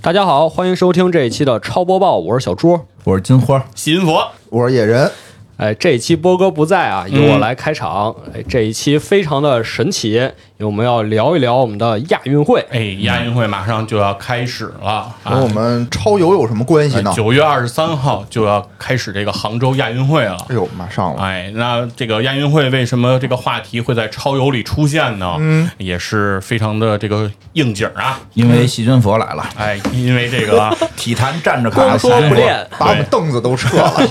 [0.00, 2.78] 大家好，欢迎收听这一期的超播报，我是小朱。
[3.02, 5.10] 我是金花，喜云佛，我是野人，
[5.58, 8.14] 哎，这一期波哥不在啊，由我来开场。
[8.32, 10.20] 哎，这一期非常的神奇，因
[10.58, 12.64] 为我们要聊一聊我们的亚运会。
[12.70, 17.12] 哎，亚运会马上就要开始了，跟我们超游有什么关系呢？
[17.12, 20.36] 九月二十三号就要开始这个杭州亚运会了。
[20.48, 21.20] 哎呦，马上了！
[21.20, 25.34] 哎，那这个亚运会为什么这个话题会在超游里出现呢？
[25.40, 29.44] 嗯，也是非常的这个应景啊，因为细菌佛来了。
[29.56, 33.92] 哎，因为这个 体坛站着光说不练，把我们凳子都撤了。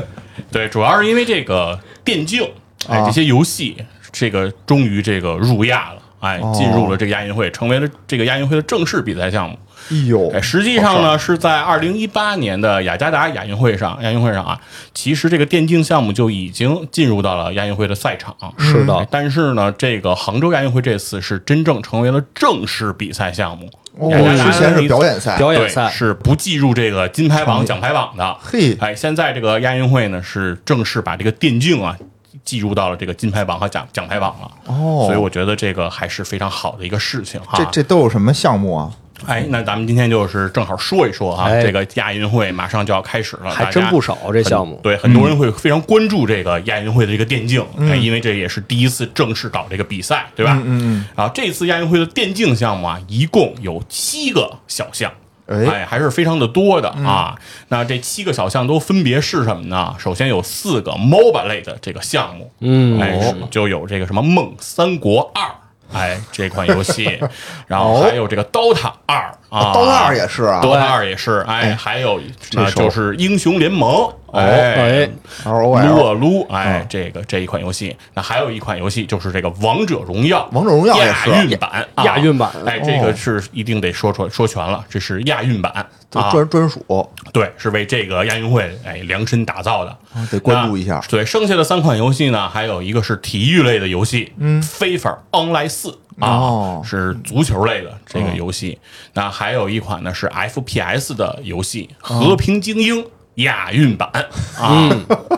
[0.52, 2.48] 对，主要是因为这个电竞，
[2.88, 3.76] 哎，这些游戏，
[4.12, 9.58] 这个终于这个入亚了，哎，进入了这个亚运会，成为了这个亚运会的正式比赛项目。
[9.90, 14.60] 哎呦，哎，实际上呢，是在二零一八年的雅加达亚运会上，亚运会上啊，
[14.94, 18.36] 其实这个电竞项目就已经进入到了亚运会的赛场。
[18.58, 23.70] 是的，但是呢，这个杭州亚运会这次是真正成为了正式比赛项目。
[23.98, 28.36] 哦，之前是表演赛，表演赛是不计入这个金牌榜、奖牌榜的。
[28.40, 31.96] 嘿，哎，现在这个亚运会呢，是正式把这个电竞啊
[32.44, 34.50] 计入到了这个金牌榜和奖奖牌榜了。
[34.66, 37.58] 哦，所以我觉得这个还是非常好的一个事情哈。
[37.58, 38.90] 这这都有什么项目啊？
[39.26, 44.80] 哎，那咱们今天就是正好说一说啊，这个亚运会马上就要开始了，还真不少这项目。
[44.82, 47.64] 对，很多人会非常关注这个亚运会的这个电竞，
[48.00, 50.60] 因为这也是第一次正式搞这个比赛，对吧？
[50.64, 51.04] 嗯嗯。
[51.14, 55.12] 啊，这次亚运会的电竞项目啊，一共有七个小项，
[55.46, 57.36] 哎，还是非常的多的啊。
[57.68, 59.94] 那这七个小项都分别是什么呢？
[59.98, 65.44] 首先有四个 MOBA 类的这个项目，嗯，哎，就有这个什么《梦三国二》。
[65.92, 67.20] 哎，这款游戏，
[67.66, 72.20] 然后还有这个《DOTA 二》啊，《DOTA 二》也是啊，《DOTA 二》也是，哎，还有
[72.52, 73.90] 那就是《英雄联盟》
[74.32, 75.10] 哎，
[75.44, 89.96] 撸啊撸，哎，这个这一款游戏，那还有一款游戏就是这个《王者荣耀》，《王者荣耀》亚运版，亚运版，哎，这个是一定得说出说全了，这是亚运版，专专属，对，是为这个亚运会哎量身打造的，
[90.30, 91.02] 得关注一下。
[91.08, 98.78] 对，剩下的三款游戏呢，还有一个是体育类的游戏，嗯，非法 Online 四啊，是足球类的这个游戏，
[99.14, 103.02] 那还有一款呢是 FPS 的游戏《和平精英》。
[103.36, 104.10] 亚运版。
[104.58, 104.90] 啊，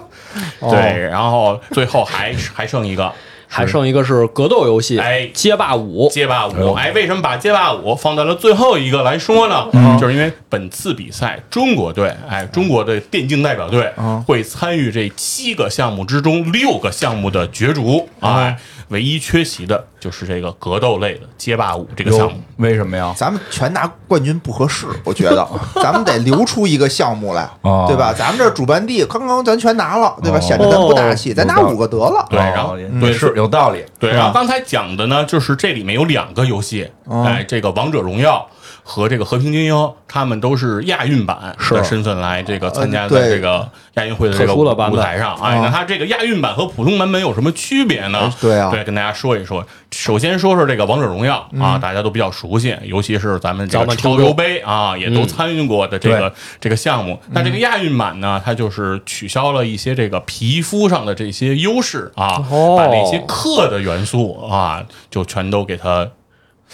[0.59, 3.13] 对，然后最后还还剩一个，
[3.55, 9.67] 还剩一个是格斗游戏，哎，街霸五，街霸五，哎，为什么把街霸五放在了最后一个来说呢？
[10.01, 13.93] 就是因为本次比赛中国队，哎，中国的电竞代表队
[14.27, 18.57] 会参与这七个项目之中六个项目的角逐，哎。
[18.89, 23.15] 唯一缺席的就是这个格斗类的街霸五这个项目，为什么呀？
[23.17, 25.49] 咱们全拿冠军不合适，我觉得。
[25.83, 27.49] 咱们得留出一个项目来，
[27.89, 28.13] 对吧？
[28.13, 30.39] 咱们这主办地刚刚咱全拿了，对吧？
[30.39, 32.27] 显得咱不大气，咱拿五个得了。
[32.29, 33.85] 对，然后对是有道理。
[33.99, 38.49] 对，然后刚才讲的呢，就是这里面有两个游戏，哎，这个王者荣耀。
[38.83, 45.35] 和这个和平精英，他们都是亚运版的身份来这个参加在这个亚运会的这个舞台上。
[45.37, 48.33] 哎，那它这个亚运版和普通版本有什么区别呢？
[48.41, 49.65] 对啊，对，跟大家说一说。
[49.93, 57.19] 首先说说这个王者荣耀啊，大家都比较熟悉，尤其是咱们这个超游杯啊，也都参与过的这个这个项目。
[57.31, 62.39] 那这个亚运版呢，它就是取消了一些这个皮肤上的这些优势啊，
[62.77, 66.09] 把那些氪的元素啊，就全都给它。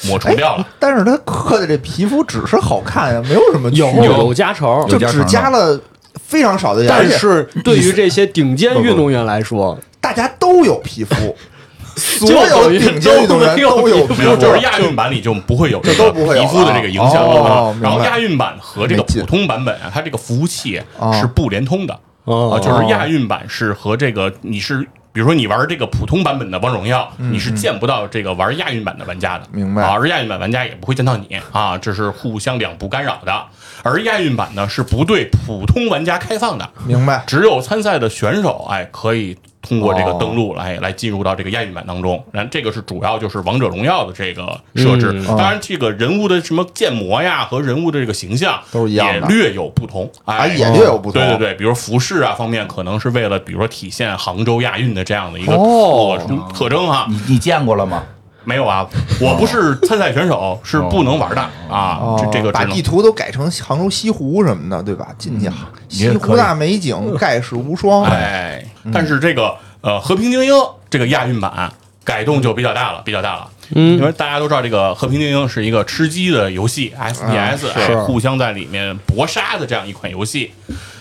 [0.07, 5.79] 抹除掉了，但是他刻的这皮肤只是好看呀，没有什么有有加成，就只加了
[6.25, 6.87] 非常少的。
[6.87, 11.37] 但是对于这些顶尖运动员来说， 大家都有皮肤，
[11.97, 17.75] 所有顶尖运动员都有，皮肤就是亚运版里就不会有这个皮肤的这个影响了。
[17.83, 20.81] 然后亚运版和这个普通版本啊，它这个服务器
[21.21, 21.95] 是不连通的
[22.25, 24.87] 啊，就是亚运版是和这个你是。
[25.19, 29.83] 比如说你玩这个普通版本的王者荣耀，你是见不到这个玩亚运版的玩家的，明白？
[29.83, 33.47] 而亚运版玩家也不会见到你啊，这是互相两不干扰的。
[33.83, 37.25] 而亚运版呢是不对普通玩家开放的，明白？
[37.27, 39.37] 只有参赛的选手哎可以。
[39.69, 45.23] 通过这个登录来来进入到这个亚运版当中，然后这个是主要就是王者荣耀的这个设置。
[45.27, 51.21] 当然，这个人物的什么建模呀和人物的这个形象都是一样的，也略有不同啊，也略有不同。
[51.21, 57.07] 对对对，比如服饰啊方面，可能是为了比如说体现杭州亚运的这样的一个特特征哈。
[57.11, 58.03] 你你见过了吗？
[58.49, 58.89] 没有啊，
[59.21, 62.17] 我不是参赛选手，是不能玩的啊。
[62.19, 65.09] 这这个把地图都改成杭州西湖什么的，对吧？
[65.19, 65.51] 进去
[65.91, 68.05] 西湖大美景， 盖世无双。
[68.05, 69.55] 哎，但是这个。
[69.81, 70.53] 呃，和平精英
[70.91, 71.73] 这个亚运版
[72.03, 73.49] 改动就比较大了，比较大了。
[73.77, 80.51] 嗯，因为大家都知道，这个和平精英是一个吃鸡的游戏，FPS，互相在里面搏杀的这样一款游戏。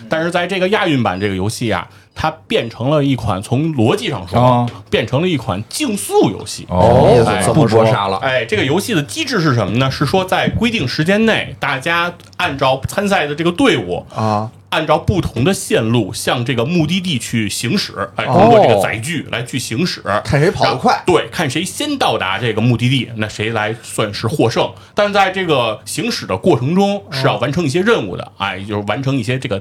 [0.07, 6.65] 但是在这个亚运版这个游戏啊，它变成了一款从逻辑上说，哦变成了一款竞速游戏。
[6.67, 7.23] 哦。
[7.27, 9.89] 哎不说杀了，哎，这个游戏的机制是什么呢？
[9.91, 18.33] 是说在规定时间内，大家按照参赛的这个队伍啊，按照不同的线路向这个目的地去行驶，哎，哦。
[18.33, 21.01] 通过这个载具来去行驶，看谁跑得快。
[21.05, 24.69] 对，看谁先到达这个目的地，那谁来算是获胜。
[24.93, 29.59] 但在这个行驶的过程中是要完成一些任务的，哎，就是完成一些这个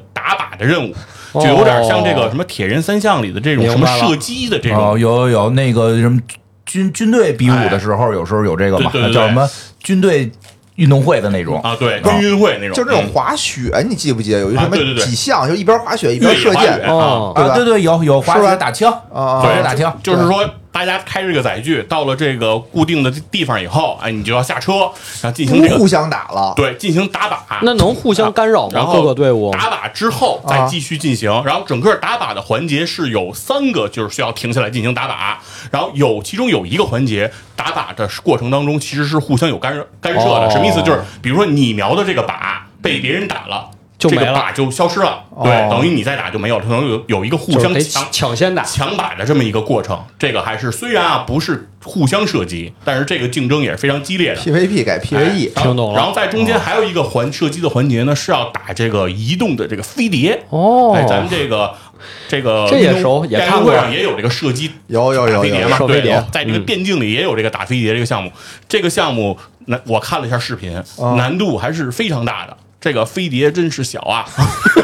[0.56, 0.94] 打的任务，
[1.34, 5.00] 就有点像这个什么铁人三项里的这种什么射击的这哦，种。
[5.00, 6.18] 有有有那个什么
[6.64, 9.14] 军军队比武的时候，有时候有这个嘛对对对，对。
[9.14, 9.48] 叫什么
[9.80, 10.30] 军队
[10.76, 13.12] 运动会的那种啊，对，军运会那种，就那种嗯。
[13.12, 14.40] 滑雪，你记不记得？
[14.40, 20.44] 有一什么几项，就一边滑雪一边射箭越野滑雪哦对对对，有有滑雪打枪啊滑雪打枪，就是说，
[20.76, 24.72] 大家开这个载具到了这个固定的地方以后，哎，你就要下车，
[25.22, 26.52] 然后进行这个互相打了。
[26.54, 27.38] 对进行打靶。
[27.62, 28.72] 那能互相干扰吗？
[28.74, 35.36] 然后各个队伍打靶之后再继续进行，然后整个打靶的环节是有三个，就是需要停下来进行打靶，
[35.70, 40.82] 然后有其中有一个环节打靶的过程当中其实是互相有干干涉的，哦什么意思？
[40.82, 42.34] 就是比如说你瞄的这个靶
[42.82, 48.62] 被别人打了，这就没了个靶就消失了，对，等于你再打就没有了，可能有有一个互就是得相抢抢先打。
[48.62, 54.40] 抢靶的这么一个过程，这个还是虽然啊不是互相射击，但是这个竞争也是非常激烈的。
[54.40, 60.42] PVP 改 PVE，哎然后听懂了然后在中间还有一个环射击的环节呢，是要打这个移动的这个飞碟。
[60.50, 61.72] 哦哎，咱们这个
[62.28, 68.30] 这个这也运动熟也看过会上也有这个射击有有有飞碟嘛，对在这个嗯电竞里也有这个打飞碟这个项目。
[68.68, 70.82] 这个项目，那我看了一下视频，
[71.16, 72.54] 难度还是非常大的。
[72.86, 74.24] 这个飞碟真是小啊，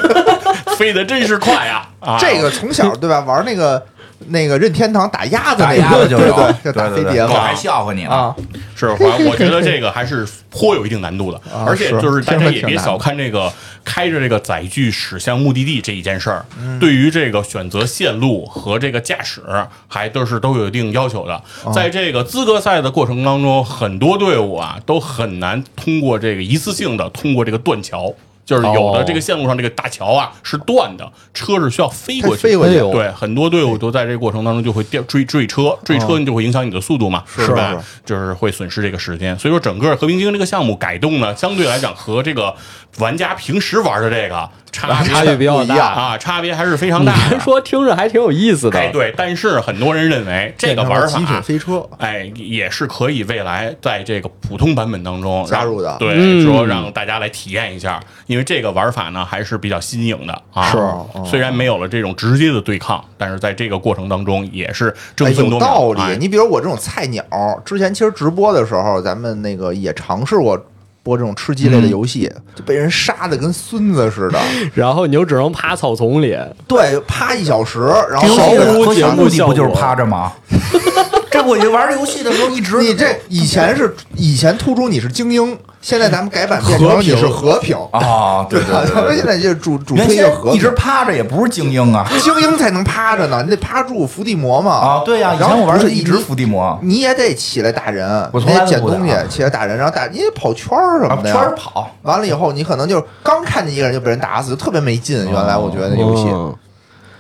[0.77, 1.87] 飞得真是快啊！
[2.01, 3.21] 啊，这个从小对吧？
[3.21, 3.81] 玩那个
[4.29, 8.11] 那个任天堂打鸭子打那个，鸭子就有，对对，对就打飞对对，我还笑话你呢。
[8.11, 8.37] 啊，
[8.77, 13.53] 是，我我觉得这个还是颇有一定难度的，啊而且就是大听家也别小看这个
[13.85, 16.79] 开着这个载具驶向目的地这一件事儿，嗯。
[16.79, 19.43] 对于这个选择线路和这个驾驶
[19.89, 21.35] 还都是都有一定要求的。
[21.65, 28.13] 哦在这个资格赛的过程当中，很多队伍啊都很难通过这个一次性的通过这个断桥。
[28.53, 37.83] 就是有的这个线路上这个大桥啊是断的，车是需要飞过去，飞过去对，很多队伍都在这个过程当中就会掉追追车，追车你就会影响你的速度嘛，是吧？
[38.05, 39.39] 就是会损失这个时间。
[39.39, 42.55] 所以说，整个和平精英这个项目改动呢，相对来讲和这个
[42.99, 45.77] 玩家平时玩的这个差别差距比较大。
[45.77, 48.79] 啊，差别还是非常大说，听着还挺有意思的。
[48.79, 51.41] 哎，对，但是很多人认为这个玩变成了极品法。
[51.43, 60.71] 飞车，哎，也是可以未来在这个普通版本当中加入的对，嗯说让大家来体验一下，因为这个玩法呢还是比较新颖的啊。
[60.71, 65.69] 是哦虽然没有了这种直接的对抗，但是在这个过程当中也是哎争分夺秒。
[65.69, 66.17] 有道理哎。
[66.17, 67.23] 你比如我这种菜鸟，
[67.65, 70.57] 之前其实直播的时候，咱们那个也尝试过
[71.03, 74.39] 播这种吃鸡类的游戏，就被人杀的跟孙子似的。
[74.75, 80.33] 然后你就只能趴草丛里，对，趴一小时，然后毫无节目效目的不就是果趴着吗？
[81.33, 94.73] 这我玩游戏的时候一直你这以前是以前突出你是精英，现在咱们改版变成你是和平，啊，对对咱们 现在就主主原推一个和平一直，趴着也不是精英啊 精英才能趴着呢，你得趴住伏地魔嘛。
[94.73, 105.25] 啊，对呀，以然后前我玩的一直伏地魔你也得起来打人，我从来你得捡东西，起来打人，然后打你得跑圈儿什啊么的呀，圈儿跑，完了以后，你可能就刚看见一个人就被人打死，就特别没劲。
[105.31, 106.55] 原来我觉得那游戏嗯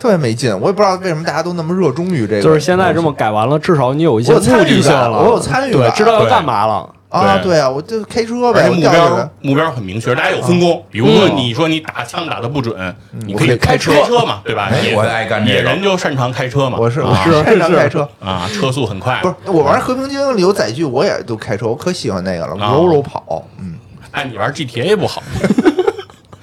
[0.02, 2.42] 特别没劲，我也不知道为什么大家都那么热衷于这个。
[2.42, 6.90] 就是现在这么改完了，至少你有一些参与目的性了，我有参与，感知道要干嘛了。
[7.08, 7.52] 啊，对。
[7.52, 10.84] 对啊，我就开车呗，目标目标很明确，大家有分工。
[10.90, 12.74] 比如说，你说你打枪打的不准，
[13.24, 14.06] 你可以开车开车。
[14.08, 14.72] 车嘛，对吧？
[14.92, 15.56] 我爱干这个。
[15.56, 16.78] 野人就擅长开车嘛。
[16.80, 19.20] 我是我啊是擅长开车，啊，车速很快。
[19.22, 22.72] 不是我玩和平精英里有载具，我也都开车，我可喜欢那个了，啊。
[22.72, 23.74] 柔柔跑，嗯，
[24.10, 25.22] 哎，你玩 GTA 不好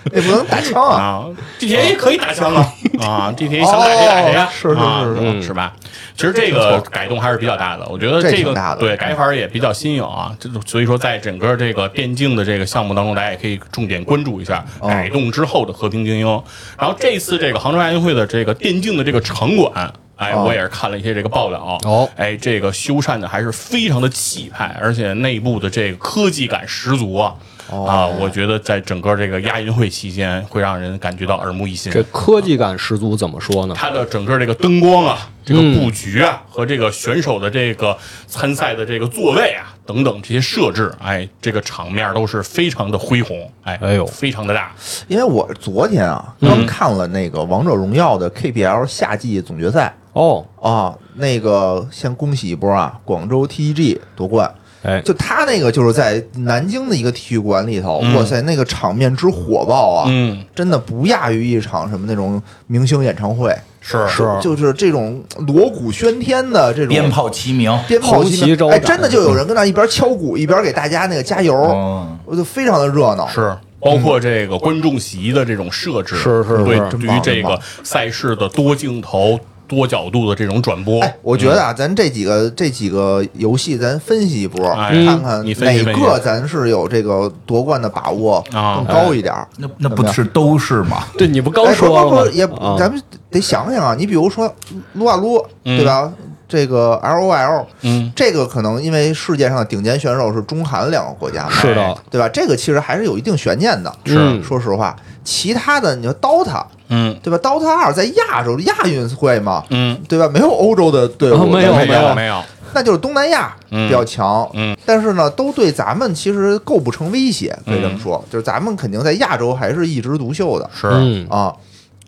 [0.11, 1.25] 那不能打枪啊，
[1.59, 2.73] 地铁 a 可以打枪啊。
[2.99, 5.21] 啊，GTA 想打谁打谁啊，哦是是啊是是。
[5.21, 5.73] 嗯是吧？
[6.15, 10.35] 其实这个改动还是比较大的，我觉得这这个对改法也比较新颖啊。
[10.39, 14.87] 这所以说，在整个这个电竞的这个项目当中，大家也可以重点关注一下哦。
[14.89, 16.43] 改动之后的和平精英。
[16.77, 19.93] 然后这次这个杭州亚运会的这个电竞的这个场馆。
[20.17, 20.43] 哎，哦。
[20.45, 21.79] 我也是看了一些这个报道。
[21.85, 22.09] 哦。
[22.17, 27.33] 哎，这个修缮的还是非常的气派，而且内部的这个科技感十足啊！
[27.71, 31.91] 哦啊，我觉得在整个这个亚运会期间，会让人感觉到耳目一新。
[31.91, 33.75] 这科技感十足，怎么说呢？
[33.77, 37.95] 它的整个这个灯光啊，这个嗯布局啊，和这个选手的这个
[38.27, 44.71] 参赛的这个座位啊等等这些设置，哎，这个场面都是非常的恢宏，哎，哎呦非常的大。
[45.07, 54.51] 因为我昨天啊刚看了那个王者荣耀的 KPL 夏季总决赛哦，啊，那个先恭喜一波啊，广州 TEG 夺冠。
[54.83, 64.07] 哎，就他那个就是在南京的一个体育馆里头，哇塞，那个场面之火爆啊，嗯，真的不亚于一场什么那种明星演唱会，是。
[64.07, 64.23] 是。
[64.41, 73.27] 就是这种锣鼓喧天的这种鞭炮齐鸣，鞭炮红旗招哎，真的就有人跟那一边敲鼓一边给大家那个加油，嗯，我就非常的热闹。
[73.27, 73.55] 是。
[73.81, 76.63] 包括这个观众席的这种设置，是是是。
[76.65, 89.47] 对对于这个赛事的多镜头、多角度的这种转播，哎，我觉得啊，咱这几个这几个游戏，咱分析一波，哎看看哪个咱是有这个夺冠的把握啊更高一点儿。
[89.57, 91.03] 那那不是都是吗？
[91.17, 92.35] 对你不刚哎，不说了吗不不，？
[92.35, 92.99] 也啊咱们
[93.29, 93.95] 得想想啊。
[93.97, 94.51] 你比如说
[94.93, 96.11] 撸啊撸，对吧？
[96.49, 102.27] 这个 L O L，嗯，这个可能因为世界上的顶尖选手是中韩两个国家嘛，是的，对吧？
[102.27, 103.95] 这个其实还是有一定悬念的。
[104.03, 104.41] 是。
[104.41, 107.15] 说实话，其他的你说 DOTA，嗯。
[107.21, 110.27] 对吧？DOTA 二在亚洲亚运会嘛，嗯，对吧？
[110.27, 112.15] 没有欧洲的队伍，啊没有没有。
[112.15, 113.87] 没有，那就是东南亚嗯。
[113.87, 120.67] 比较强，嗯，但是呢，都对咱们其实构不成威胁，可以这么说，就是咱们肯定在亚洲还是一枝独秀的。
[120.73, 120.87] 是。
[120.87, 121.53] 嗯，啊。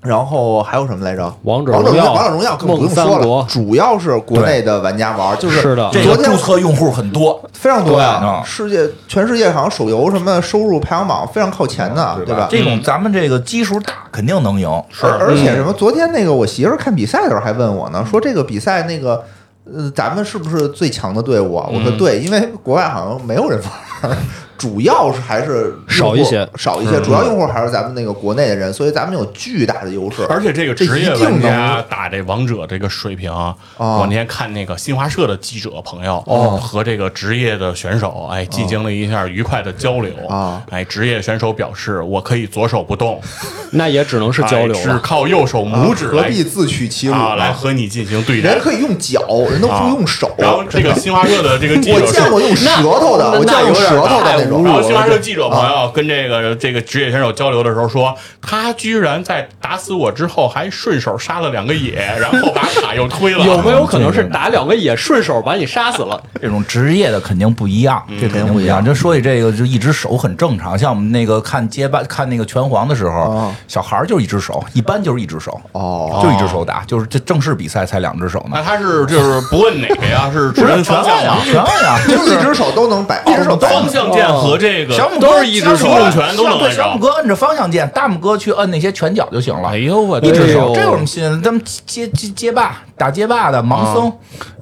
[0.02, 1.32] 然后还有什么来着？
[1.44, 12.48] 王者王者荣耀，荣耀王者荣耀更不用说了，主要是国内的玩家玩，就是是的这个昨天注册用户很多，非常多呀啊，世界全世界好像手游什么收入排行榜非常靠前的，对吧？
[12.50, 14.84] 这种咱们这个基数大，肯定能赢。
[14.90, 15.72] 是而而且什么？
[15.74, 19.24] 昨天那个我媳妇儿看比赛的时候还问我呢，说这个比赛那个
[19.72, 21.70] 呃，咱们是不是最强的队伍啊？
[21.72, 23.60] 我说对，因为国外好像没有人
[24.02, 24.18] 玩儿，
[24.62, 30.24] 主要是还是少一些少一些，主要用户还是咱们那个国内的人，所以咱们有巨大的优势。
[30.30, 33.32] 而且这个职业玩家打这王者这个水平
[33.78, 43.20] 我那天看那个新华社的记者朋友哦和这个职业的选手，哎，进行了一下愉快的交流啊哎，职业选手表示，我可以左手不动，
[43.74, 45.00] 那也只能是交流哎只。
[45.00, 47.52] 靠右手拇指来何必自取其辱啊，来？
[47.52, 48.52] 和你进行对战。
[48.52, 50.30] 人可以用脚，人都不用手。
[50.38, 52.12] 然后这个新华社的这个记我者我。
[52.12, 54.74] 见过用舌头的，我见过用舌头的然。
[54.74, 63.44] 后新华社记者朋友跟这个这个职业选手交流的时候说，他居然在打死我之后还顺手杀了两个野，然后把卡又推了。
[63.48, 66.22] 有没有可能是 打两个野顺手把你杀死了？
[66.42, 68.84] 这种职业的肯定不一样，这肯定不一样。
[68.84, 70.78] 就说起这个，就一只手很正常。
[70.78, 76.84] 像我们那个看街霸、 看那个拳皇的时候哦，小孩儿就一只手，一般就是一只手，哦就一只手打。
[76.86, 78.64] 就是这正式比赛才两只手呢那。
[78.64, 80.30] 他是就是不问哪个呀？
[80.34, 86.72] 是只问方向呀吗？，全按呀，就一只手都能摆，一只手方向键和这个小拇哥是一只手小拇哥重拳都能对。
[86.72, 89.70] 小拇哥摁着方向键，大拇哥去摁那些拳脚就行了。
[89.70, 91.42] 哎呦我一只手，哎呦这有什么新鲜？
[91.42, 94.12] 咱们街街街霸打街霸的盲僧，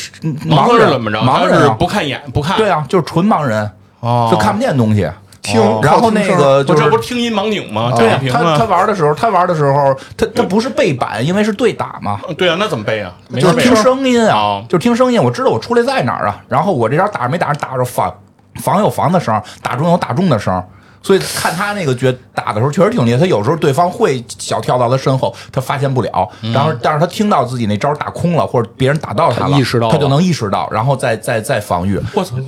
[0.49, 1.19] 盲人怎么着？
[1.19, 2.57] 盲人啊不看眼不看。
[2.57, 3.71] 对啊，就是纯盲人，
[4.01, 5.09] 哦就看不见东西。
[5.43, 7.93] 听然后那个我就是这不是听音盲拧吗？
[7.97, 8.65] 对啊他他啊。
[8.67, 13.13] 玩的时候，他玩的时候，他他不是背板，因为是对打嘛，对啊，那怎么背啊？
[13.27, 13.75] 没就是听。
[13.75, 16.41] 声音啊哦，就是听声音，我知道我出来在哪儿啊。
[16.49, 18.15] 然后我这招打着没打着，打着防
[18.63, 20.65] 防有防的声儿，打中有打中的声儿。
[21.05, 32.01] 所以看他那个觉打的时候确实挺厉害，他有时候对方会小跳到他身后，他发现不了，然后但是他听到自己那招打空了，或者别人打到他了，他意识到他就能意识到，然后再再再防御。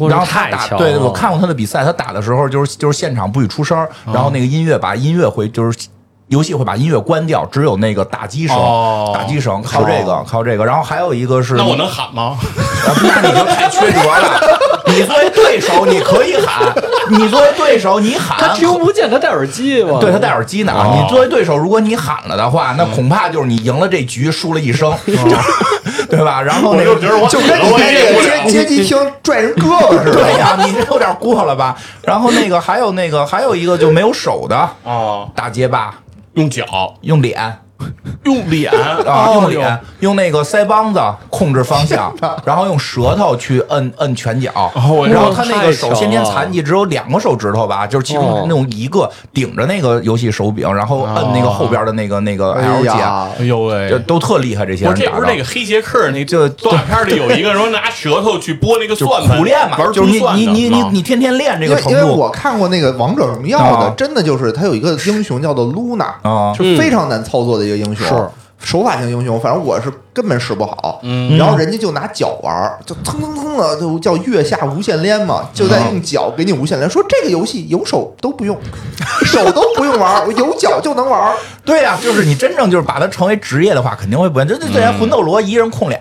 [0.08, 5.88] 然后他打，对我看过他的比赛，他打的时候就是就是现场不许出声儿，然后那个音乐把音乐会就是。
[6.28, 10.64] 游戏会把音乐关掉，只有那个打击声，哦打击声靠这个，靠这个。
[10.64, 12.38] 然后还有一个是，那我能喊吗？
[12.40, 14.40] 啊那你就太缺德了。
[14.94, 16.72] 你作为对手，你可以喊；
[17.10, 18.36] 你作为对手，你喊。
[18.40, 19.98] 他听不见，他戴耳机吗？
[20.00, 20.72] 对他戴耳机呢。
[20.72, 24.94] 哦你作为对手，如果你喊了的话，那恐怕就是你赢了这局，输了一生，
[26.08, 26.40] 对吧？
[26.42, 30.12] 然后那个我就觉得我就跟你在这个也不了街街机厅拽人胳膊 似的。
[30.12, 31.76] 对呀，你这有点过了吧？
[32.02, 35.94] 然后那个还有那个还有一个就没有手的哦，打街霸，
[36.34, 36.64] 用脚，
[37.02, 37.58] 用脸。
[38.24, 42.14] 用脸啊，哦用脸，用那个腮帮子控制方向，
[42.44, 44.50] 然后用舌头去摁摁拳脚。
[45.08, 48.44] 然后他那个手先天残疾，只有两个手指头吧，就是其中哦。
[48.48, 53.88] 那种一个顶着那个游戏手柄，然后摁那个后边的那个那个哎 L 键，呀，哎呦喂。
[53.90, 53.98] 这！
[54.00, 54.64] 都特厉害。
[54.64, 55.08] 这些不是。
[55.10, 60.90] 不是那个黑杰克那就动画片里有一个说拿舌头去拨那个 就算盘，苦练嘛，就是你你你你啊。
[60.92, 63.94] 你天天练这因为因为我看过那个王者荣耀的，啊。
[63.96, 68.28] 真的就是他有一个英雄叫做 Luna，啊，是非常难操作的一个英雄，是
[68.58, 71.00] 手法型英雄，反正我是根本使不好。
[71.02, 76.88] 嗯然后人家就拿脚玩儿，就蹭蹭蹭的，就叫月下无限连嘛，就在用脚给你无限连。
[76.88, 78.58] 说这个游戏有手都不用，
[79.24, 81.34] 手都不用玩儿，我有脚就能玩儿。
[81.64, 84.48] 对呀，就是你真正就是把它成为职业的话，肯定会不一样。
[84.48, 85.98] 这这这魂斗罗一人控俩。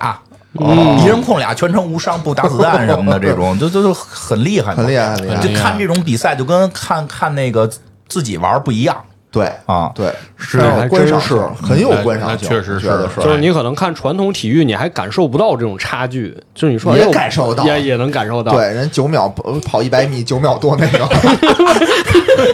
[0.55, 7.67] 哦一人控俩，全程无伤，不打子弹什么的，这种就就就很厉害，很厉害很厉害就看这种比赛，就跟看看那个
[8.08, 8.96] 自己玩不一样。
[9.34, 18.52] 对啊对，是观赏是很有观赏性，确实是我觉得就是你可能看传统体育，你还感受不到这种差距，就是你说也感受到也也能感受到。
[18.52, 21.00] 对，人九秒跑跑一百米，九秒多那个，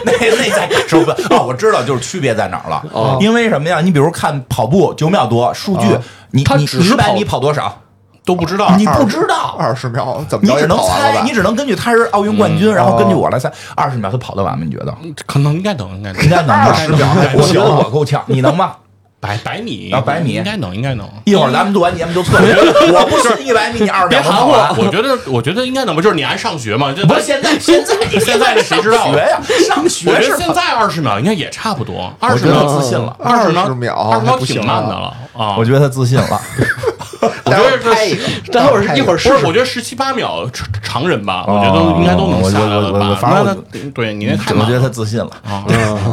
[0.04, 1.42] 那那在感受不啊？
[1.42, 2.82] 我知道，就是区别在哪儿了。
[2.92, 3.82] 哦因为什么呀？
[3.82, 7.78] 你比如看跑步九秒多，数据啊你你他只是跑一百米跑多少？
[8.24, 8.74] 都不知道。
[8.76, 11.32] 你不知道，二十秒怎么着你只能猜，你？
[11.32, 14.64] 只能根据他是奥运冠军，然后根据我来猜，二十秒他跑得完吗？
[14.64, 14.94] 你觉得？
[15.26, 18.72] 可能应该能，应该能应该能吧？20秒行我觉得我够呛，你能吗？
[19.20, 21.06] 百百米啊百米应该能，应该能。
[21.26, 22.56] 一会儿咱们录完节目就测试，
[22.90, 24.80] 我不信一百米你二十别秒能含糊。
[24.80, 29.38] 我觉得我觉得应该能吧，就是你还上学嘛，这不是现在， 现在现在这谁知道啊学呀？
[29.68, 35.56] 上学是觉得现在二十秒应该也差不多，二十秒自信了二十秒二十秒不行挺慢的啊了啊。
[35.58, 36.40] 我觉得他自信了。
[37.20, 43.18] 我觉得这拍一个，待会儿一会儿不是，我觉得十七八秒常常人吧，我觉得应该都能下来了我我我吧。
[43.20, 45.64] 反正我那那对你那太我觉得他自信了，啊。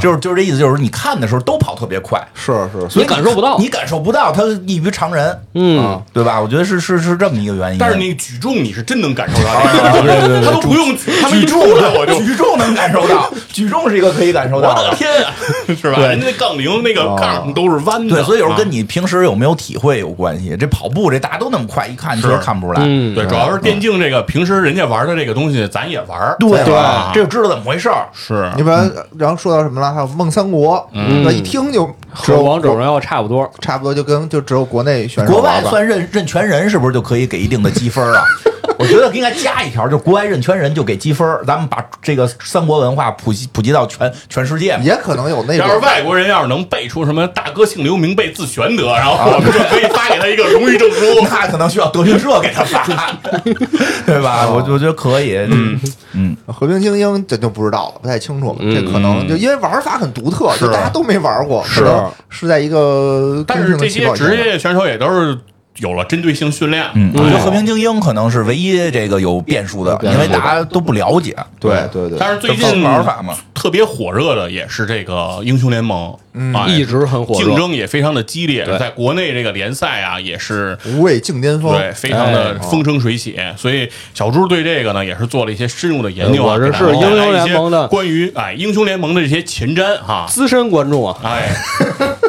[0.02, 6.42] 就是就是这意思，就是你看的时候都跑特别快，是是，所以你感受不到你感受不到，他异于常人，嗯，对吧？
[6.42, 7.78] 我觉得是是是这么一个原因。
[7.78, 14.90] 但是你举重你是真能感受到他都不用举，他们一举重我就举重能感受到，举重是一个可以感受到的。
[14.90, 15.32] 的天啊，
[15.76, 15.96] 是吧？
[15.98, 20.56] 对人家那杠铃那个杠都是弯的，对，所以有时候啊跟你平时有没有体会有关系。
[20.60, 22.82] 这跑步这大家都那么快，一看其实是看不出来。
[22.86, 26.36] 嗯，对，主要是电竞这个平时人家玩的这个东西，咱也玩。
[26.40, 28.08] 对对啊这就知道怎么回事儿。
[28.14, 28.76] 是你比如
[29.18, 29.94] 然后说到什么了？
[29.94, 31.86] 还有梦三国，嗯那一听就
[32.24, 33.50] 只和有王者荣耀差不多。
[33.60, 38.24] 差不多就跟就只有国内选手国外算认认全人，是不是就可以给一定的积分啊？
[38.78, 41.28] 我觉得应该加一条，就国外认全人就给积分。
[41.46, 44.78] 咱们把这个三国文化普及普及到全全世界。
[44.84, 51.06] 也可能有那种要是外国人要是能背出什么大哥姓刘名备字玄德，然后我们就可以发给他一个荣誉证书。
[51.30, 52.86] 那可能需要德云社给他发，
[54.06, 54.48] 对吧？
[54.48, 55.38] 我我觉得可以。
[55.38, 55.80] 嗯
[56.14, 58.56] 嗯，和平精英，这就不知道了，不太清楚了。
[58.60, 61.86] 嗯这可能就因为玩法很独特，就大家都没玩过，是
[62.30, 65.38] 是在一个但是这些职业选手也都是
[65.80, 66.86] 有了针对性训练。
[66.94, 71.36] 嗯，我觉得和平精英可能是唯一这个有变数的，因为大家都不了解。
[71.60, 72.10] 对对。
[72.10, 76.16] 对，但是最近玩法嘛，特别火热的也是这个英雄联盟，
[76.54, 77.46] 啊一直很火热。
[77.46, 82.60] 竞争也非常的激烈，在国内这个联赛啊也是无畏竞巅峰，对非常的哎。
[82.60, 83.38] 风生水起。
[83.58, 86.54] 所以小猪对这个呢也是做了一些深入的研究啊。
[86.54, 90.26] 我这是英雄联盟的关于哎英雄联盟的这些前瞻哈。
[90.30, 91.50] 资深观众啊，哎，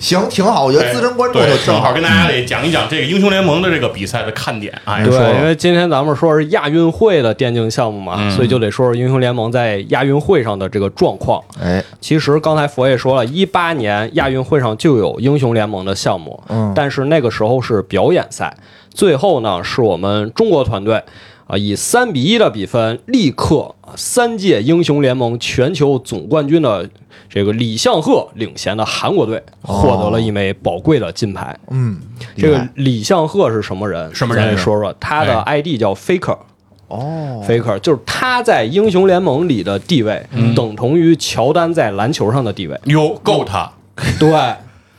[0.00, 4.72] 行，挺好，我觉得资深观众就正好跟大家得讲一讲这个英雄联盟的这个比赛的看点。
[4.86, 11.40] 哎，对，因为今天咱们说是亚运会的电竞项目嘛，嗯所以就得说说英雄联盟在亚运会上的这个状况。
[11.62, 18.56] 哎，其实刚才佛爷说了，一八年亚运会上就有英雄联盟的项目，嗯但是那个时候是表演赛，
[18.94, 21.02] 最后呢是我们中国团队
[21.50, 26.88] 啊以三比一的比分力克啊三届英雄联盟全球总冠军的
[27.28, 31.58] 这个李相赫领衔的韩国队，获得了一枚宝贵的金牌。
[31.70, 31.98] 嗯，
[32.36, 34.14] 这个李相赫是什么人？
[34.14, 36.38] 什么人说说他的 ID 叫 Faker。
[36.86, 40.24] 哦，Faker 就是他在英雄联盟里的地位，
[40.56, 42.76] 等同于乔丹在篮球上的地位。
[42.86, 43.70] 哟，够他
[44.18, 44.54] 对，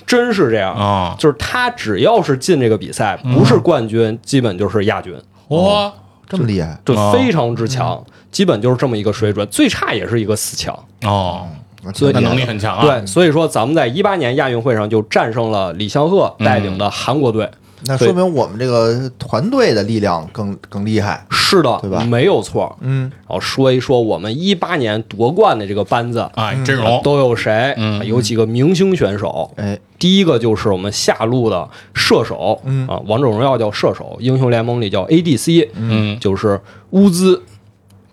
[0.06, 0.74] 真是这样。
[0.74, 1.16] 啊！
[1.20, 5.14] 就是他只要是进这个比赛，不是冠军，基本就是亚军，
[5.50, 5.92] 哇，
[6.32, 10.74] 这么厉害，就哦非常之强，基本就是这么一个水准，最差也是一个四强。
[11.04, 11.46] 哦，
[11.94, 12.82] 所以他能力很强啊。
[12.82, 17.50] 对，所以说咱们在一八年亚运会上就战胜了李相赫带领的韩国队。
[17.86, 21.26] 那说明我们这个团队的力量更更厉害。
[21.30, 22.78] 是的，对吧没有错。
[22.82, 26.30] 嗯，然后说一说我们一八年夺冠的这个班子。
[26.36, 27.74] 哎，阵容都有谁？
[27.78, 29.52] 嗯有几个明星选手。
[29.58, 36.60] 哎，第一个就是我们下路的射手，嗯啊，王者荣耀叫射手，英雄联盟里叫 ADC，嗯就是
[36.92, 37.42] 乌兹，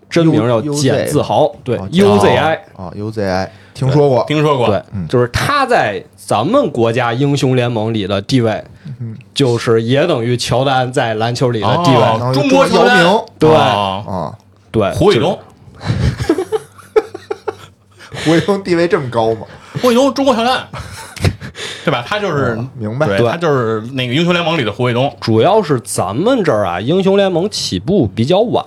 [0.09, 3.47] 真名叫简自豪，对哦，UZI，啊，UZI
[3.79, 8.61] 听说过，听说过，对，就是他在咱们国家英雄联盟里的地位，
[9.33, 13.03] 就是也等于乔丹在篮球里的地位，哦中国乔丹。
[13.03, 13.25] 姚明。
[13.39, 14.03] 对哦。
[14.05, 14.35] 啊，
[14.69, 15.39] 对，胡伟东，
[18.25, 19.47] 胡伟东地位这么高吗？
[19.81, 20.67] 胡伟东，中国乔丹，
[21.89, 22.03] 对吧？
[22.07, 23.07] 他就是哦明白。
[23.07, 23.29] 对对。
[23.29, 25.11] 他就是那个英雄联盟里的胡卫东。
[25.19, 28.63] 主要是咱们这儿啊，英雄联盟起步比较晚，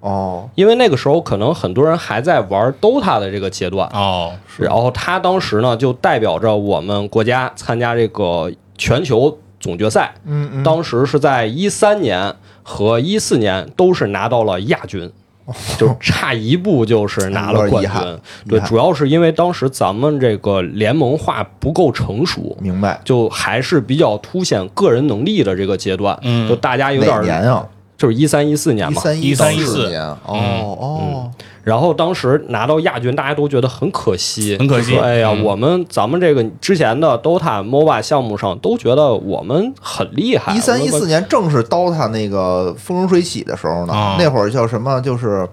[0.00, 15.10] 哦，因为那个时候可能很多人还在玩 DOTA 的这个阶段，哦，然后他当时呢就代表着我们国家参加这个全球总决赛，嗯嗯，当时是在一三年和一四年都是拿到了亚军。
[15.78, 22.98] 就差一步就是拿了冠军，对，主要是因为当时咱们这个联盟化不够成熟，明白。
[23.04, 27.66] 就还是比较凸显个人能力的这个阶段，嗯就大家有哪点年啊？
[28.04, 29.00] 就是一三一四年嘛。
[29.14, 31.30] 一三13四14年，哦哦，
[31.62, 34.92] 然后当时拿到亚军，大家都觉得很可惜，很可惜。
[34.92, 35.42] 说哎呀，嗯。
[35.42, 40.54] 我们咱们这个之前的 DOTA MOBA 项目上都觉得我们很厉害。
[40.54, 45.00] 一三一四年正是 DOTA 那个风生水起的时候呢啊，那会儿叫什么？
[45.00, 45.48] 就是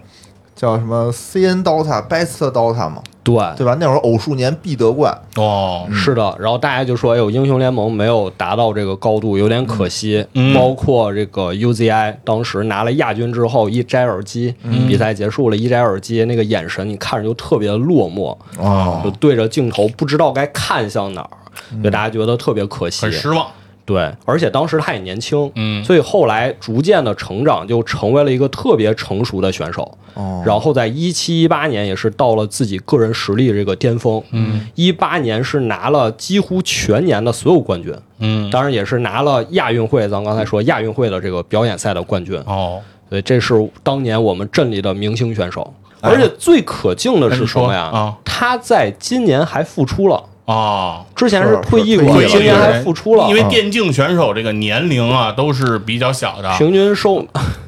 [0.54, 3.36] 叫什么 CN DOTA Best DOTA 嘛，对。
[3.58, 3.76] 对吧？
[3.80, 10.26] 那会儿偶数年必得冠，哦，是的，然后大家就说：“哎呦，英雄联盟没有达到这个高度，有点可惜。
[10.34, 21.30] 嗯包括这个 UZI 当时拿了亚军之后，一摘耳机，嗯比赛结束了，一摘耳机，那个眼神你看着就特别的落寞，哦就对着镜头不知道该看向哪儿，
[21.74, 23.12] 嗯就大家觉得特别可惜很。
[23.12, 23.46] 失望。
[23.92, 25.84] 对，而且当时他也年轻，嗯。
[25.84, 29.98] 所以后来逐渐的成长，就成为了一个特别成熟的选手。
[30.14, 34.22] 哦，然后在一七一八年也是到了自己个人实力这个巅峰。
[34.32, 42.38] 嗯，一八年是拿了几乎全年的所有冠军，嗯，当然也是拿了亚运会，咱刚才说亚运会的这个表演赛的冠军。
[42.46, 45.74] 哦，所以这是当年我们镇里的明星选手。
[46.00, 46.10] 哎。
[46.10, 47.82] 而且最可敬的是什么呀？
[47.84, 48.18] 啊。
[48.24, 53.28] 他在今年还复出了，哦，之前是是退役过，役今年还复出了。
[53.30, 57.26] 因为电竞选手这个年龄啊都是比较小的，平均寿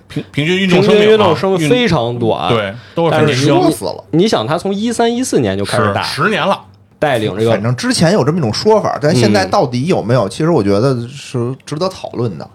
[0.09, 4.03] 平平均运动生命啊均运动生命非常短。，对，都是但是很年轻说，死了。
[4.11, 6.59] 你想他从一三一四年就开始是打，十年了。
[6.99, 10.27] 带领这个反正之前有这么一种说法，但现在嗯到底有没有？
[10.29, 12.49] 其实我觉得是值得讨论的。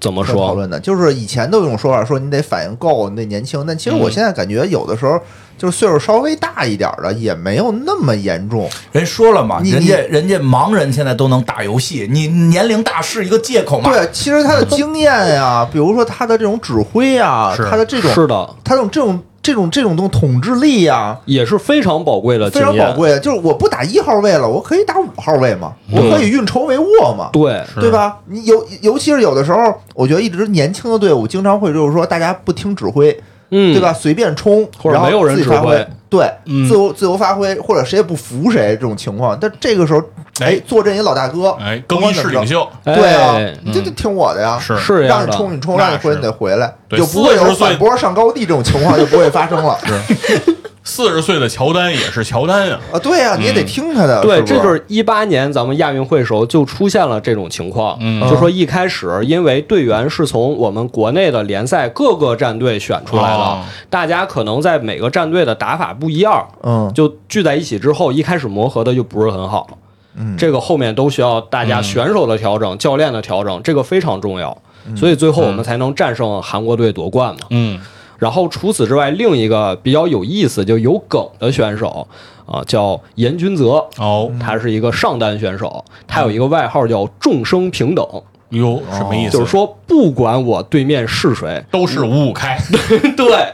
[0.00, 0.48] 怎么说？
[0.48, 3.64] 讨论的，就是以前都有一种说法，说你得反应够，你得年轻。
[3.66, 5.18] 但其实我嗯现在感觉有的时候，
[5.58, 8.68] 就是岁数稍微大一点的，也没有那么严重。
[8.90, 13.90] 人说了嘛，你人家人家盲人现在都能打游戏，你年龄大是一个借口嘛？
[13.90, 22.60] 对，其实他的经验呀，比如说他的这种指挥呀，他的这种是的，他这种这种这种这种东统治力呀，也是非常宝贵的非。
[22.60, 23.18] 常宝贵的。
[23.18, 27.28] 就是我不打一号位了，我可以打五号位嘛，我可以运筹帷幄嘛。
[27.32, 28.18] 对，是对吧？
[28.26, 33.20] 你尤尤其是有的时候，我觉得一直年轻的队伍经常会就是说，大家不听指挥，
[33.52, 33.92] 嗯，对吧？
[33.92, 39.38] 随便冲，然后或者没有人自己发指挥挥，对，嗯自由自由发挥，或者谁也不服谁这种情况。
[39.38, 40.00] 但这个时候，
[40.40, 49.78] 哎哎，坐镇一老大哥，哎，更衣室领袖对啊哎，你这就听我的呀，是是让你冲你冲，让你回是你得回来，就不会有40岁反驳上高地这种情况就不会发生了。
[50.84, 58.20] 四十岁的乔丹也是乔丹啊，啊，对呀，你也得听他的，对，不这就是一八年咱们亚运会时候就出现了这种情况，嗯。
[58.28, 63.62] 就说一开始因为队员是从我们国内的联赛各个战队选出来的，哦。
[63.88, 66.90] 大家可能在每个战队的打法不一样，嗯。
[66.94, 69.78] 就聚在一起之后，一开始磨合的就不是很好。
[70.14, 74.56] 嗯，这个后面都需要大家嗯选手的调整、教练的调整，这个非常重要。
[74.96, 77.40] 所以最后我们才能战胜韩国队夺冠嘛。
[77.50, 77.80] 嗯，
[78.18, 82.06] 然后除此之外，另一个比较有意思就有梗的选手
[82.46, 88.06] 啊，叫严君泽，哦，他是一个上单选手，他有一个外号叫“众生平等
[88.50, 89.38] 哟，什么意”，思？
[89.38, 92.58] 就是说不管我对面是谁，都是五五开，
[93.16, 93.52] 对。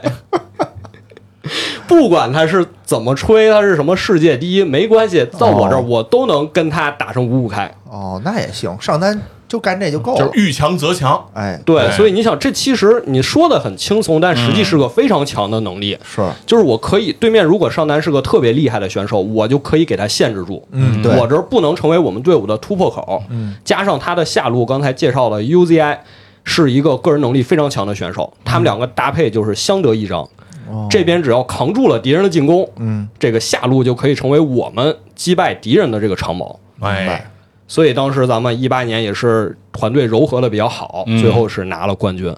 [1.89, 7.69] 不管他是怎么吹，他是什么世界第一，没关系，到我这儿哦我都能跟他打成五五开。
[7.89, 10.19] 哦，那也行，上单就干这就够了。
[10.19, 11.19] 就是遇强则强。
[11.33, 15.97] 哎，对，对所以你想，这其实你说的很轻松，但实际是个非常强的能力。
[16.03, 20.63] 是，就是我可以，对面如果上单是个特别厉害的选手，我就可以给他限制住。
[20.71, 23.23] 嗯，对，我这儿不能成为我们队伍的突破口。
[23.31, 25.97] 嗯，加上他的下路，刚才介绍了 UZI
[26.43, 30.29] 是一个个人能力非常强的选手，他们两个搭配就是相得益彰。
[30.69, 30.87] 哦。
[30.89, 36.59] 这边只要扛住了敌人的进攻，嗯，这个下路就可以成为我们击败敌人的这个长矛。
[36.79, 37.07] 哎。
[37.07, 37.31] 白，
[37.67, 41.19] 所以当时咱们一八年也是团队柔合的比较好，嗯。
[41.21, 42.33] 最后是拿了冠军。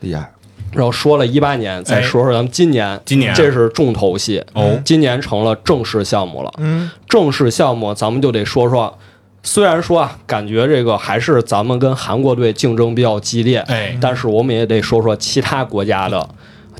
[0.00, 0.30] 厉害。
[0.70, 4.78] 然后说了一八年，再说说咱们今年，今年这是重头戏哦。
[4.84, 6.52] 今年成了正式项目了。
[6.58, 8.98] 嗯，正式项目咱们就得说说，
[9.42, 13.96] 虽然说啊，感觉这个还是咱们跟韩国队竞争比较激烈，哎。
[13.98, 16.28] 但是我们也得说说其他国家的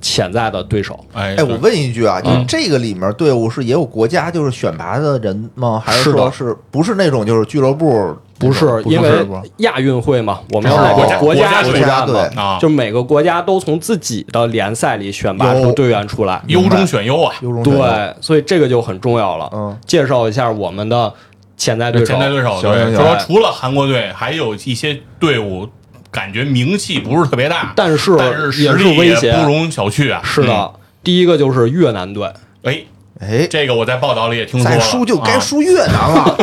[0.01, 0.99] 潜在的对手。
[1.13, 5.83] 哎哎，我问一句啊，就嗯这个里面队伍是也有国家就是选拔的人吗？
[5.85, 8.17] 还是说是不是那种就是俱乐部？
[8.39, 9.11] 不是因为
[9.57, 16.41] 亚运会嘛，我们哦要在国家国家出队战嘛，啊，就每个国家都从自己的联赛里选拔出队员出来。
[16.47, 19.51] 优中选优啊，优中选优，对，所以这个就很重要了。
[19.53, 21.13] 嗯，介绍一下我们的
[21.57, 22.13] 潜在对手。
[22.13, 25.69] 潜在对手对，行行说除了韩国队，还有一些队伍
[26.19, 29.29] 感觉名气不是特别大，但是但是也实力是威胁。
[29.29, 30.21] 也不容小觑啊。
[30.25, 30.73] 是的，
[31.05, 32.27] 第一个就是越南队，
[32.65, 32.83] 嗯，哎，
[33.21, 34.69] 哎，这个我在报道里也听说。
[34.69, 35.39] 了，再输就该啊。
[35.39, 36.37] 输越南了，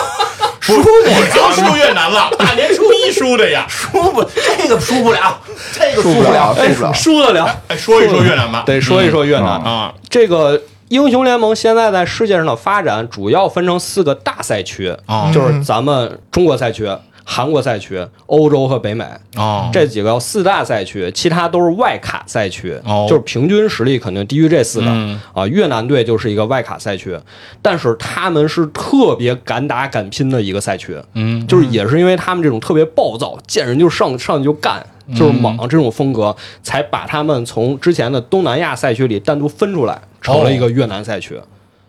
[0.60, 3.66] 输不已经输越南了， 大年初一输的呀。
[3.68, 5.38] 输不这个输不了，
[5.72, 6.94] 这个输不了，这输不了。
[6.94, 7.62] 输得了。
[7.68, 9.46] 哎，说一说越南吧，得说一说越南。
[9.46, 15.30] 啊，这个英雄联盟现在在世界上的发展主要分成四个大赛区，啊。
[15.34, 16.88] 就是咱们中国赛区、
[17.30, 19.04] 韩国赛区、欧洲和北美
[19.36, 23.04] 哦，这几个四大赛区，其他都是外卡赛区，哦。
[23.06, 25.20] 就是平均实力肯定低于这四个、嗯。
[25.34, 25.46] 啊。
[25.46, 27.14] 越南队就是一个外卡赛区，
[27.60, 34.82] 但是他们是特别敢打敢拼的一个赛区，嗯，就是也是因为他们这种特别暴躁，见人就上上去就干，
[35.14, 41.38] 就是莽这种风格，才把他们从之前的东南亚赛区里单独分出来，成了一个越南赛区。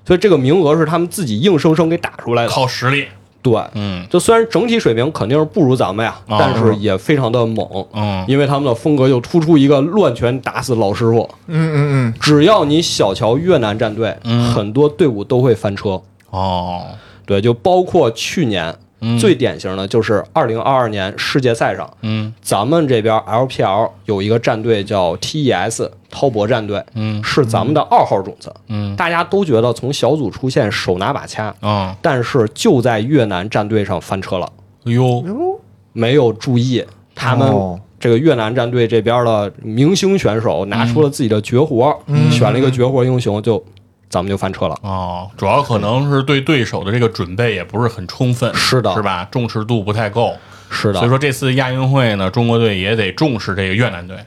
[0.05, 2.49] 所以这个名额是他们自己硬生生给打出来的。
[2.49, 3.05] 靠实力，
[3.41, 7.85] 对，嗯就虽然整体水平肯定是不如咱们呀，哦但是也非常的猛。
[7.93, 11.29] 嗯因为他们的风格就突出一个乱拳打死老师傅。
[11.47, 16.01] 嗯嗯嗯，只要你小瞧越南战队，嗯很多队伍都会翻车。
[16.31, 16.83] 哦，
[17.25, 18.75] 对，就包括去年、
[19.19, 22.33] 最典型的就是二零二二年世界赛上，嗯。
[22.41, 27.23] 咱们这边 LPL 有一个战队叫 TES 滔博战队，嗯。
[27.23, 28.53] 是咱们的二号种子。
[28.67, 28.95] 嗯。
[28.95, 34.51] 大家都觉得从小组出现手拿把掐，啊，但是就在越南战队上翻车了，
[34.85, 35.59] 哎呦，哟，
[35.93, 36.83] 没有注意
[37.15, 37.79] 他们哦。
[37.99, 41.93] 这个越南战队这边的明星选手拿出了自己的绝活，
[42.31, 43.61] 选了一个绝活英雄，就
[44.09, 44.75] 咱们就翻车了。
[44.81, 49.27] 哦，主要可能是对对手的这个准备也不是很充分，是的是吧？
[49.29, 50.35] 重视度不太够，
[50.69, 54.17] 是的，所以说这次亚运会呢，中国队也得重视这个越南队，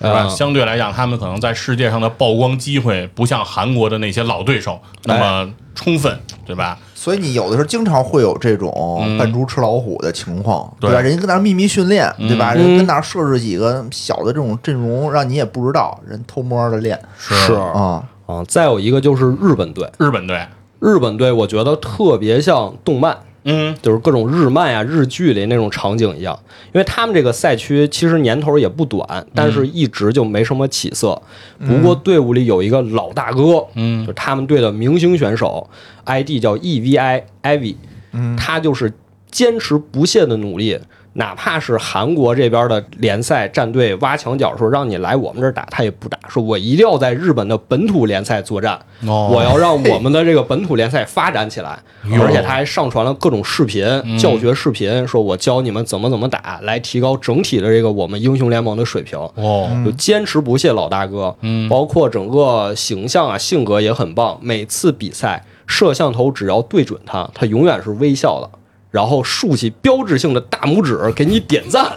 [0.00, 0.24] 是吧？
[0.24, 6.76] 嗯相对来讲，他们可能在世界上的曝光机会不像韩国的那些老对手那么充分，对吧？
[6.94, 11.00] 所以你有的时候经常会有这种嗯扮猪吃老虎的情况，对对吧？
[11.00, 12.54] 人家跟那儿秘密训练，对吧？
[12.54, 18.02] 嗯人跟那儿设置几个小的这种阵容，让你也不知道，人偷摸的练是啊。
[18.28, 20.46] 啊，再有一个就是日本队，日本队，
[20.80, 26.38] 日本队我觉得特别像动漫，嗯就是各种日漫呀、日剧里那种场景一样，
[26.74, 31.18] 因为他们这个赛区其实年头也不短，但是一直就没什么起色。
[31.66, 35.66] 不过队伍里有一个老大哥，嗯就他们队的明星选手
[36.04, 37.76] ，ID 叫 E V I I V，
[38.12, 38.92] 嗯他就是
[39.30, 40.78] 坚持不懈的努力。
[41.14, 51.78] 哪怕是韩国这边的联赛战队挖墙脚说让你来我们这儿打，他也不打，说我一定要在日本的本土联赛作战，哦我要让我们的这个本土联赛发展起来。
[52.20, 53.84] 而且他还上传了各种视频、
[54.18, 59.18] 教学视频，说我教你们怎么怎么打，来提高整体的这个我们英雄联盟的水平。
[59.34, 64.38] 哦，就坚持不懈老大哥，嗯包括整个形象啊、性格也很棒。
[64.40, 68.57] 每次比赛，摄像头只要对准他，他永远是微笑的，
[68.90, 71.92] 然后竖起标志性的大拇指给你点赞。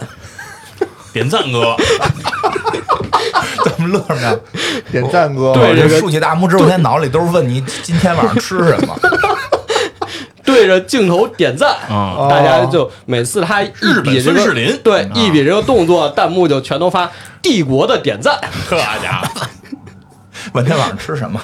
[1.14, 1.76] 点赞哥，
[3.66, 4.36] 怎么乐什么呀？
[4.92, 8.98] 点赞哥，对这个竖起大拇指，我现在脑里都是问你今天晚上吃什么。
[10.44, 17.10] 对着镜头点赞，嗯大家就每次他一日比这个林对啊一比这个动作，弹幕就全都发
[17.42, 18.40] 帝国的点赞。
[18.70, 19.48] 这家伙，
[20.54, 21.40] 问天晚上吃什么？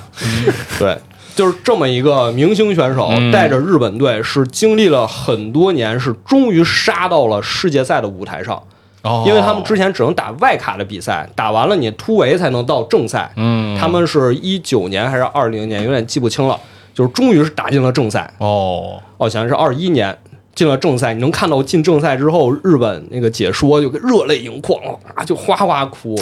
[0.80, 0.98] 对，
[1.38, 8.62] 就是这么一个明星选手，嗯带着日本队是经历了很多年，是终于杀到了世界赛的舞台上。
[9.04, 13.32] 哦因为他们之前只能打外卡的比赛，打完了你突围才能到正赛。
[13.38, 16.60] 嗯他们是一九年还是二零年，有点记不清了。
[16.94, 20.18] 就是终于是打进了正赛，哦，哦，想是二一年
[20.56, 21.14] 进了正赛。
[21.14, 24.82] 你能看到进正赛之后，日本那个解说就跟热泪盈眶
[25.14, 26.20] 啊，就哗哗哭，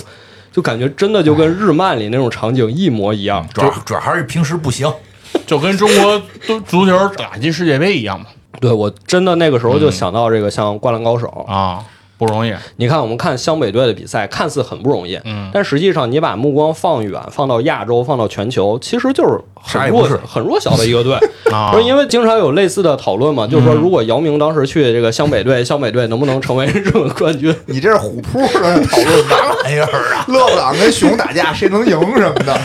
[0.55, 3.45] 就感觉真的就跟日漫里那种场景一模一样。
[3.53, 4.89] 主要主要还是平时不行。
[5.45, 8.27] 就跟中国都足球打进世界杯一样嘛，
[8.61, 11.83] 对我真的那个时候就想到这个像《灌篮高手》啊，
[12.17, 21.17] 不容易，你看我们看湘北队的比赛，看似很不容易，嗯但实际上你把目光放远，放到亚洲，放到全球，其实就是很弱很弱小的一个队。
[21.51, 27.53] 啊不是因为经常有类似的讨论嘛，就是说如果姚明当时去这个湘北队，湘北队能不能成为日本冠军？
[27.67, 30.25] 你这是虎扑的讨论啥玩意儿啊？
[30.29, 32.59] 勒布朗跟熊打架谁能赢什么的，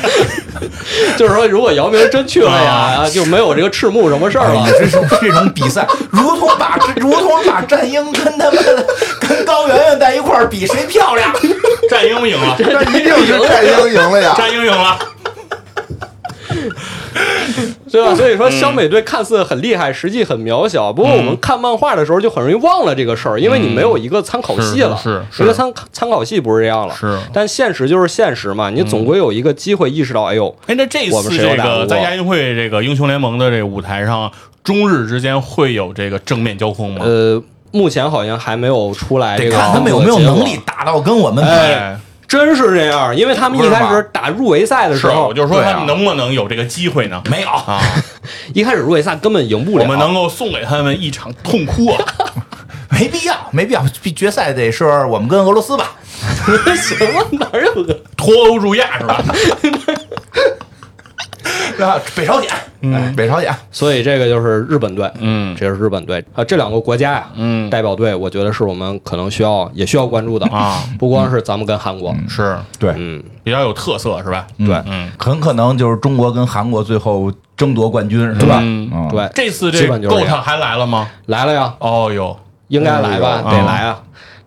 [1.17, 4.67] 就是说如果姚明真去了呀，就没有这个赤木什么事儿了你。
[4.79, 8.87] 这种这种比赛，如同把如同把战鹰跟他们
[9.31, 11.33] 跟高圆圆在一块儿比谁漂亮。
[11.89, 14.35] 战鹰赢了，那一定是战鹰赢了呀。
[14.37, 14.99] 战鹰赢了，
[17.91, 18.15] 对吧？
[18.15, 20.93] 所以说湘北队看似很厉害，实际很渺小。
[20.93, 26.95] 不过我们看漫画的时候就很容易忘了这个事儿，因为你没有一个参考系了，是是是一个参参考系不是这样了。
[26.95, 34.31] 是但现实就是现实嘛，你总归有一个机会意识到，哎呦，哎，那这我次这们谁有打过个在亚运会这个英雄联盟的这个舞台上，
[34.63, 37.01] 中日之间会有这个正面交锋吗？
[37.05, 41.51] 呃，目前好像还没有出来这个得看他们有没有能力打到跟我们比。
[41.51, 41.97] 哎，
[42.29, 47.21] 真是这样，因为他们一开始打入围赛的时是，候，我就说他们能不能有这个机会呢？
[47.31, 47.81] 没有，啊，
[48.55, 49.85] 一开始入围赛根本赢不了。
[49.85, 51.99] 我们能够送给他们一场痛哭啊！
[52.91, 53.85] 没必要，没必要。
[54.15, 55.93] 决赛得是我们跟俄罗斯吧？
[56.77, 57.99] 行了哪有个？
[58.17, 59.23] 脱欧入亚是吧？
[62.15, 74.47] 北朝鲜，嗯，北朝鲜，所以这个就是日本队，嗯这是日本队啊，这两个国家呀，嗯代表队，我觉得是我们可能需要也需要关注的啊，不光是咱们跟韩国，是对，嗯，比较有特色是吧？
[74.59, 78.63] 对嗯，很可能就是中国跟韩国最后争夺冠军，是吧？
[79.11, 81.09] 对，这次这基本就是这样够他还来了吗？
[81.27, 82.37] 来了呀，哦哟，
[82.69, 83.99] 应该来吧，嗯得来啊。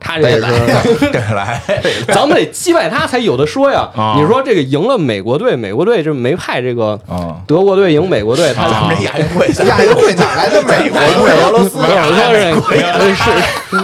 [0.04, 0.48] 他这个
[0.84, 1.62] 是，对，来，
[2.14, 4.16] 咱们得击败他才有的说呀啊。
[4.18, 11.34] 你说这个赢了美国队，美国队这没派这个啊德国队赢美国队，咱们这亚运会，亚运会哪来的美国队？
[11.44, 13.32] 俄罗斯没是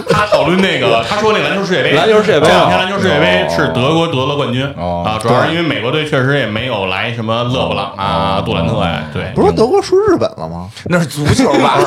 [0.08, 10.68] 他讨论那个，他说那篮球世界杯，篮球世界杯这两天篮球世界杯是德国得了冠军哦啊，主要是因为美国队确实也没有来什么勒布朗啊、杜兰特呀，对，不是德国输日本了吗？
[10.86, 11.78] 那是足球吧？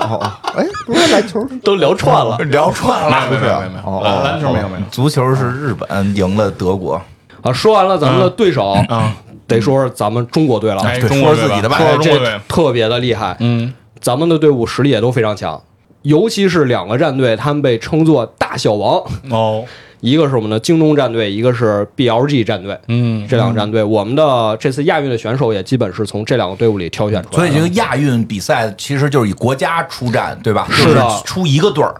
[0.00, 2.36] 哦，哎，不是篮球，都聊串了。
[2.46, 7.00] 聊串了，没有没有没有，哦篮篮球没有没有足球是日本赢了德国，
[7.42, 7.52] 啊。
[7.52, 9.14] 说完了咱们的对手，啊，
[9.46, 10.82] 得说说咱们中国队了。
[10.82, 11.76] 哎，中国自己的吧。
[11.76, 13.72] 说这说中国队，特别的厉害，嗯。
[14.00, 15.62] 咱们的队伍实力也都非常强，
[16.00, 19.62] 尤其是两个战队，他们被称作“大小王”，哦，
[20.00, 22.78] 一个是我们的京东战队，一个是 BLG 战队。
[22.88, 27.36] 嗯这两个战队，我们的这次亚运的选手也基本是从这两个队伍里挑选出来。
[27.36, 30.66] 所以这个亚运比赛其实就是以国家出战，对吧？
[30.70, 31.94] 是的就是出一个队儿，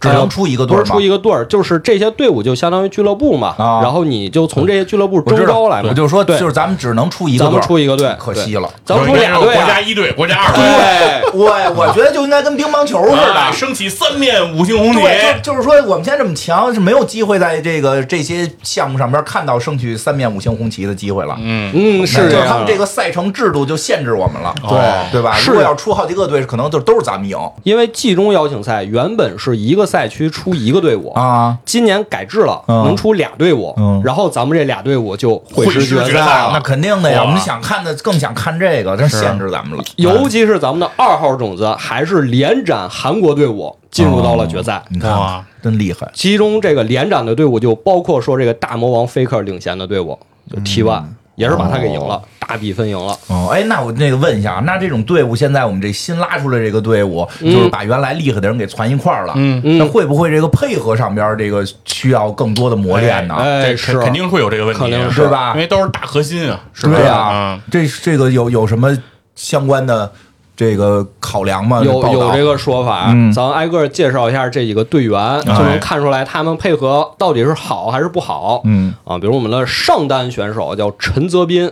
[0.00, 1.08] 只能出一个队儿吗不是出一？
[1.08, 3.80] 个队儿，就是这些队伍就相当于俱乐部嘛，啊。
[3.82, 5.88] 然后你就从这些俱乐部我知道征招来嘛。
[5.90, 6.38] 我就说，对。
[6.38, 8.68] 就是咱们只能出一个咱队儿，们出一个队，可惜了。
[8.84, 13.52] 对，咱们出俩队国啊家一队，国家二队，对，我我觉得就应该跟乒乓球似哎的。
[13.52, 21.36] 升起三面五星红旗，对，就就是说，我们现在这么强，是没有机会在这个这些项目上边看到升起三面五星红旗的机会了。
[21.40, 24.78] 嗯，嗯，是就是他们这个赛程制度就限制我们了，对。
[25.12, 25.22] 对。
[25.22, 25.36] 吧？
[25.46, 27.38] 如果要出好几个队，可能就都是咱们赢。
[27.62, 31.56] 因为季中邀请赛原本是一个赛区出一个队伍，啊。
[31.64, 32.84] 今年改制了，嗯。
[32.84, 34.02] 能出俩队伍，嗯。
[34.04, 36.50] 然后咱们这俩队伍就会师决赛了。
[36.52, 37.26] 那肯定的呀，哇。
[37.26, 39.84] 我们想看的更想看这个，这限制咱们了。
[39.96, 44.82] 尤其是咱们的二号种子，还是连斩韩国队伍进入到了决赛。
[44.88, 46.10] 你看啊，真厉害。
[46.12, 50.18] 其中这个连斩的队伍就包括说这个大魔王 Faker 领衔的队伍，
[50.50, 51.04] 就 T One，、
[51.36, 53.16] 也是把他给赢了，大比分赢了。
[53.28, 59.60] 哦，哎，那我那个问一下啊，那这种队伍现在我们这新拉出来这个队伍，就是把原来厉害的人给攒一块儿了，嗯。
[59.64, 59.78] 嗯。
[59.78, 63.34] 那会不会这个配合上边这个需要更多的磨练呢？
[63.36, 63.92] 哎，这是。
[63.92, 65.20] 肯肯定会有这个问题，肯定是。
[65.22, 65.52] 对吧？
[65.54, 66.96] 因为都是大核心啊，是吧？
[66.96, 68.96] 对啊、嗯这这个有有什么
[69.34, 70.10] 相关的
[70.56, 71.82] 这个考量吗？
[71.84, 78.62] 有有这个说法，嗯咱挨个介绍一下这几个队员，就能看出来他们配合到底是好还是不好。
[78.64, 81.70] 嗯啊，比如我们的上单选手叫陈泽斌，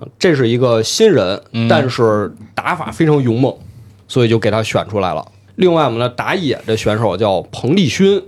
[0.00, 3.54] 呃这是一个新人，嗯但是打法非常勇猛，
[4.08, 5.22] 所以就给他选出来了。
[5.56, 8.22] 另外，我们的打野的选手叫彭立勋，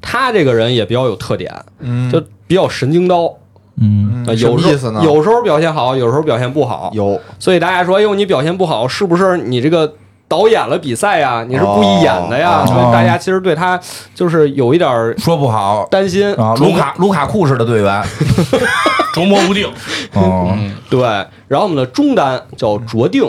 [0.00, 3.34] 他这个人也比较有特点，嗯就比较神经刀。
[3.80, 5.00] 嗯有时候么意思呢？
[5.04, 6.90] 有时候表现好，有时候表现不好。
[6.92, 9.92] 有所以大家说，哎呦，你表现不好，是不是你这个
[10.26, 11.44] 导演了比赛呀？
[11.48, 12.64] 你是故意演的呀？
[12.64, 13.80] 哦所以大家其实对他
[14.14, 16.34] 就是有一点儿说不好担心。
[16.34, 18.02] 啊，卢卡卢卡库式的队员，
[19.14, 19.66] 琢磨不定，
[20.14, 20.56] 哦，
[20.90, 21.00] 对，
[21.46, 23.24] 然后我们的中单叫卓定，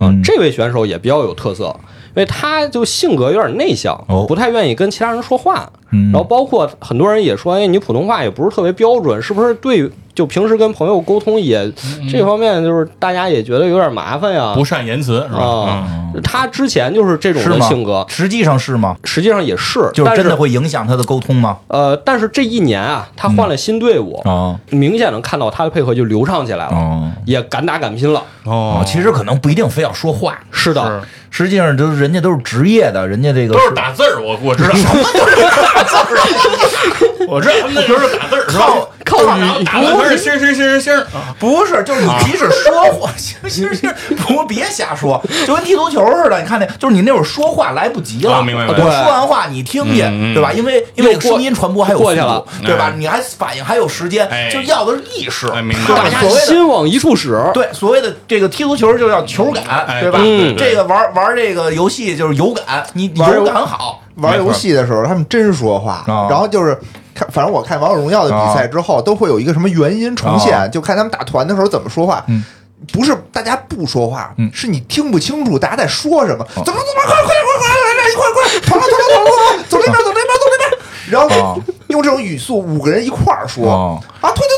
[0.00, 1.64] 嗯这位选手也比较有特色，
[2.08, 5.68] 因为他就性格有点内向，哦不太愿意跟其他人说话。
[5.94, 9.90] 嗯然后包括很多人也说，哎，你普通话也不是特别标准，是不是对？
[10.14, 11.68] 就平时跟朋友沟通也
[12.08, 14.52] 这方面，就是大家也觉得有点麻烦呀。
[14.54, 15.84] 不善言辞是吧？
[16.22, 17.42] 他之前就是这种？
[17.58, 18.96] 的性格，实际上是吗？
[19.02, 21.58] 实际上也是，就是真的会影响他的沟通吗？
[21.66, 28.22] 呃，但是这一年啊，他换了新队伍，啊明显能看到他的配合就流畅起来了，哦也敢打敢拼了。
[28.44, 35.83] 哦，其实可能不一定非要说话，是的，实际上都人家都是职业的，人家这个都是打字儿，我我知道，什么都是打字儿，
[37.28, 38.66] 我知道他们那时候是打字儿，是吧？
[39.04, 41.04] 靠打打完全是星星星星星，
[41.38, 43.92] 不是，就是你即使说话，行行行，
[44.26, 46.40] 不别瞎说，就跟踢足球似的。
[46.40, 50.52] 你看那，就是你那会儿说话来不及了，啊明白明白我说完话你听见，对吧？
[50.52, 52.94] 因为因为声音传播还有速度过去了对吧哎？
[52.96, 56.22] 你还反应还有时间哎，就要的是意识，哎明白对吧大？
[56.22, 57.38] 家心往一处使。
[57.52, 60.18] 对所谓的这个踢足球就叫球感，哎对吧？
[60.22, 66.26] 嗯这个玩玩这个游戏就是有感，你有感好，玩游戏的时候，他们真说话，啊。
[66.28, 66.78] 然后就是
[67.14, 70.38] 看，反正我看王者荣耀的比赛之后，都会有一个什么原因重啊。
[70.38, 72.22] 现，就看他们打团的时候怎么说话。
[72.28, 72.44] 嗯。
[72.92, 74.50] 不是大家不说话，嗯。
[74.52, 76.44] 是你听不清楚大家在说什么。
[76.54, 80.70] 怎么怎么快快快快来来一块儿快跑了跑了跑了跑了，走那边走那边走那边，
[81.10, 84.53] 然啊后用这种语速五个人一块儿说哦啊，对对对对对对，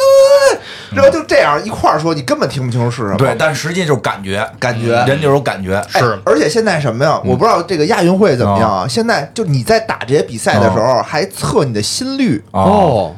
[0.94, 3.16] 然后就这样一块儿说，你根本听不清楚是什么。
[3.16, 7.20] 对，但实际就是感觉，感觉人就有感觉，哎是而且现在什么呀？
[7.24, 8.86] 我不知道这个亚运会怎么样啊？
[8.88, 12.42] 现在就你在打这些比赛的时候，还测你的心率。
[12.52, 13.16] 哦，哦，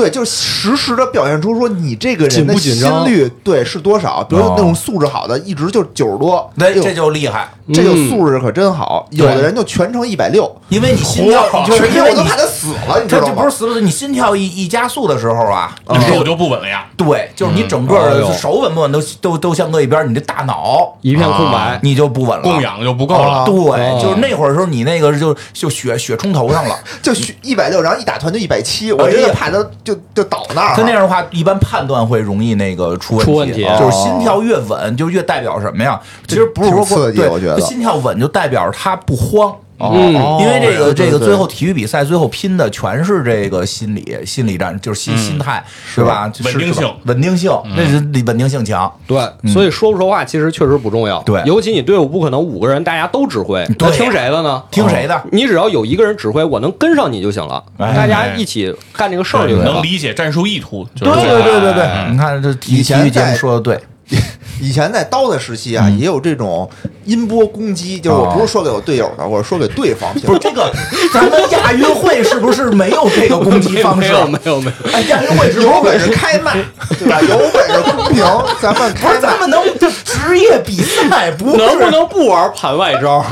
[0.00, 4.24] 对，就是实时的表现出说你这个人的心率对是多少。
[4.24, 9.06] 比如哦那种素质好的，一直就九十多，哎对，这就厉害，这就素质可真好。
[9.10, 13.56] 有的人就全程一百六，因为你心跳，嚯就是因为你我都怕他死了，你知道吗不是？
[13.56, 16.86] 死了，你心跳一一加速的时候啊，那手就不稳了呀。
[16.96, 21.78] 对，就是你整哎个呦手稳不稳都都都相搁一边，你这大脑一片空白啊。
[21.82, 23.44] 你就不稳了，供氧就不够了。
[23.44, 26.78] 对，哦就是那会儿时候，你那个就就血血冲头上了。
[27.02, 29.64] 就一百六，然后一打团就一百七，我真的怕他
[29.94, 30.76] 就就倒那儿。
[30.76, 36.00] 他那样的话，一般判断会容易那个出问题，出问题就是心跳越稳，就越代表什么呀？
[36.28, 39.54] 其实不是说刺激对，我觉得就心跳稳就代表他不慌。
[39.80, 46.30] 嗯哦因为这个这个最后体育比赛最后拼的全是这个心理心理战，就是心心态，是吧？
[46.44, 46.94] 稳定性。
[47.04, 48.92] 稳定性，那是稳定性强。
[49.06, 49.18] 对，
[49.52, 51.22] 所以说不说话其实确实不重要。
[51.22, 51.42] 对。
[51.44, 54.62] 尤其你队伍不可能五个人大家都指挥，那听谁的呢？
[54.70, 55.22] 听谁的？
[55.32, 59.72] 你只要有一个人指挥，我能跟上你就行了，哎大家一起干这个事儿就行了。
[59.72, 63.80] 能理解战术意图，对对对对对，哎你看这体育节目说的对，
[64.60, 66.68] 以前在刀的时期啊，也有这种
[67.04, 70.22] 音波攻击，就是我不是说给我队友的，我是说给对方听。
[70.22, 70.70] 不是这个，
[71.14, 74.08] 咱们亚运会是不是没有这个攻击方式？
[74.12, 76.56] 没有没有没有，哎，亚运会是有本事开麦，
[76.98, 77.20] 对吧？
[77.22, 78.24] 有本事公平，
[78.60, 79.20] 咱们开麦。
[79.20, 83.24] 咱们能这职业比赛不是能不能不玩盘外招？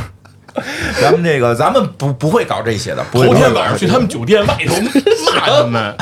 [1.01, 4.74] 咱们这个咱们不不会搞这些的，不会头搞天晚上去他们酒店外头
[5.26, 5.95] 骂他们，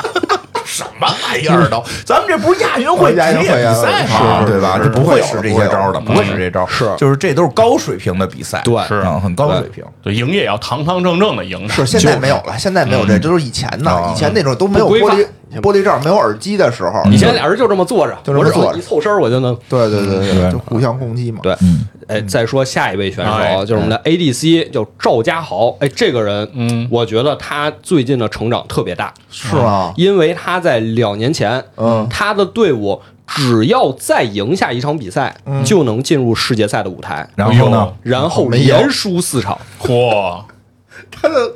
[0.77, 4.43] 什么玩意儿都， 咱们这不是亚运会职亚运会业比赛是吗？
[4.45, 4.79] 对吧？
[4.81, 9.83] 这不会使这些招的，不会使这招，是就是这都是高水平的比赛，对是嗯，很高水平。
[10.03, 11.73] 对，赢也要堂堂正正的赢的。
[11.73, 14.11] 是现在没有了，现在没有这，这都是以前的啊。
[14.13, 15.25] 以前那种都没有规范玻璃
[15.61, 17.03] 玻璃罩，没有耳机的时候。
[17.11, 19.55] 以前俩人就这么坐着，就这么坐着一凑身儿我就能。
[19.69, 21.39] 对对对对对，就互相攻击嘛。
[21.41, 25.75] 对，嗯哎，再说下一位选哎手，就是我们的 ADC，叫赵家豪。
[25.79, 29.93] 哎，这个人，嗯我觉得他最近的成长特别大，是吗？
[29.95, 39.57] 因为他在两年前，嗯他的队伍只要再赢下一场比赛，嗯就能进入世界赛的舞台，然后呢，然后连输四场。
[39.81, 40.41] 嚯，
[41.11, 41.51] 他的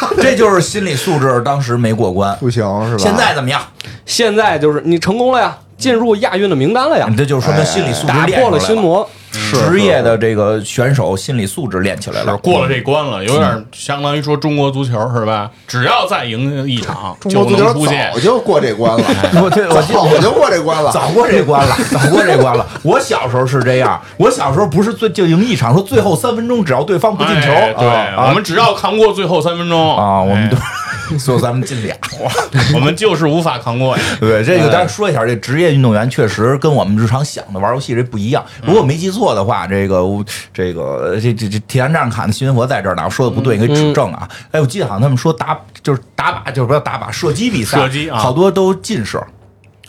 [0.20, 2.36] 这就是心理素质当时没过关。
[2.38, 2.98] 不行是吧？
[2.98, 3.60] 现在怎么样？
[4.06, 9.08] 现在就是你成功了呀，进入亚运的名单了呀你，这就是说明心理素质打练出来破了心，魔。
[9.30, 15.50] 职业的这个选手心理素质练起来了，过了这关了，有点相当于说中国足球是吧？
[15.66, 18.20] 只要再赢一场，中国足球就能出线早。
[18.20, 19.04] 就过这关了，
[19.42, 20.90] 我这我早就过这关了。
[20.90, 22.66] 早过这关了，早过这关了。
[22.82, 30.50] 我小时候是这样，我小时候不是最就赢一场，说最后三分钟只要对方不进球，哎对，啊我们只要扛过最后三分钟啊，我们
[31.08, 31.96] 都哎最后咱们进俩。
[32.74, 34.02] 我们就是无法扛过呀。
[34.20, 38.44] 对这个，咱说一下，这职业运动员确实跟我们日常想的玩游戏这不一样。
[38.66, 40.02] 如果没记错的话，这个
[40.52, 44.28] 这个这这这铁三战砍的新闻佛在这儿呢，我说的不对，你可以指正啊。
[44.50, 49.20] 哎，我记得好像他们说打就是打靶，就是不要打靶，射击比赛，射击啊好多都近视。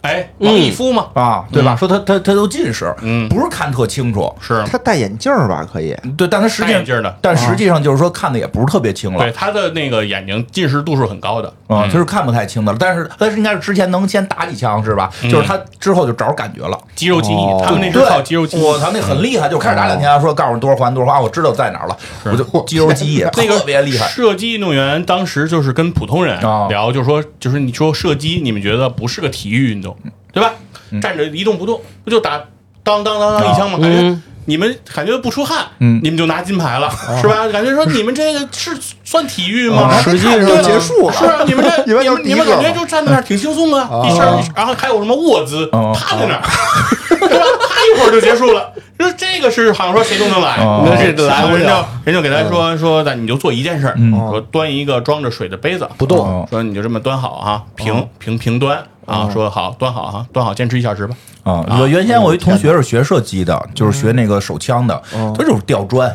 [0.01, 1.75] 哎，王一夫嘛，啊，对吧？
[1.75, 3.27] 说他他他都近视，嗯。
[3.29, 4.63] 不是看特清楚，是。
[4.71, 5.67] 他戴眼镜儿吧？
[5.71, 5.95] 可以。
[6.17, 7.17] 对，但他实际戴眼镜的。
[7.21, 9.19] 但实际上就是说看的也不是特别清了。
[9.19, 11.53] 对，他的那个眼睛近视度数很高的。
[11.67, 12.77] 啊，他是看不太清的了。
[12.79, 15.09] 但是但是应该是之前能先打几枪是吧？
[15.23, 16.77] 就是他之后就找着感觉了。
[16.95, 18.63] 肌肉记忆哦，他们那是，靠肌肉记忆。
[18.63, 24.07] 我操，那很厉害，就开始打两天，说告诉你多少环多少环，我知道在哪儿了，我就肌肉记忆 那个特别厉害。
[24.07, 26.67] 射击运动员当时就是跟普通人啊。
[26.69, 29.88] 聊，就是说就是你说射击，你们觉得不是个体育运动，
[30.33, 30.53] 对吧？
[31.01, 32.37] 站着一动不动，不就打
[32.83, 33.77] 当当当当一枪吗？
[33.79, 36.89] 感觉嗯你们感觉不出汗，嗯你们就拿金牌了，
[37.21, 37.47] 是吧？
[37.53, 38.71] 感觉说你们这个是
[39.03, 39.83] 算体育吗？
[39.83, 41.13] 啊实际上就结束了。
[41.13, 44.25] 是啊，你们这 你们你们感觉就站在那儿挺轻松啊，一下
[44.55, 46.41] 然后还有什么卧姿哦趴在那儿，
[47.19, 47.45] 对吧？
[47.95, 48.71] 趴一会儿就结束了。
[48.97, 50.83] 说这个是好像说谁都能来，哦。
[50.85, 53.95] 那这来人就人就给他说说，那你就做一件事儿，
[54.29, 56.45] 说端一个装着水的杯子不动。
[56.49, 61.15] 说你就这么端好啊，平平平端啊，说好端好哈，端好，坚持一小时吧。
[61.43, 66.11] 啊，我原先我一同学是学射击的，就是学那个手枪的，他就是吊砖，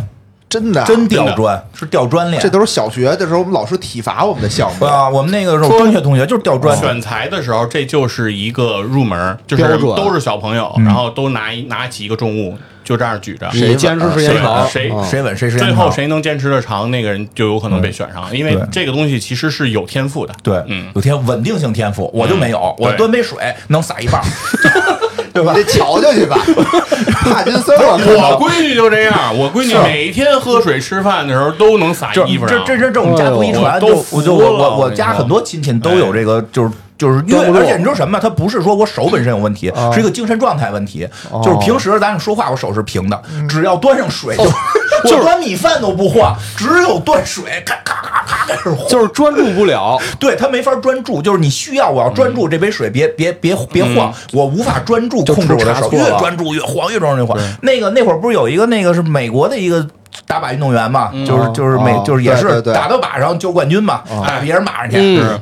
[0.54, 2.40] 真的真吊砖，是吊砖练。
[2.40, 4.86] 这都是小学的时候我们老师体罚我们的项目。
[4.86, 9.96] 啊，我们那个时候中学同学就是吊砖，选材的时候，这就是一个入门，就是标准。
[9.96, 20.32] 都是小朋友，然后都拿一拿起一个重物，就这样举着，谁坚持时间长，谁啊谁稳谁时间最后谁能坚持的长，那个人就有可能被选上，因为这个东西其实是有天赋的。
[20.42, 20.86] 对，嗯。
[20.94, 23.36] 有天稳定性天赋，我就没有，我端杯水
[23.68, 24.24] 能洒一半儿，
[25.34, 25.62] 对吧你？
[25.62, 26.38] 这瞧瞧去吧，
[27.12, 32.56] 帕金森我闺女就这样，我闺女每天喝水吃饭的时候都能洒这衣服上。
[32.64, 36.70] 这这这这我们家族遗传，就我就我我我家很多亲戚都有这个，就是。
[36.96, 38.20] 就是因为，端不住而且你知道什么？
[38.20, 41.06] 他不是说我手本身有问题，是一个精神状态问题。
[41.42, 44.44] 就是平时咱们说话，我手是平的，只要端上水就，
[45.04, 49.98] 我端米饭都不晃，只有端水，咔咔咔，咔开始晃，就是专注不了。
[50.18, 57.38] 对他没法专注，就是你需要我要专注这杯水，别别别别晃，我无法专注控制我的手，越专注越晃，越专注越晃。
[57.62, 59.86] 那个那会儿不是有一个那个是美国的一个。
[60.26, 64.96] 打靶运动员嘛，就是就是每就是也是打到靶上就冠军嘛，打别人马上去，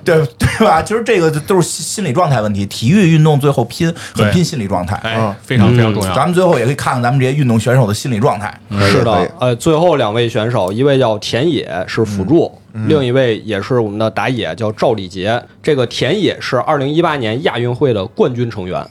[0.04, 0.82] 对 对吧？
[0.82, 2.66] 其实这个都是心理状态问题。
[2.66, 6.14] 体育运动最后拼很拼心理状态，哎，非常非常重要。
[6.14, 8.52] 咱们最后也可以看看咱们这些运动选手的心理状态。
[8.80, 12.50] 是的，呃，最后两位选手，一位叫田野，是辅助；
[12.86, 15.42] 另一位也是我们的打野，叫赵礼杰。
[15.62, 18.84] 这个田野是二零一八年亚运会的冠军成员。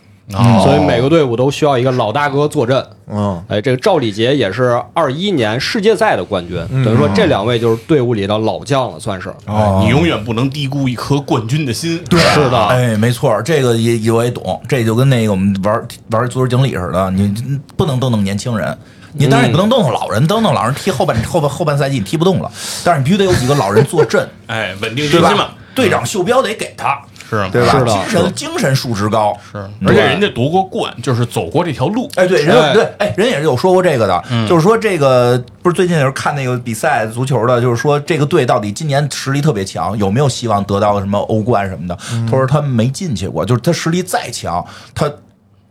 [0.64, 2.86] 所以每个队伍都需要一个老大哥坐镇。
[3.14, 6.56] 嗯，哎，这个赵礼杰也是二一年世界赛的冠军，
[6.86, 9.30] 等于说这两位就是队伍里的老将了，算是。
[9.48, 12.02] 哦，你永远不能低估一颗冠军的心。
[12.10, 17.34] 对，是的，哎，没错，这个也我也懂，这就跟那个我们玩玩足球经理似的，你
[17.76, 18.78] 不能瞪瞪年轻人，
[19.12, 22.50] 你当然也不能瞪瞪老人，瞪瞪老人踢后半后半后半赛季你踢不动了，
[22.86, 25.50] 但是你必须得有几个老人坐镇， 哎，稳定军心嘛。
[25.74, 27.02] 队长袖标得给他。
[27.32, 27.82] 是，对吧？
[27.86, 29.58] 精神精神素质高，是，
[29.88, 32.12] 而且人家夺过冠，就是走过这条路。
[32.16, 41.98] 哎，对，人对，哎，人也是有说过这个的，就是说这个不是最近也是看那个比赛足球的，就是说这个队到底今年实力特别强，有没有希望得到什么欧冠什么的？
[42.30, 45.10] 他说他没进去过，就是他实力再强，他。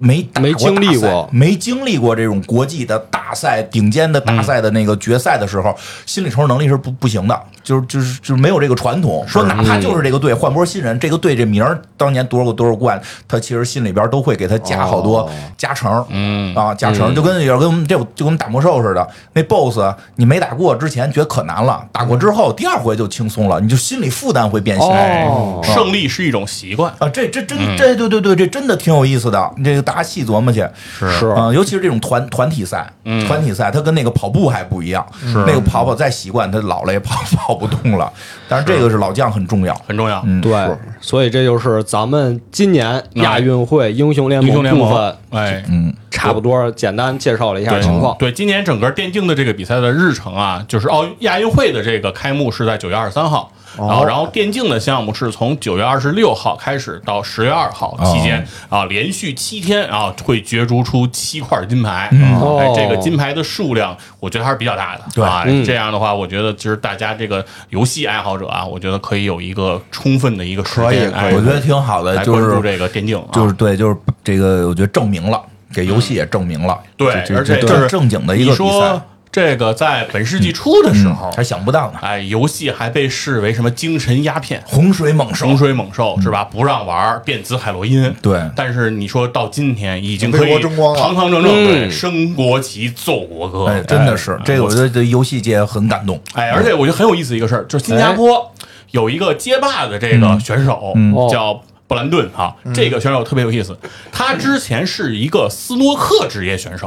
[0.02, 9.26] 没没经历过，没经历过这种国际的大赛、顶尖的大赛的那个决赛的时候，心理承受能力是不不行的，就是就是就是没有这个传统。
[9.26, 19.80] 说哪怕就是这个队换波新人，这个队这名儿当年多少个多少冠，他其实心里边都会给他加好多加成，嗯啊加成，就跟有跟我们这就跟我们打魔兽似的，那 BOSS
[20.16, 25.62] 你没打过之前觉得可难了，打过之后第二回就轻松了，你就心理负担会变小。
[25.62, 29.80] 胜利是一种习惯啊，这这真这对对对，这真的挺有意思的，这个。
[29.90, 30.64] 大家细琢磨去，
[30.98, 32.86] 是啊，尤其是这种团团体赛，
[33.26, 35.04] 团体赛它跟那个跑步还不一样，
[35.46, 38.12] 那个跑跑再习惯，他老了也跑跑不动了。
[38.48, 40.24] 但是这个是老将很重要，很重要。
[40.42, 48.16] 对，所以这就是咱们今年亚运会英雄联盟部分，哎，嗯，差不多简单介绍了一下情况。
[48.18, 53.52] 对，今年整个电竞的这个比赛的日程啊，就是奥亚运会的这个开幕是在九月二十三号。
[53.78, 62.10] 然后，然后电竞的项目是从九月二十六号开始到十月二号期间啊，连续七天啊，会角逐出七块金牌。
[62.12, 65.02] 哎，这个金牌的数量，我觉得还是比较大的。
[65.14, 75.40] 对，这样的话，我觉得其实大家这个游戏爱好者啊，我觉得可以有一个充分的一个时间，我觉得挺好的，就是这个电竞，就是对，就是这个，我觉得证明了，
[75.72, 76.78] 给游戏也证明了。
[76.96, 79.00] 对，而且是正经的一个比赛。
[79.32, 86.42] 这个在本世纪初的时候还想不到呢，哎，游戏还被视为什么精神鸦片，洪水猛兽，洪水猛兽是吧？
[86.42, 88.12] 不让玩电子海洛因。
[88.20, 90.58] 对，但是你说到今天已经可以
[90.96, 96.20] 堂堂正正对升国旗奏国歌，哎，真的是这个，我觉得这游戏界很感动。
[96.32, 98.52] 哎，而且我觉得很有意思一个事儿，就是新加坡
[98.90, 100.92] 有一个街霸的这个选手
[101.30, 101.62] 叫。
[101.90, 103.76] 布兰顿哈，这个选手特别有意思。
[104.12, 106.86] 他之前是一个斯诺克职业选手，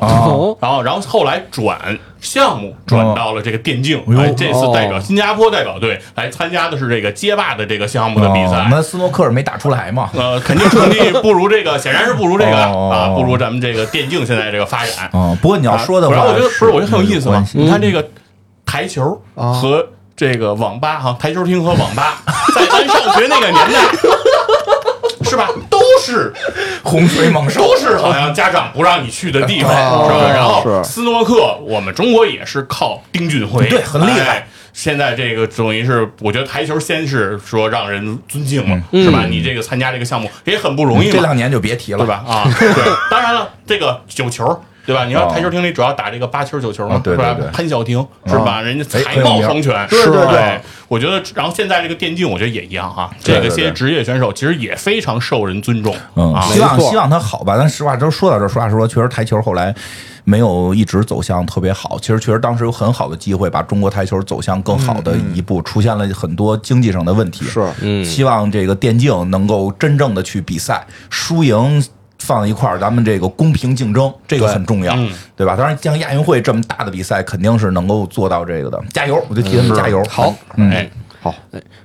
[0.61, 4.01] 然后然后后来转项目转到了这个电竞。
[4.17, 8.65] 哎，这次代表新加坡代表队来参加的是这个街霸的这个项目的比赛。
[8.71, 10.09] 那斯诺克没打出来嘛？
[10.13, 15.09] 呃，肯定成绩不如这个，显然是不如这个啊，不如咱们这个电竞现在这个发展。
[15.11, 17.45] 啊，不过你要说的话，我觉得不是，我觉得很有意思嘛。
[17.53, 18.07] 你看这个
[18.65, 19.85] 台球和
[20.15, 22.21] 这个网吧哈，台球厅和网吧，
[22.55, 23.81] 在咱上学那个年代。
[25.33, 25.49] 是吧？
[25.69, 26.31] 都是
[26.83, 29.71] 洪水猛兽，都是好像家长不让你去的地方，
[30.05, 30.29] 是吧？
[30.31, 34.47] 然后斯诺克，我们中国也是靠丁俊晖，对，很厉害。
[34.73, 39.25] 现在这个等于是，我觉得台球先是说让人尊敬嘛，是吧？
[39.27, 42.23] 你这个参加这个项目也很不容易，这两年就别提了，对吧？
[42.27, 42.69] 啊，对。
[43.09, 44.63] 当然了，这个九球。
[44.85, 45.05] 对吧？
[45.05, 47.35] 你要台球厅里主要打这个八球九球嘛，是吧？
[47.53, 48.61] 潘晓婷是吧？
[48.61, 50.59] 人家才貌双全，对对对。
[50.89, 53.09] 我觉得，然后现在这个电竞，我觉得也一样哈。
[53.23, 55.95] 这个些职业选手其实也非常受人尊重。
[56.15, 57.57] 嗯，希望希望他好吧。
[57.57, 59.73] 咱实话都说到这，实话实说，确实台球后来
[60.23, 61.97] 没有一直走向特别好。
[61.99, 67.45] 其实确实当时有很好的机会把中国台球走向更好的一步，出现了很多经济上的问题。
[67.45, 71.83] 是，嗯，希望这个电竞能够真正的去比赛，输赢。
[72.23, 74.95] 放一块儿，咱们这个公平竞争，这个很重要，
[75.35, 75.55] 对吧？
[75.57, 78.81] 当然，像亚运会这么大的比赛，肯定是能够做到这个的。
[78.93, 80.01] 加油，我就替他们加油。
[80.09, 80.89] 好，嗯。
[81.23, 81.33] 好，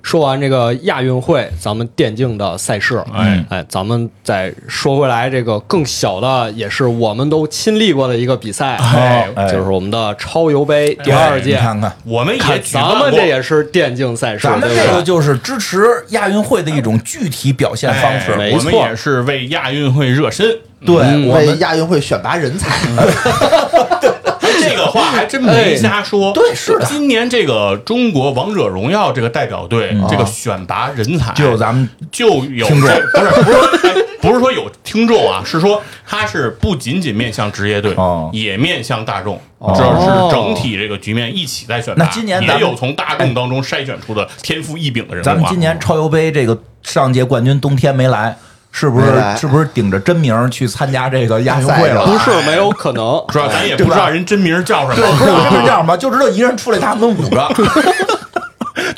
[0.03, 3.45] 说完这个亚运会，咱们电竞的赛事，哎。
[3.49, 11.57] 哎，咱们再说回来，这个更小的，也是我们都亲历过的一个比赛，哎，就是我们的超游杯第二届。
[11.57, 18.34] 看看，我们也咱们这也是电竞赛事，咱们这个就是支持亚运会的一种具体表现方式。
[18.34, 20.45] 没错，我们也是为亚运会热身，
[20.84, 20.97] 对，
[21.28, 22.76] 为亚运会选拔人才。
[24.68, 26.32] 这个话还真没瞎说。
[26.32, 42.04] 对是的今年这个中国王者荣耀这个代表队，这个选拔人才就有咱们就有听众 不是不是不是说有听众啊， 是说他是不仅仅面向职业队，哦也面向大众，这是整体这个局面一起在选拔。
[42.04, 45.22] 那今年也有从大众当中筛选出的天赋异禀的人。
[45.22, 48.36] 咱们今年超游杯这个上届冠军冬天没来，
[48.70, 49.06] 是不是
[49.36, 52.06] 是不是顶着真名去参加这个亚运会了？
[52.06, 53.22] 不是没有可能。
[53.28, 55.96] 主要咱也不知道人真名叫什对，不知道么，是这样吧？
[55.96, 57.48] 就知道一人出来他们五个。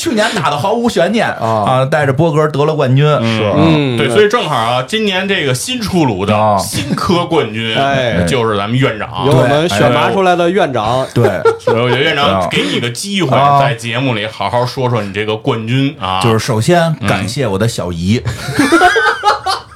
[0.00, 6.56] 去年打的毫无悬念啊，带着波哥得了冠军，是嗯对，所以正好啊，今年这个新出炉的啊。
[6.56, 8.24] 新科冠军，哎。
[8.26, 9.26] 就是咱们院长。
[9.26, 9.32] 由。
[9.36, 11.24] 我们选拔出来的院长， 对，
[11.60, 12.40] 所以我觉得院啊。
[12.40, 13.60] 长给你个机会，啊。
[13.60, 18.22] 在节目里好好说说你这个冠军啊，就是首先感谢我的小姨，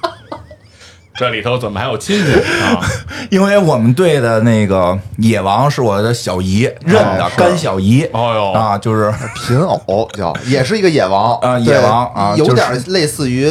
[1.17, 2.81] 这里头怎么还有亲戚啊？
[3.31, 8.53] 因为我们队的那个野王是我的小姨认的干小姨，哦哟。
[8.53, 9.13] 啊，就是
[9.47, 11.39] 贫偶叫，也是一个野王。
[11.39, 13.49] 啊野王啊有点类似于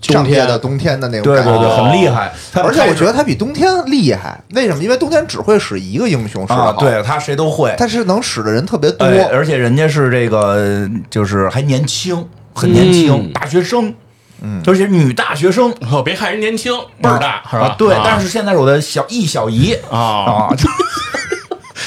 [0.00, 1.50] 上届的冬天的那种感觉。
[1.50, 2.32] 对对对，哦很厉害。
[2.54, 4.82] 而且我觉得他他比冬天厉害，为什么？
[4.82, 9.04] 因为冬天只会使一个英雄使得啊，对他谁都会，但是能使的人特别多。
[9.04, 13.32] 哎，而且人家是这个，就是还年轻，很年轻，嗯。
[13.32, 13.92] 大学生，
[14.42, 17.68] 嗯，而且女大学生，哦，别看人年轻，倍儿大是吧？
[17.68, 17.74] 啊？
[17.76, 18.02] 对，啊。
[18.04, 20.48] 但是现在是我的小一小姨啊，啊，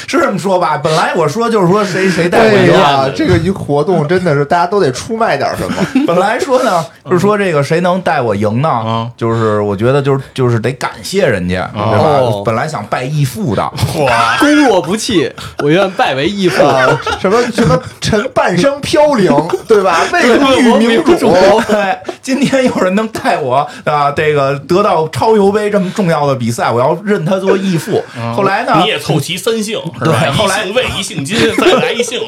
[0.08, 0.78] 是这么说吧？
[0.78, 5.76] 本来我说就是说谁谁带我赢，哎，这个一活动真的是大家都得出卖点什么。
[6.06, 9.10] 本来说呢，就是说这个谁能带我赢呢啊？
[9.18, 12.44] 就是我觉得就是就是得感谢人家，对哦吧？
[12.46, 13.62] 本来想拜义父的，
[14.00, 16.64] 哇，攻若不弃，我愿拜为义父。
[16.64, 16.88] 啊，
[17.20, 19.32] 什么什么臣半生飘零，
[19.68, 20.02] 对吧？
[20.12, 21.32] 为国与民主，
[21.68, 28.02] 对，今天有人能带我啊，这个得到超游杯这么重要的比赛，我要认他做义父。
[28.36, 30.20] 后来呢你，也凑齐三姓是吧？
[30.20, 32.20] 对后来魏，一姓金， 再来一姓，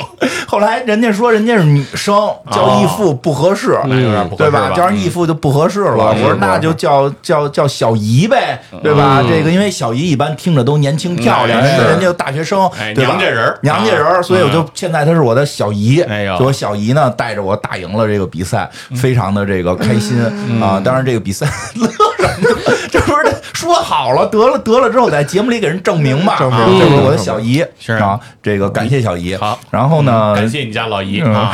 [0.47, 2.15] 后来人家说人家是女生，
[2.51, 4.71] 叫义父不合适，那有点不合对吧？
[4.75, 5.95] 叫人义父就不合适了。
[5.95, 9.23] 我说那就叫叫叫小姨呗，对吧？
[9.27, 13.11] 这个因为小姨一般听着都年轻漂亮，嗯人家是人家大学生哎，对吧？
[13.15, 16.01] 娘家人娘家人所以我就现在她是我的小姨。
[16.01, 20.19] 哎呦我小姨呢带着我打赢了这个比赛，非常的这个开心
[20.61, 20.79] 啊！
[20.83, 21.45] 当然这个比赛
[21.75, 22.84] 乐什么呢？
[22.95, 26.37] 这不是说好了得了得了之后在节目里给人证明嘛？
[26.39, 29.35] 证明啊这是我的小姨是啊，这个感谢小姨。
[29.35, 31.53] 好，然后呢，感谢你家老姨嗯啊，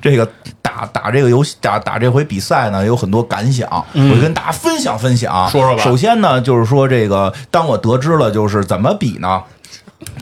[0.00, 0.26] 这个
[0.62, 5.48] 打打这个游戏打打这回比赛呢，有很多感想，我就跟大家分享分享。
[5.50, 9.42] 说说吧首先呢，就是说这个，当我得知了就是怎么比呢，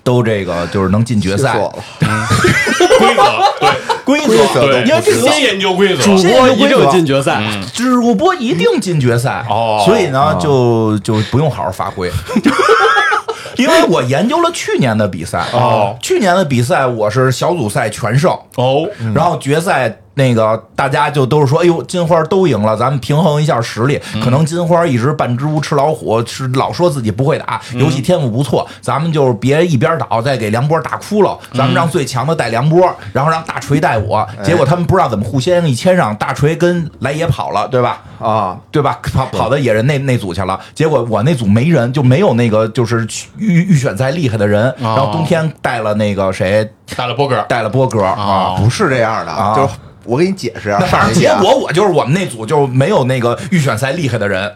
[0.02, 1.56] 都这个就是能进决赛。
[1.58, 3.22] 规则
[3.60, 3.68] 对
[4.04, 7.42] 规规则则，对，因为这个先研究规则，主播一定进决赛，
[7.72, 9.82] 主播一定进决赛哦。
[9.84, 12.10] 所以呢，就就不用好好发挥。
[13.56, 15.96] 因为我研究了去年的比赛哦。
[16.02, 24.00] 去年的比赛我是小组赛全胜，哦，然后决赛那个大家就都是说，哎呦，金花都赢了，咱们平衡一下实力。
[24.22, 31.36] 可能金花一直扮只乌吃老虎，是老说自己不会打，游戏天赋不错，咱们就是别一边倒，再给梁波打哭了。
[31.52, 34.26] 咱们让最强的带梁波，然后让大锤带我。
[34.42, 38.02] 结果他们不知道怎么互相一谦让，大锤跟来也跑了，对吧？
[38.20, 38.98] 啊，对吧？
[39.12, 43.06] 跑跑到野人那那组去了，结果我那组没人，就没有那个就是
[43.36, 44.72] 预预选赛厉害的人。
[44.78, 48.54] 然后冬天带了那个谁，带了波哥，带了波哥啊。
[48.56, 49.74] 哦不是这样的，啊就是
[50.04, 54.52] 我给你解释啊，那反正结果我就是我们那组就没有那个预选赛厉害的人。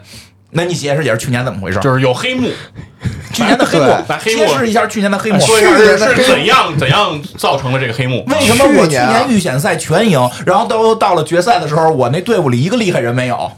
[0.51, 1.79] 那你解释解释去年怎么回事？
[1.79, 2.49] 就是有黑幕，
[3.31, 3.85] 去年的黑幕
[4.19, 5.39] 黑幕揭示一下去年的黑幕。
[5.39, 8.25] 说一下去年的是怎样怎样造成了这个黑幕？
[8.25, 13.51] 为什么我去年预选赛全赢，然后都到了决赛的时候，我那队伍里一个厉害人没有？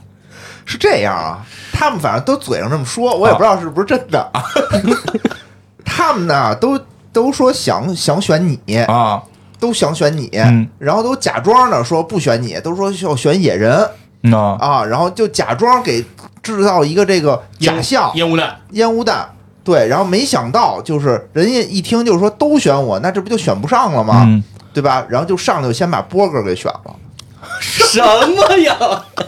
[0.66, 1.39] 是这样啊，
[1.72, 4.30] 他们反正都嘴上这么说，我也不知道是不是真的。
[5.86, 6.78] 他们呢都
[7.14, 9.24] 都说想想选你，啊？
[9.62, 13.88] 都想选你，嗯然后都假装的说不选你，都说要选野人
[14.24, 16.03] 嗯啊，啊，然后就假装给
[16.43, 19.30] 制造一个这个假象烟雾弹，烟雾弹。
[19.64, 24.24] 对，然后没想到就是人家一听就是说都选我，那这不就选不上了吗？
[24.26, 24.43] 嗯
[24.74, 25.05] 对吧？
[25.09, 26.95] 然后就上来就先把波哥给选了。
[27.60, 28.78] 什么呀？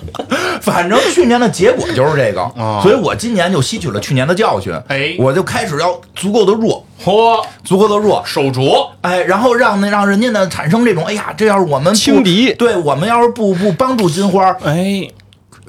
[0.62, 2.80] 反正去年的结果就是这个， 哦。
[2.82, 5.16] 所以我今年就吸取了去年的教训，哎。
[5.20, 12.54] 我就开始要足够的弱，嚯，足够的弱，手镯，哎，然后让那让人家呢产生这种，哎呀，这要是我们轻敌。
[12.54, 15.08] 对我们要是不不帮助金花，哎，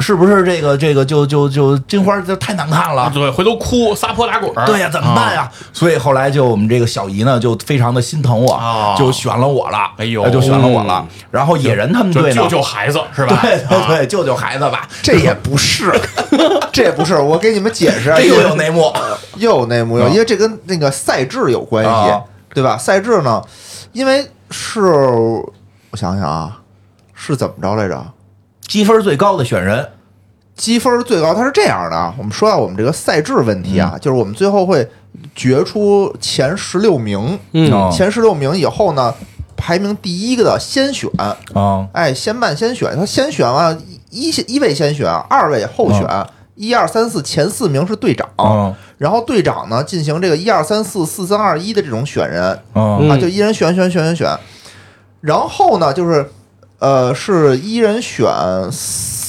[0.05, 3.11] 是不是这个这个就就就金花就太难看了？
[3.15, 5.51] 对，回头哭，撒泼打滚儿，对呀、怎么办呀？
[5.73, 9.79] 所以后来就我们这个小姨呢，就非常的心疼我，哦就选了我了。
[9.97, 11.07] 哎呦呃就选了我了。
[11.31, 13.39] 然后野人他们就队呢，救救孩子是吧？
[13.41, 14.87] 对对啊对，救救孩子吧。
[15.01, 15.91] 这也不是，
[16.71, 17.17] 这也不是。
[17.17, 18.93] 我给你们解释又有内幕
[19.37, 22.21] 又有内幕，因为这跟那个赛制有关系啊，
[22.53, 22.77] 对吧？
[22.77, 23.43] 赛制呢，
[23.93, 26.59] 因为是我想想啊，
[27.15, 28.05] 是怎么着来着？
[28.67, 29.87] 积分最高的选人，
[30.55, 32.15] 积分最高，它是这样的啊。
[32.17, 34.89] 我们说到我们这个赛制问题啊，就是我们最后会
[35.35, 37.91] 决出前十六名，嗯哦。
[37.93, 39.15] 前十六名以后呢，
[39.57, 41.11] 排名第一个的先选，
[41.55, 43.77] 啊哎，先办先选，他先选完
[44.11, 46.07] 一一位先选，二位后选，
[46.55, 54.39] 一二三四前四名是队长，嗯然后队长呢进行这个一二三四四三二一的这种选人嗯啊，就一人选选选选选，
[55.21, 56.31] 然后呢就是
[56.79, 58.25] 呃是一人选
[58.71, 59.24] 四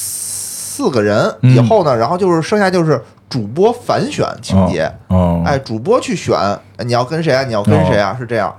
[0.89, 5.41] 个人以后呢，然后就是剩下就是主播反选情节，哦。
[5.45, 6.37] 哎，主播去选
[6.79, 8.53] 你要跟谁啊，你要跟谁啊，是这样，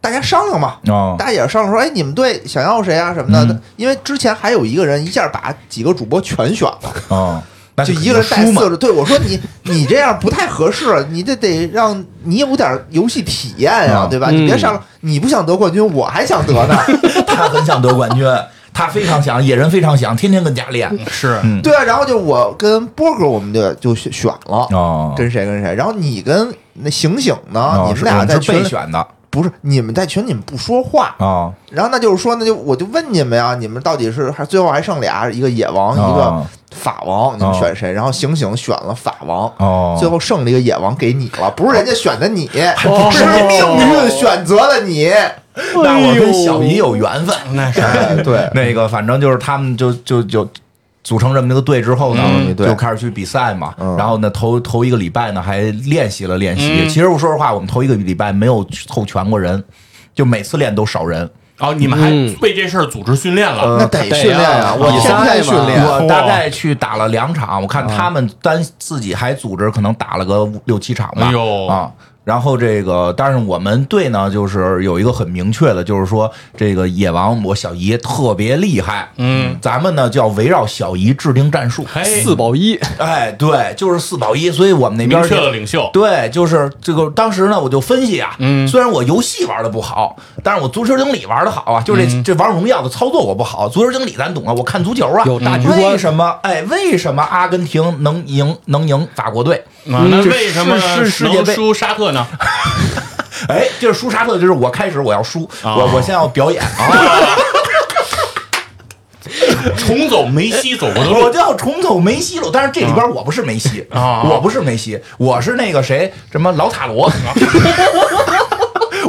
[0.00, 1.16] 大家商量嘛，哦。
[1.18, 6.92] 大家也商量说，哎，你们队想要谁啊什么的，因为之前还有一个人一下把几个主播全选了。
[7.08, 7.42] 哦，
[7.84, 14.28] 就一个人带四个，对我说你你这样不太合适，你这得让你有点游戏体验呀、嗯对吧？
[14.30, 16.76] 嗯你别上，你不想得冠军，我还想得呢。
[17.26, 18.26] 他很想得冠军，
[18.74, 20.90] 他非常想，野人非常想，天天跟家练。
[21.08, 25.74] 是嗯对啊，然后就我跟波哥，我们就就选选了，哦跟谁跟谁。
[25.74, 31.50] 然后你跟那醒醒呢，哦你们俩在是群里备选的不是你们在群里面不说话，啊。
[31.70, 37.90] 然后那就是说，那就我就问你们呀，你们到底是还最后还剩俩，一个野王，一个哦法王，你们选谁？
[37.90, 42.46] 然后醒醒选了法王，哦，最后剩了一个野王给你了，不是人家选的你，
[42.84, 43.10] 哦。
[43.10, 45.10] 是命运选择了你。
[45.54, 47.34] 那我跟小姨有缘分。
[47.54, 47.80] 那是。
[47.84, 50.46] 哎，对，那个反正就是他们就就就
[51.04, 53.74] 组成这么一个队之后呢，嗯就开始去比赛嘛。
[53.78, 56.82] 嗯然后呢，头头一个礼拜呢还练习了练习。
[56.84, 59.62] 嗯其实我说实话，我们头一个礼拜没有凑全过人，
[60.14, 61.28] 就每次练都少人。
[61.58, 65.84] 哦，你们还嗯为这事儿组织训练了，那得训练啊，我比天赛嘛天训练。
[65.84, 71.26] 我大概去打了两场，我看他们单自己还组织可能打了个五六七场吧。
[71.26, 71.92] 哎呦啊！
[72.24, 81.84] 然后这个，但是我们队呢，就是有一个很明确的，就是说这个野王我小姨特别厉害，嗯，咱们呢就要围绕小姨制定战术。
[82.04, 87.10] 四保一，哎，对，就是四保一，所以我们那边明确的领袖，对，就是这个。
[87.10, 91.82] 当时呢，我就分析啊，嗯虽然我游戏玩的不好，但是我足球经理玩的好啊。
[91.82, 95.24] 就这、嗯这玩荣耀的操作我不好，足球经理咱懂啊，我看足球啊。
[95.26, 96.38] 有大局观为什么？
[96.42, 99.64] 哎，为什么阿根廷能赢能赢法国队？
[99.90, 101.44] 啊那为什么是是世界杯？
[101.44, 102.26] 能输沙特呢？
[103.48, 106.68] 哎，就是输沙特，就是我开始我要输，啊我我先要表演啊，
[109.76, 112.50] 重走梅西走过的路我就要重走梅西路。
[112.52, 117.10] 但是这里边我不是梅西啊我不是梅西，我是那个谁，什么老塔罗。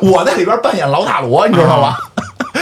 [0.01, 1.95] 我在里边扮演老塔罗，你知道吗？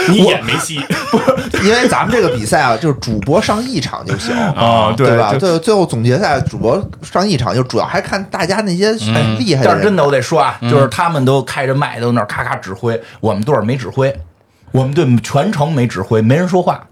[0.08, 0.76] 你演梅西，
[1.64, 5.34] 因为咱们这个比赛啊，就是主播上一场就行啊对对吧？
[5.38, 9.62] 最后最后总决赛主播上一场，就主要还看大家那些哎厉害。
[9.64, 14.14] 但是真的，我得说啊，就是他们都开着麦，都那儿咔咔指挥，我们队儿没指挥，
[14.72, 16.86] 我们队全程没指挥，没人说话。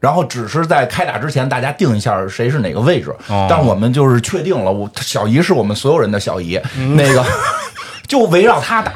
[0.00, 3.10] 然后只是在开打之前，大家定一下谁是哪个位置。
[3.28, 6.60] 哦但我们就是确定了，我小姨是我们所有人的小姨，
[6.94, 7.24] 那个
[8.06, 8.92] 就围绕他打。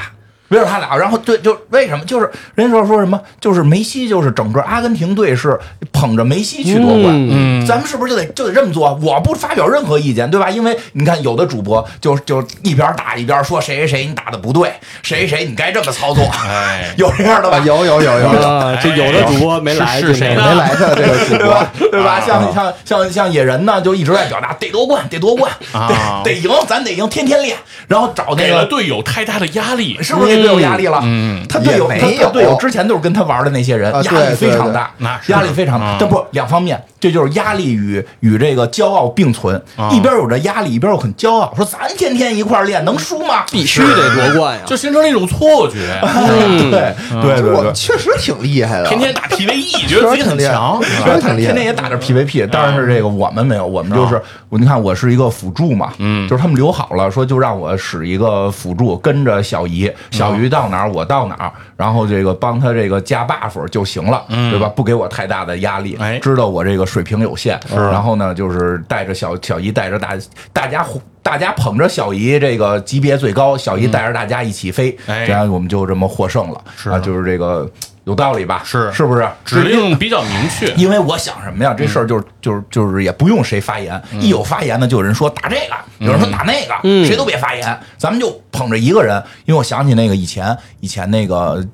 [0.53, 2.05] 围绕他俩，然后对，就为什么？
[2.05, 3.21] 就是人家说说什么？
[3.41, 5.59] 就是梅西，就是整个阿根廷队是
[5.91, 7.07] 捧着梅西去夺冠。
[7.11, 8.99] 嗯咱们是不是就得就得这么做？
[9.03, 10.51] 我不发表任何意见，对吧？
[10.51, 14.73] 因为你看，有的主播就就一边打一边说谁谁谁你打的不对，
[15.03, 17.57] 谁谁谁你该这么操作，哎， 有这样的吧？
[17.57, 21.71] 啊，有有有有有， 啊，这有的主播没来，是是谁没来的这个主播对吧？
[21.93, 22.11] 对吧？
[22.19, 28.63] 啊像像像像野人呢，就一直在表达得夺冠，得夺冠，啊得得赢，咱得赢，天天练，然后找那个。
[28.73, 31.01] 队友太大的压力，是不是给队友压力了？
[31.03, 35.97] 嗯他队友他也没有队友之前都是跟他玩的那些人，压力非常大，那压力非常大。
[35.99, 39.61] 这不两方面，这就是压力与与这个骄傲并存。
[39.77, 43.45] 啊，一边有着压力，一边又很骄傲，说咱天天一块儿练，能输吗？
[43.51, 44.63] 必须得夺冠呀！
[44.65, 47.53] 就形成了一种错觉，对对对对。
[47.53, 56.29] 我确实挺厉害的，天天打 PVE，觉得自己很强，确实挺厉害天天也打着 PVP，但是这个我们没有，我们就是我你看我是一个辅助嘛，嗯。
[56.29, 64.69] 就是他们留好了，说就让我使一个辅助，跟着小姨，小鱼到哪儿我到哪儿，然后这个帮他这个加 buff 就行了，对吧？
[64.75, 66.19] 不给我太大的压力，哎。
[66.23, 70.15] 知道我这个水平有限，然后呢，就是带着小小姨带着大
[70.53, 70.85] 大家
[71.23, 75.25] 大家捧着小姨这个级别最高，小姨带着大家一起飞，哎。
[75.25, 77.67] 然后我们就这么获胜了，是啊，就是这个
[78.05, 78.63] 有道理吧？
[78.65, 79.29] 是是不是？
[79.45, 80.73] 指令比较明确。
[80.77, 81.75] 因为我想什么呀？
[81.77, 89.23] 这事儿就是就是就是也不用谁发言，一有发言呢，就有人说打这个，有人说打那个，嗯谁都别发言，咱们就捧着一个人。
[89.45, 91.65] 因为我想起那个以前以前那个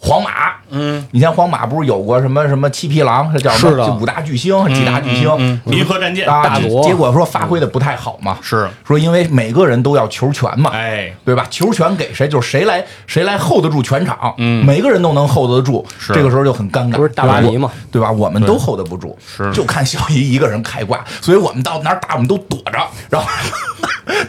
[0.00, 0.30] 皇马，
[0.70, 11.46] 嗯，以前皇马不是有过什么什么七匹狼，是叫什么就五大巨星、几大巨星、银河战舰大罗结果说发挥的不太好嘛，是，说因为每个人都要球权嘛，哎，对吧？
[11.50, 16.12] 球权给谁，就是谁来谁来 hold 得住全场，嗯每个人都能 hold 得住，是。
[16.12, 18.10] 这个时候就很尴尬，不是大巴黎嘛，对吧？
[18.10, 19.50] 我们都 hold 得不住，是。
[19.52, 22.78] 就看小姨一个人开挂，所以我们到哪儿打我们都躲着，
[23.10, 23.28] 然后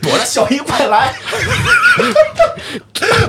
[0.01, 1.13] 躲着小姨快来，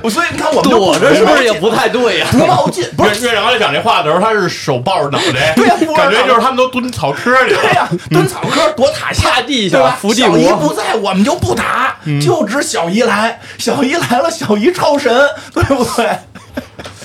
[0.10, 2.26] 所以你看我们躲着是不是也不太对呀？
[2.32, 3.20] 不冒进，不是。
[3.20, 7.60] 院院长在讲这话的时候，他是手抱着脑袋，对呀 感觉就是他们都蹲草坑里了。
[7.62, 15.12] 对呀，蹲草坑躲塔下地下小姨不在，我们就不打，就指小姨来，小姨来了，小姨超神，
[15.52, 16.08] 对不对？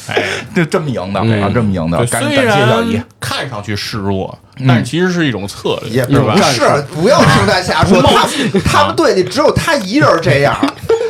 [0.08, 0.24] 哎，
[0.56, 3.02] 就这么赢的嗯啊，这么赢的，感虽感谢小姨。
[3.20, 4.38] 看上去示弱，
[4.68, 6.42] 但是其实是一种策略，也是吧不？
[6.44, 6.62] 是，
[6.94, 8.02] 不要听他瞎说。
[8.02, 8.28] 他
[8.64, 10.56] 他们队里只有他一人这样，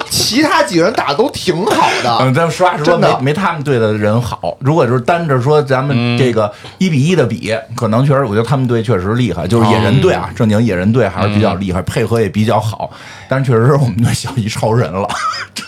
[0.09, 1.89] 其他几个人打都挺好
[2.21, 2.39] 嗯，的。
[2.39, 4.57] 咱实话实说，真的没没他们队的人好。
[4.61, 12.89] 如果就是单着说咱们这个一比一的比，可能确实，我觉得他们队确实厉害，就是野人队啊，正经野人队还是比较厉害，配合也比较好。
[13.27, 15.05] 但确实是我们队小姨超人了，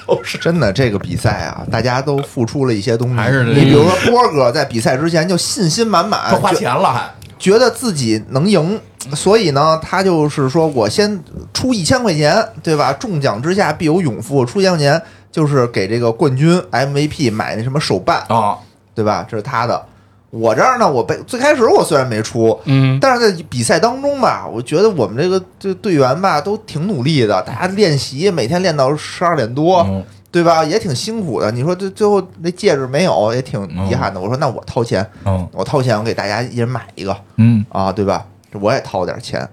[0.08, 3.16] 就是真的，这个比赛啊，大家都付出了一些东西。
[3.16, 7.10] 还是你比如说波哥在比赛之前就信心满满，花钱了还。
[7.38, 8.82] 觉得自己能赢，
[9.14, 12.92] 所以呢，他就是说我先出一千块钱，对吧？
[12.94, 15.00] 中奖之下必有勇夫，出一千块钱
[15.32, 18.58] 就是给这个冠军 MVP 买那什么手办，啊，
[18.96, 19.24] 对吧？
[19.30, 19.86] 这是他的。
[20.30, 30.64] 我这儿呢，我被最开始我虽然没出，嗯，但是在比赛当中吧，我觉得我们这个这队员吧都挺努力的，大家练习每天练到十二点多，嗯对吧？
[30.64, 31.50] 也挺辛苦的。
[31.52, 34.20] 你说这最后那戒指没有，也挺遗憾的。
[34.20, 38.26] 我说那我掏钱，嗯我掏钱，我给大家一人买一个嗯啊，对吧？
[38.60, 39.48] 我也掏点钱。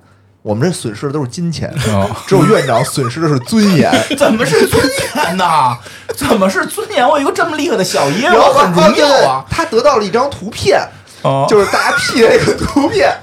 [0.44, 3.90] 我们这损失的都是金钱，哦只有院长损失的是尊严。
[4.18, 4.78] 怎么是尊
[5.16, 5.74] 严呢？
[6.14, 7.08] 怎么是尊严？
[7.08, 9.42] 我有一个这么厉害的小姨，然后我很荣对耀啊！
[9.48, 10.86] 他得到了一张图片，
[11.22, 13.16] 哦就是大家 P 的那个图片，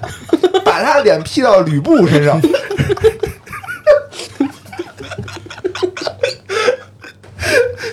[0.65, 2.41] 把他的脸 P 到吕布身上。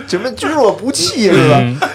[0.09, 1.91] 什么君若不弃是吧？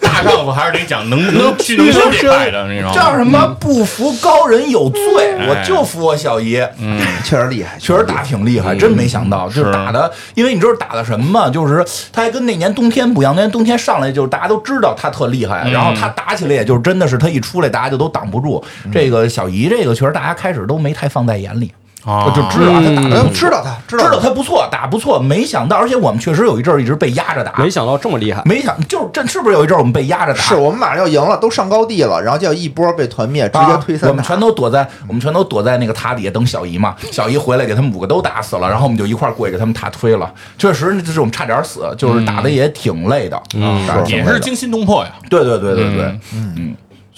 [0.00, 2.94] 大丈夫还是得讲能 能屈能伸这派的，你知道吗？
[2.94, 3.46] 叫什么？
[3.60, 5.00] 不服高人有罪，
[5.38, 6.60] 哎我就服我小姨。
[6.78, 11.48] 嗯，确实厉害，确实打挺厉害，真没想到，就是打的，因为你知道打的什么吗？
[11.48, 18.62] 就是他还跟那年冬天不一样，那年冬天上来就是大家都知道他特厉害，嗯然后他打起来也就是真的是他一出来大家就都挡不住。
[18.92, 28.42] 这个小姨这个确实大家开始都没太放在眼里，啊我就知道他打的嗯，知道他，知知道道他不错，打不错，没想到，而且我们确实有一阵儿一直被压着打，没想到这么厉害。
[28.46, 30.40] 没想就是这是不是有一阵儿我们被压着打？
[30.40, 34.06] 是我们马上要赢了，都上高地了，然后就要一波被团灭，直接推三塔。
[34.06, 36.94] 啊我们全都躲在我们全都躲在那个塔底下等小姨嘛。
[37.12, 40.32] 小姨回来给他们五个都打死了，然后我们就一块儿过去给他们塔推了。
[40.56, 45.10] 确实，这是我们差点死，就是打的也挺累的，嗯，打得挺累的也是惊心动魄呀。
[45.28, 46.18] 对对对对对，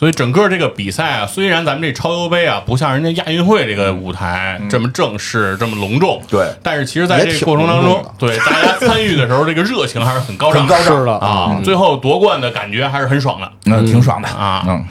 [0.00, 11.60] 所以整个这个比赛啊，虽然咱们这超优杯啊不像人家亚运会这个舞台这么正式、这么隆重，对但是其实在这个过程当中对大家参与的时候，这个热情还是很高涨，很高涨是的啊。
[11.62, 14.82] 最后夺冠的感觉还是很爽的嗯，挺爽的啊嗯，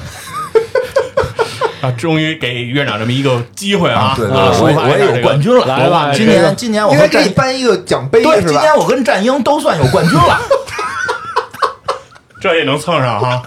[1.82, 1.90] 啊！
[1.98, 10.40] 终于给院长这么一个机会啊，啊对对啊对，我也我也有冠军了，来吧今年今年我应该给你颁一个奖杯对，今年我跟战鹰都算有冠军了。
[12.40, 13.42] 这也能蹭上哈。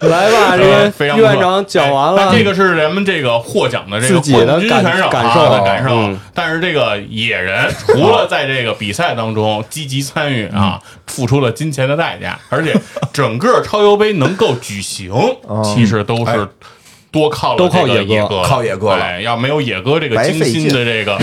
[0.06, 5.50] 来吧，这呃个院长讲完了，哎那这个是咱们这个获奖的这个冠军感选手啊感受。
[5.50, 5.94] 的感受。
[5.94, 6.18] 嗯。
[6.32, 12.74] 但是这个野人除了在这个比赛当中积极参与啊， 付出了金钱的代价，而且
[13.12, 15.12] 整个超优杯能够举行，
[15.64, 16.48] 其实都是。
[17.10, 21.18] 多靠了都靠野哥哥，靠野哥了哎，要没有野哥这个精心的这个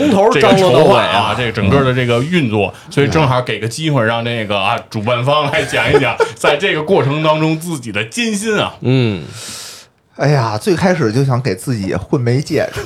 [0.00, 8.74] 从头这个张罗到尾啊，这个整个的这个运作，所以正好给个机会让这个啊主办方来讲一讲， 在这个过程当中自己的艰辛啊。
[8.80, 9.24] 嗯，
[10.16, 12.80] 哎呀，最开始就想给自己混枚戒指，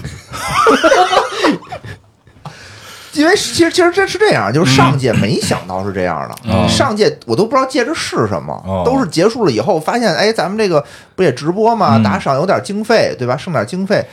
[3.21, 10.85] 因为其实其实这是这样，就是上届没想到是这样的，嗯上届我都不知道戒指是什么，哦都是结束了以后发现，哎，咱们这个
[11.17, 11.97] 不也直播吗？
[11.97, 13.35] 嗯打赏有点经费，对吧？
[13.37, 14.05] 剩点经费。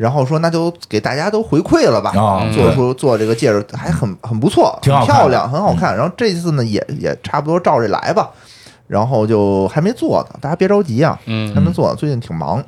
[0.00, 5.94] 然后说那就给大家都回馈了吧，哦做出做这个戒指还很很不错，挺漂亮，很好看。
[5.94, 8.30] 然后这次呢也也差不多照这来吧，
[8.86, 11.54] 然后就还没做呢，大家别着急啊，嗯。
[11.54, 12.64] 还没做，最近挺忙。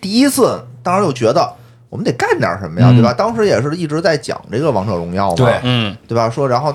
[0.00, 1.52] 第一次当时就觉得
[1.88, 2.94] 我们得干点什么呀，嗯。
[2.94, 3.12] 对吧？
[3.12, 5.58] 当时也是一直在讲这个王者荣耀嘛，对。
[5.64, 6.30] 嗯，对吧？
[6.30, 6.72] 说然后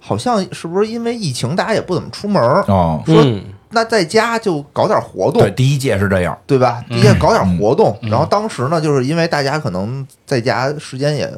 [0.00, 3.42] 好像是不是因为疫情大家也不怎么出门儿，哦，说嗯
[3.74, 6.82] 那在家就搞点活动对，，第一届是这样，对吧？
[6.88, 11.30] 第一届搞点活动，嗯然后当时呢，就是因为大家可能在家时间也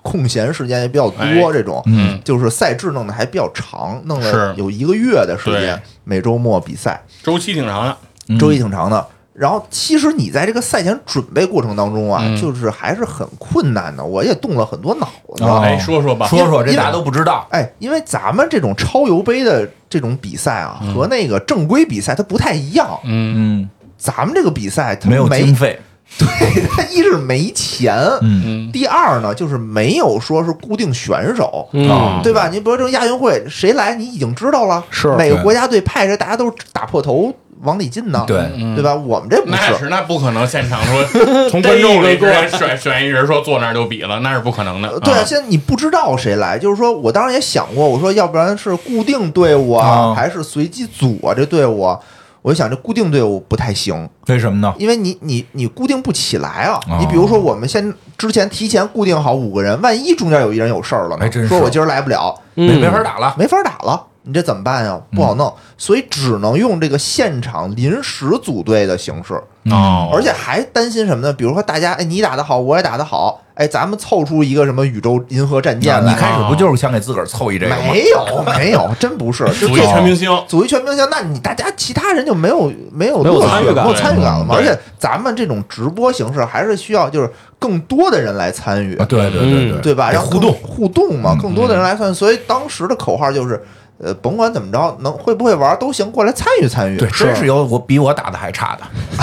[0.00, 7.96] 空闲时间也比较多，哎这种，嗯就是赛制弄得还比较长，弄了有一个月的时间，每周末比赛，周期挺长的，
[8.28, 9.06] 嗯周期挺长的。
[9.34, 12.40] 然后其实你在这个赛前准备过程当中啊，嗯。
[12.40, 15.44] 就是还是很困难的，我也动了很多脑子。
[15.44, 15.60] 哦。
[15.64, 22.98] 哎，说说吧，说说这因为大家都不知道，哎，因为咱们这种超游杯的这种比赛啊，和那个正规比赛它不太一样。
[23.04, 23.62] 嗯。
[23.62, 25.78] 嗯，咱们这个比赛它没有经费，
[26.18, 26.26] 对，
[26.66, 28.42] 它一是没钱，嗯。
[28.44, 32.48] 嗯第二呢就是没有说是固定选手，嗯，对吧？
[32.48, 35.08] 你比如说这种亚运会，谁来你已经知道了，是。
[35.16, 37.32] 对哪个国家队派谁，大家都是打破头
[37.62, 38.94] 往里进呢，对，嗯对吧？
[38.94, 41.04] 我们这不那是，是那不可能，现场说
[41.48, 45.00] 从观众里直接选选一人说坐那儿就比了，那是不可能的呃。
[45.00, 51.32] 对啊，啊现在你不知道谁来，就是说我当时也想过，我说要不然是固定队伍啊，啊还是随机组啊？
[51.34, 51.98] 这队伍啊，
[52.42, 54.74] 我就想这固定队伍不太行，为什么呢？
[54.78, 56.80] 因为你你你固定不起来啊。
[56.90, 61.42] 哦你比如说，我们先之前提前固定好五个人，万一中间有一人有事儿了呢还真？
[61.42, 65.00] 是说我今儿来不了，没嗯没法打了，没法打了，你这怎么办呀？
[65.14, 69.34] 不好弄，所以只能用这个现场临时组队的形式，
[69.70, 71.32] 哦，而且还担心什么呢？
[71.32, 76.12] 比如说大家，哎，你打得好，我也打得好，哎，咱们凑出一个什么宇宙银河战舰来？
[76.12, 77.82] 你开始不就是想给自个儿凑一这个吗？
[77.90, 84.54] 没有，没有， 真不是，就组一全明星，组一全明星，那你大家其他人就没有没有没有乐趣参与感没有参与感了嘛？
[84.56, 90.12] 而且咱们这种直播形式还是需要就是更多的人来参与啊，，对对对嗯对吧？
[90.12, 92.14] 让得互动，互动嘛，嗯更多的人来参与。
[92.14, 93.62] 所以当时的口号就是，
[94.02, 96.96] 呃，甭管怎么着，能会不会玩都行，过来参与参与。
[96.96, 98.82] 对，真是有我比我打的还差的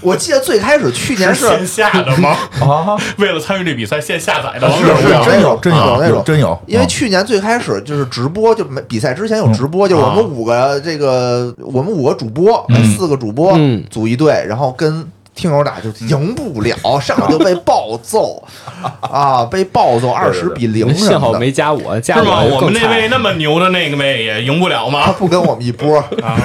[0.00, 2.30] 我记得最开始去年是线下的吗？
[2.62, 12.64] 啊，为了参与这比赛，线下载的王是是真有真有那种真有，因为嗯去年最开始就是直播，就没比赛之前有直播，就是我们五个这个我们五个主播，
[12.96, 15.04] 四个主播嗯组一队，然后跟
[15.38, 18.42] 听友打就赢不了， 上来就被暴揍
[19.00, 21.32] 啊，被暴揍二十比零什幸好。
[21.34, 22.40] 没加我，加是吗？
[22.42, 23.06] 我我们那位。
[23.08, 25.14] 那么牛的那个位也赢不了他吗？
[25.16, 26.36] 不跟我们一波，啊，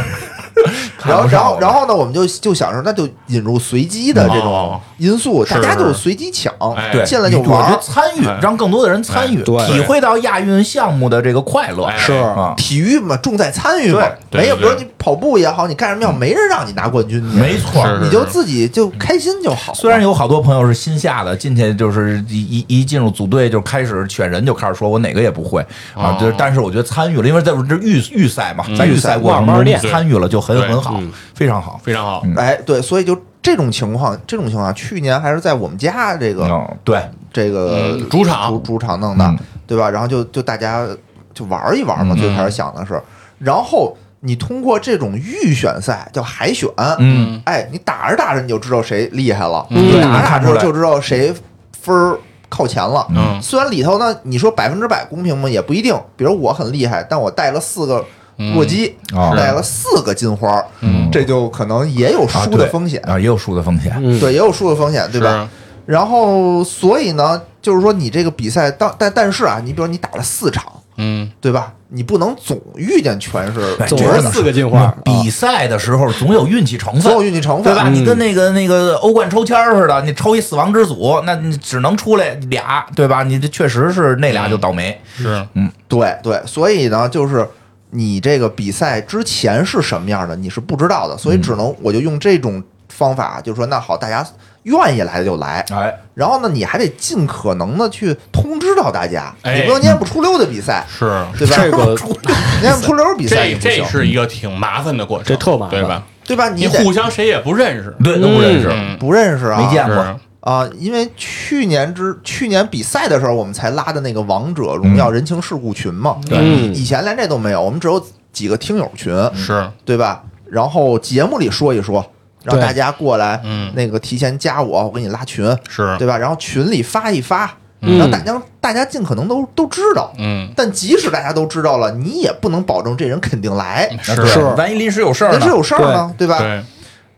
[1.06, 4.80] 然后，然后，然后呢，我们就就想说，那就引入随机的这种哦。
[4.98, 6.92] 因素，大家就随机抢，哎。
[6.92, 7.78] 对，进来就玩。
[7.82, 9.66] 参与哎，让更多的人参与，对。
[9.68, 11.84] 体会到亚运项目的这个快乐。
[11.86, 11.98] 哎。
[11.98, 14.02] 是啊，体育嘛，重在参与嘛，
[14.32, 17.84] 没有，比如你跑步也好，你干什么也好，没人让你拿冠军，没错。
[18.02, 19.74] 你就自己就开心就好。
[19.74, 25.62] 虽然有好多朋友是新下的，进去就是一一一进入组队就开始选人，就开始说我哪个也不会
[25.94, 26.18] 啊哦。
[26.20, 29.80] 就是，但是我觉得参与了，因为在这预预赛嘛，在预赛过程中慢慢练。
[29.84, 31.80] 参与了就很很好嗯，非常好。
[31.84, 32.24] 非常好。
[32.38, 39.38] 哎，对，所以就这种情况，这种情况，去年还是在我们家这个嗯，对，这个嗯主场主主场弄的嗯，
[39.68, 39.90] 对吧？
[39.90, 40.88] 然后就就大家
[41.34, 43.02] 就玩一玩嘛，嗯最开始想的是，
[43.40, 46.70] 然后你通过这种预选赛叫海选，
[47.00, 51.34] 嗯，哎，你打着打着你就知道谁厉害了，嗯你打着打着就知道谁
[51.82, 52.18] 分儿
[52.48, 53.06] 靠前了。
[53.10, 55.50] 嗯虽然里头呢，你说百分之百公平吗？
[55.50, 55.94] 也不一定。
[56.16, 58.06] 比如我很厉害，但我带了四个
[58.38, 63.94] 洛基，哦带了四个金花，嗯这就可能也有啊输的风险，啊，也有输的风险。
[63.98, 65.48] 嗯，对，也有输的风险，对吧？
[65.86, 70.64] 然后，所以呢，就是说你这个比赛当但但是啊，你比如你打了四场，
[70.98, 71.74] 嗯，对吧？
[71.96, 77.84] 你不能总遇见全是哎总是四个金花，比赛的时候总有运气成分总有，运气成分，对吧？
[77.86, 83.22] 嗯你跟那个那个欧冠抽签似的，你抽一死亡之组，那你只能出来俩，对吧？
[83.22, 85.00] 你这确实是那俩就倒霉。
[85.16, 87.48] 是嗯对对，所以呢，就是
[87.94, 94.26] 你这个比赛之前是什么样的，你是不知道的，所以只能我就用这种方法，就是说，那好，大家
[94.64, 101.56] 愿意来就来，哎，然后呢，你还得尽可能的去通知到大家，哎你不能年不出溜的比赛，是，对吧？
[101.58, 101.96] 这个
[102.62, 106.04] 年不出溜比赛这这也不行，是一个挺麻烦的过程，这特麻烦对吧？
[106.26, 106.50] 对吧？
[106.50, 120.22] 你你得互相谁也不认识，对，都不认识，嗯，不认识啊，没见过是啊，因为去年之去年比赛的时候，我们才拉的那个王者荣耀人情世故群嘛，对嗯以前连这都没有，我们只有几个听友群，是对吧？
[120.52, 122.06] 然后节目里说一说，
[122.44, 126.18] 让对大家过来，嗯那个提前加我，我给你拉群，是，对吧？
[126.18, 130.14] 然后群里发一发，嗯让大家大家尽可能都都知道。
[130.18, 135.48] 嗯，但即使大家都知道了，你也不能保证这人肯定来，是是万一临时有事儿临时？
[135.48, 136.40] 有事儿呢，对吧？
[136.40, 136.62] 对，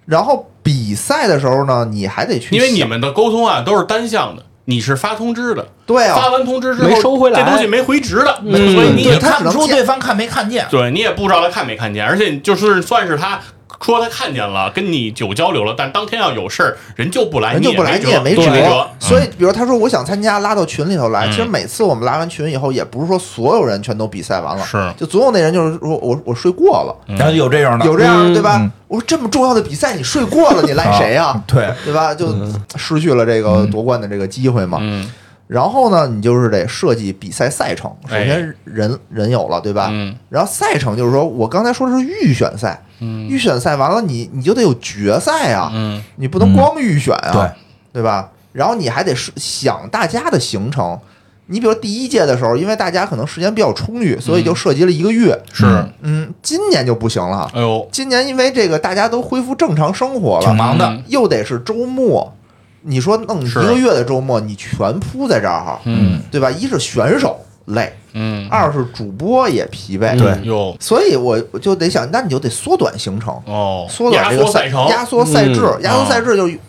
[0.06, 6.16] 然后比赛的时候呢，你还得去，因为你们的沟通啊都是单向的，你是发通知的，对啊。
[6.16, 7.44] 发，完通知之后没收回来。
[7.44, 8.74] 这东西没回执的，嗯。
[8.74, 13.40] 所以你也看不出对方看没看见，对你也不知道他看没看见，而且就是算是他
[13.82, 18.88] 说他看见了，跟你有交流了，但当天要有事儿，人就不来，人就不来，你你也没没辙，没辙辙。。
[19.00, 21.28] 所以，比如他说我想参加，拉到群里头来。
[21.28, 28.72] 嗯其实每次我们拉完群以后，也不是说所有人全都比赛完了，是就总有那人就是说我我睡过了，然后有这样的，有这样的对吧嗯？
[28.88, 31.44] 我说这么重要的比赛你睡过了，你赖谁呀？
[31.46, 32.14] 对，对吧？
[32.16, 32.34] 就
[32.78, 34.78] 失去了这个夺冠的这个机会嘛。
[34.82, 35.12] 嗯
[35.48, 37.92] 然后呢，你就是得设计比赛赛程。
[38.08, 39.90] 首先人人有了，对吧？
[39.92, 48.32] 嗯然后赛程就是说我刚才说的是预选赛，嗯预选赛完了你你就得有决赛啊，嗯你不能光预选啊，对对吧？
[48.54, 51.00] 然后你还得是想大家的行程。
[51.48, 55.40] 你比如第一届的时候，因为大家可能时间比较充裕，所以就涉及了一个月。
[55.54, 55.64] 是，
[56.02, 57.48] 嗯，今年就不行了。
[57.54, 62.35] 哎呦，今年因为这个大家都恢复正常生活了，挺忙的嗯又得是周末，
[62.88, 66.22] 你说弄一个月的周末，你全扑在这儿，嗯。
[66.32, 66.52] 对吧？
[66.52, 70.48] 一是选手累，嗯，二是主播也疲惫，对。
[70.48, 70.76] 哟。
[70.80, 75.82] 所以我我就得想，那你就得缩短行程，哦，缩短这个赛程，压缩赛制，嗯。
[75.82, 76.60] 压缩赛制就是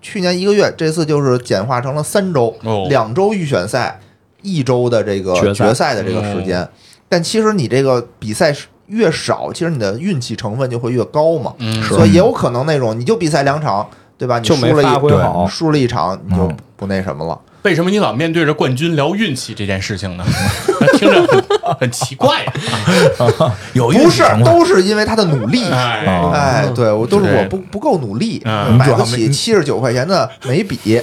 [0.00, 2.86] 去年一个月，这次就是简化成了三周，哦。
[2.88, 4.00] 两周预选赛，
[4.42, 5.94] 一周的这个决赛。
[5.94, 6.66] 的这个时间。
[7.08, 8.54] 但其实你这个比赛
[8.86, 11.52] 越少，其实你的运气成分就会越高嘛。
[11.58, 11.82] 嗯。
[11.82, 13.86] 所以也有可能那种你就比赛两场，
[14.18, 14.38] 对吧？
[14.38, 15.46] 你没输了一发挥好。
[15.46, 17.38] 输了一场，你就嗯不那什么了。
[17.62, 20.24] 为什么你老面对着冠军聊运气这件事情呢？
[20.98, 21.44] 听着很
[21.80, 23.52] 很奇怪啊。
[23.74, 25.64] 有运不是都是因为他的努力。
[25.68, 31.00] 哎，对我都是我不不够努力，嗯买不主要没起七十九块钱的眉笔。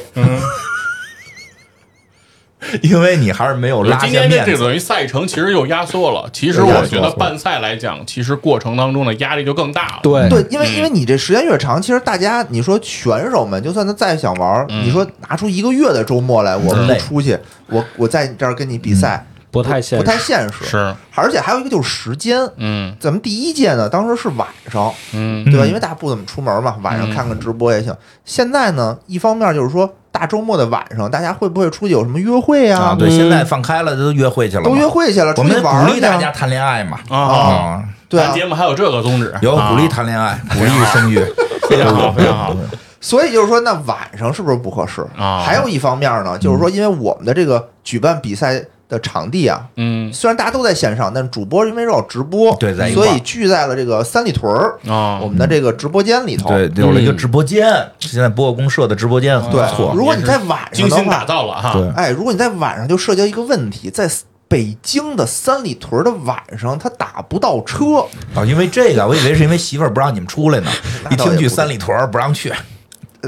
[2.81, 4.35] 因为你还是没有拉今下面子。
[4.35, 6.29] 天这这等于赛程其实又压缩了。
[6.31, 9.99] 其实我觉得办赛来讲，其实过程当中的压力就更大了。
[10.03, 17.37] 对对，因为嗯因为你这时间越长，其实大家你说选手们，就算他再想玩，嗯你说拿出一个月的周末来，我不出去，
[17.67, 20.23] 我我在这儿跟你比赛，不太现不太实。
[20.23, 20.65] 现实。
[20.65, 25.65] 是，而且还有一个就是时间，嗯咱们第一届呢，当时是晚上，嗯对吧？
[25.65, 27.95] 嗯因为大家不怎么出门嘛，晚上嗯看看直播也行。
[28.25, 32.95] 现在呢，一方面就是说大周末的晚上，大家会不会出去有什么约会啊，啊？
[32.97, 36.31] 对，嗯现在放开了，都约会去了，都约会去了，我出去们玩去鼓励大家啊。
[36.31, 41.19] 谈恋爱嘛，啊，啊，对节目还有这个宗旨，有鼓励啊谈恋爱， 鼓励生育，
[41.67, 42.55] 非常好，非常好。
[43.01, 45.05] 所以就是说，那晚上是不是不合适？
[45.17, 45.43] 啊。
[45.45, 50.11] 还有一方面呢，就是说，因为我们的这个举办比赛的场地啊，嗯。
[50.13, 56.49] 虽然大家都在线上，但主播因为要直播，对所以聚在了这个三里屯儿啊我们的这个直播间里头。
[56.49, 57.65] 对，有了一个直播间，
[57.99, 61.73] 现在播客公社的直播间很不错，如果你在晚上的精心打话，造了哈。
[61.73, 61.89] 对。
[61.95, 64.09] 哎，如果你在晚上就涉及到一个问题，在
[64.47, 68.05] 北京的三里屯的晚上，他打不到车，
[68.35, 70.69] 啊，因为这个，我以为是因为媳妇儿不让你们出来呢，
[71.09, 72.53] 一听去三里屯儿不让去，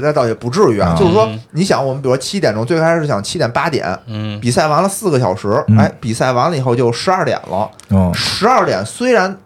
[0.02, 0.90] 那倒也不至于啊。
[0.90, 7.70] 啊就是说，你想，我们比如说七点钟，最开始想七点八点，嗯比赛完了四个小时，嗯哎，比赛完了以后就十二点了。
[7.90, 9.36] 嗯，十二点虽然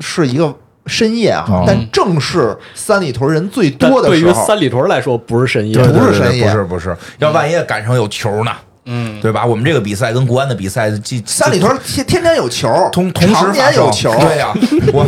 [0.00, 0.54] 是一个
[0.86, 4.32] 深夜啊，哦但正是三里屯人最多的时候。
[4.32, 8.52] 对于三里屯来说，不是深夜，不是深夜不是不是，要万一赶上有球呢，
[8.86, 9.44] 嗯，对吧？
[9.44, 10.90] 我们这个比赛跟国安的比赛，
[11.26, 14.54] 三里屯天天天有球，同同时常发年有球，对呀，
[14.92, 15.06] 我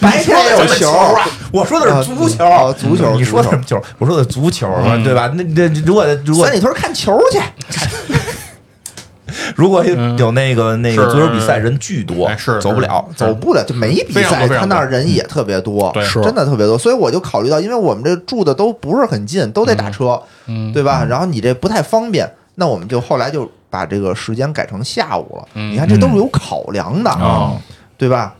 [0.00, 3.82] 白天也有球啊， 我说的是足球啊，足球你说的球什么球？
[3.98, 5.02] 我说的足球，嗯。
[5.02, 5.30] 对吧？
[5.34, 7.40] 那那如果如果三里屯看球去，
[9.56, 20.72] 如果有有那个那个足球比赛人巨多哎，是走不了，走不了就没比赛，他那儿人也特别多，真的特别多，所以我就考虑到，因为我们这住的都不是很近，都得打车，嗯。
[20.72, 21.04] 对吧？
[21.08, 25.48] 然后你这不太方便，那我们就后来就把这个时间改成下午了。
[25.54, 25.72] 嗯。
[25.72, 27.52] 你看，这都是有考量的，啊，
[27.96, 28.34] 对吧？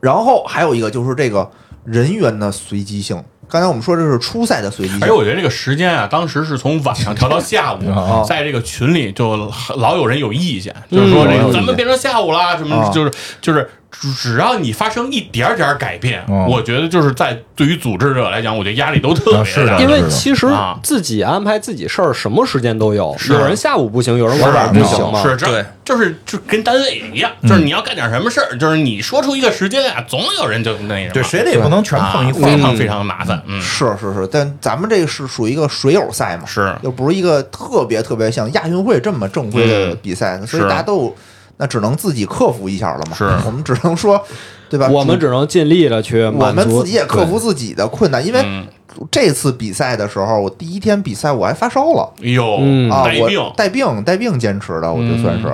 [0.00, 1.50] 然后还有一个就是这个
[1.84, 3.22] 人员的随机性。
[3.48, 9.36] 刚才我们说这是初赛的随机性而且，我觉得这个时间啊，当时是从晚上调到下午 啊，在这个群里就
[9.76, 13.12] 老有人有意见，就是说这个咱们变成下午啦，什么啊就是
[13.42, 19.92] 就是只只要你发生一点点改变嗯，我觉得就是在对于组织者来讲，我觉得压力都特啊是的别大。
[19.92, 20.78] 因为其实啊。
[20.82, 23.14] 自己安排自己事儿，什么时间都有。
[23.18, 25.22] 是有人下午不行，有人晚上不行嘛。
[25.22, 32.32] 是这对，就是就跟单位一样，就是你要干点什么事儿，就是你说出一个时间啊，总有人就那什么，对，谁的也不能全碰一。
[32.32, 36.74] 非常非常麻烦，嗯，是是是，但咱们这个是属于一个水友赛嘛，是。
[36.82, 39.98] 又不是一个特别特别像亚运会这么正规的嗯。
[40.02, 40.68] 比赛，所以是。
[40.68, 41.16] 大家都有
[41.62, 43.14] 那只能自己克服一下了嘛。
[43.16, 44.20] 是 我们只能说，
[44.68, 44.88] 对吧？
[44.88, 48.66] 我们只能尽力了去我们自己也克服自己的困难，因为嗯
[49.12, 55.46] 这次比赛的时候，我第一天比赛我还发烧了哎呦，嗯啊，带病我带病带病坚持的，我就算是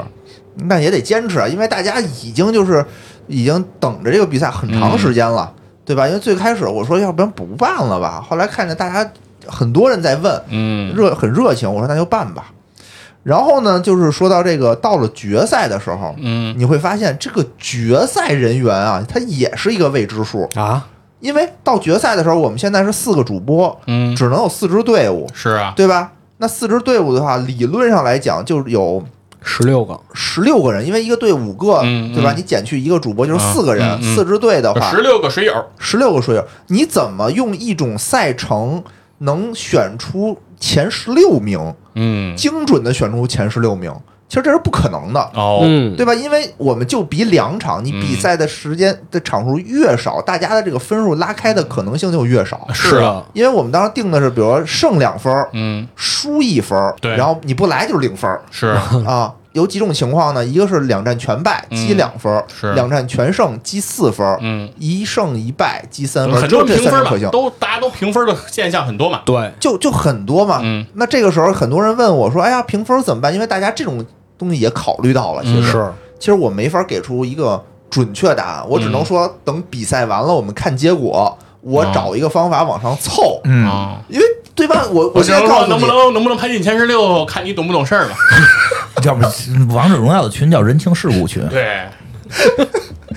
[0.56, 2.82] 嗯，那也得坚持啊，因为大家已经就是
[3.26, 5.52] 已经等着这个比赛很长时间了，
[5.84, 6.08] 对吧？
[6.08, 9.08] 因为最开始我说要不然不办了吧，后来看着大家
[9.46, 12.46] 很多人在问，嗯，热很热情，我说那就办吧。
[13.28, 16.54] 然后呢，就是说到这个到了决赛的时候，嗯。
[16.56, 20.48] 你会发现这个决赛人员啊，他也是一个未知数。
[20.54, 20.88] 啊，
[21.20, 26.12] 因为到决赛的时候，我们现在是四个主播，嗯，只能有四支队伍，是啊，对吧？
[26.38, 29.04] 那四支队伍的话，理论上来讲就有
[29.42, 32.32] 十六个，十六个人，因为一个队五个，嗯对吧？
[32.32, 38.82] 嗯你减去一个主播就是四个人，四支队的话，十六个水友，十六个水友，你怎么用一种赛程
[39.18, 43.92] 能选出前十六名，嗯，精准的选出前十六名？
[44.28, 45.20] 其实这是不可能的。
[45.32, 46.14] 哦，嗯，对吧？
[46.14, 52.68] 因为我们就比两场，你比赛的时间的场数越少，大家的这个分数拉开的可能性就越少。
[52.74, 58.66] 是啊，啊，因为我们当时定的是，比如说胜两分儿，嗯，输一分儿，对然后你不来就是零分儿是，
[59.06, 59.32] 啊。
[59.58, 60.44] 有几种情况呢？
[60.44, 62.44] 一个是两战全败积嗯两分
[62.74, 70.60] 两战全胜积四分，嗯，一胜一败积三分，很多评分嘛三种可行，，都大家都评分的现象很多嘛，对，就就很多嘛。
[70.62, 74.04] 嗯那这个时候很多人问我说：“哎呀，评分怎么办？”因为大家这种
[74.38, 84.00] 东西也考虑到了，其嗯实、是，其实我没法给出一个准确答案，我只能说等比赛完了，我们看结果，我哦找一个方法往上凑，嗯，啊。
[84.08, 84.24] 因为
[84.54, 84.84] 对吧？
[84.90, 88.10] 我我只能说现在告诉你，能不能能不能排进前十六，看你懂不懂事儿了。
[89.06, 91.86] 要不王者荣耀的群叫人情世故群，对，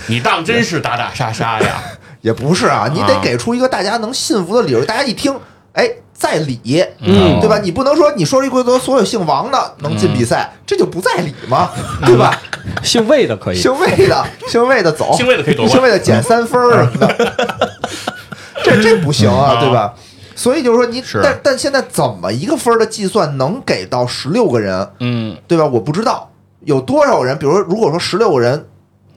[0.07, 1.81] 你当真是打打杀杀呀？
[2.21, 5.35] 也不是啊，你得啊给出一个大家能信服的理由，大家一听，
[5.73, 7.57] 哎，在理，嗯对吧？
[7.57, 11.71] 你不能说你说这规则，所有姓王的能进比赛，这就不在理嘛，
[12.05, 12.39] 对吧？
[12.83, 17.33] 姓魏的可以，姓魏的，姓魏的走，姓魏的可以夺冠姓魏的减三分什么的，
[18.63, 19.93] 这这不行啊，啊对吧？
[20.35, 21.19] 所以就是说你，是。
[21.23, 25.37] 但但现在怎么一个分儿的计算能给到十六个人，嗯。
[25.47, 25.65] 对吧？
[25.65, 26.29] 我不知道。
[26.63, 28.67] 有多少人，比如说，如果说十六个人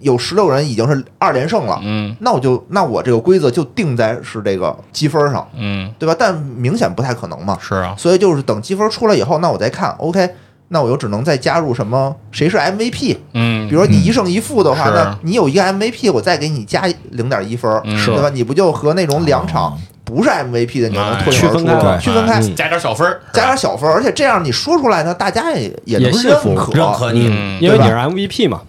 [0.01, 2.17] 有十六人已经是二连胜了，嗯。
[2.21, 6.17] 那我就那我这个规则就定在是这个积分上，嗯，对吧？
[6.19, 10.29] 但明显不太可能嘛，是啊，所以就是等积分出来以后，那我再看，OK，
[10.69, 14.93] 那我就只能再加入什么谁是 MVP，嗯，比如说你一胜一负的话，是。
[14.93, 18.15] 那你有一个 MVP，我再给你加零点一分是，嗯。
[18.15, 18.31] 对吧？
[18.31, 21.59] 你不就和那种两场哦不是 MVP 的你就能哎脱颖而出了？
[21.59, 26.73] 区分开区分开，嗯加点小分，加点小分，而且这样你说出来呢，大家也也能认可。
[26.75, 27.29] 认可你。
[27.31, 28.61] 嗯，因为你是 MVP 嘛，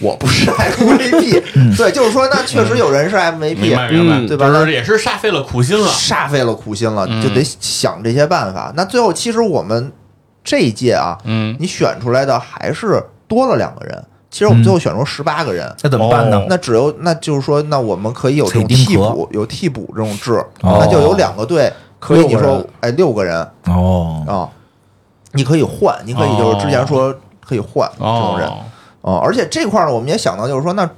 [0.00, 5.88] 我不是 MVP，对，就是说，那确实有人是 MVP，明白，嗯对吧就是也是煞费了苦心了。
[5.88, 8.72] 煞费了苦心了，嗯就得想这些办法。
[8.74, 9.92] 那最后，其实我们
[10.42, 14.02] 这一届啊，嗯，你选出来的还是多了两个人。
[14.30, 16.38] 其实我们最后选出十八个人，那怎么办呢？
[16.38, 16.46] 哦？
[16.48, 20.78] 那只有那就是说，那我们可以有这种替补，有替补这种制，哦。
[20.80, 23.36] 那就有两个队可以你说哎，六个人。
[23.66, 24.48] 哦，啊，
[25.32, 27.12] 你可以换，你可以就是之前说
[27.44, 28.48] 可以换这种人。
[29.00, 30.88] 哦，啊，而且这块儿呢，我们也想到就是说，那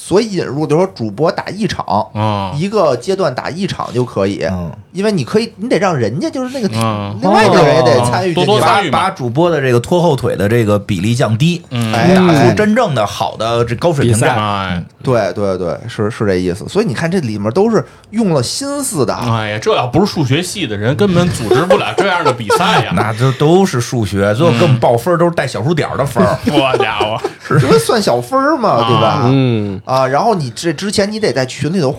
[0.00, 1.84] 所以引入就是说主播打一场，
[2.14, 8.46] 哦，一个阶段打一场就可以，嗯，因为你可以，你得让人家就是那个嗯另外一个人也得参与进去。
[8.46, 14.28] 吧多多参与把主播的这个拖后腿的这个比例降低，嗯，哎打出真正的好的这高水平比赛。
[14.28, 14.38] 战。
[14.38, 16.66] 哎，对对对，是是这意思。
[16.68, 19.12] 所以你看这里面都是用了心思的。
[19.12, 19.38] 啊。
[19.40, 22.92] 哎呀，这要不是数学系的人，根本组织不了 这样的比赛呀！
[22.94, 26.38] 那这都是数学，最后给我们报分都是带小数点的分儿。
[26.46, 27.18] 我家伙，
[27.62, 29.22] 因为算小分儿嘛，对吧？
[29.24, 31.90] 嗯，啊，然后你这之前你得在群里头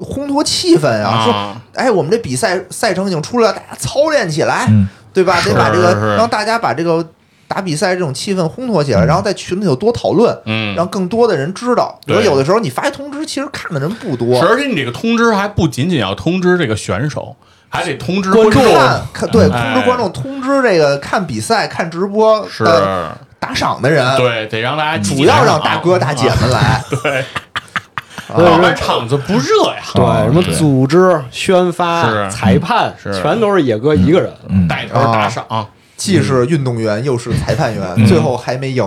[0.00, 4.88] 烘烘托气氛啊，说，啊，哎，我们这比赛赛程已经出来了，大家操练起来，嗯。
[5.10, 5.40] 对吧？
[5.40, 7.04] 得把这个让大家把这个
[7.48, 11.98] 打比赛这种气氛烘托起来，然后在群里头多讨论，嗯，让更多的人知道。
[12.06, 17.34] 比如有的时候你发一通知，其实看的人不多，，而且你这个通知还不仅仅要通知这个选手，
[17.68, 18.62] 还得通知观众。
[18.62, 26.82] 众，看看对，通哎知观众，通知这个看比赛、看直播是，的打赏的人，对，得让大家主要让大哥大姐们来。
[27.02, 29.82] 对，啊对要不然场子不热呀。
[29.94, 34.32] 对，什么组织、宣发、裁判，全都是野哥一个人。
[34.48, 35.44] 嗯带头打赏，
[35.98, 38.82] 既是运动员又是裁判员，嗯最后还没赢，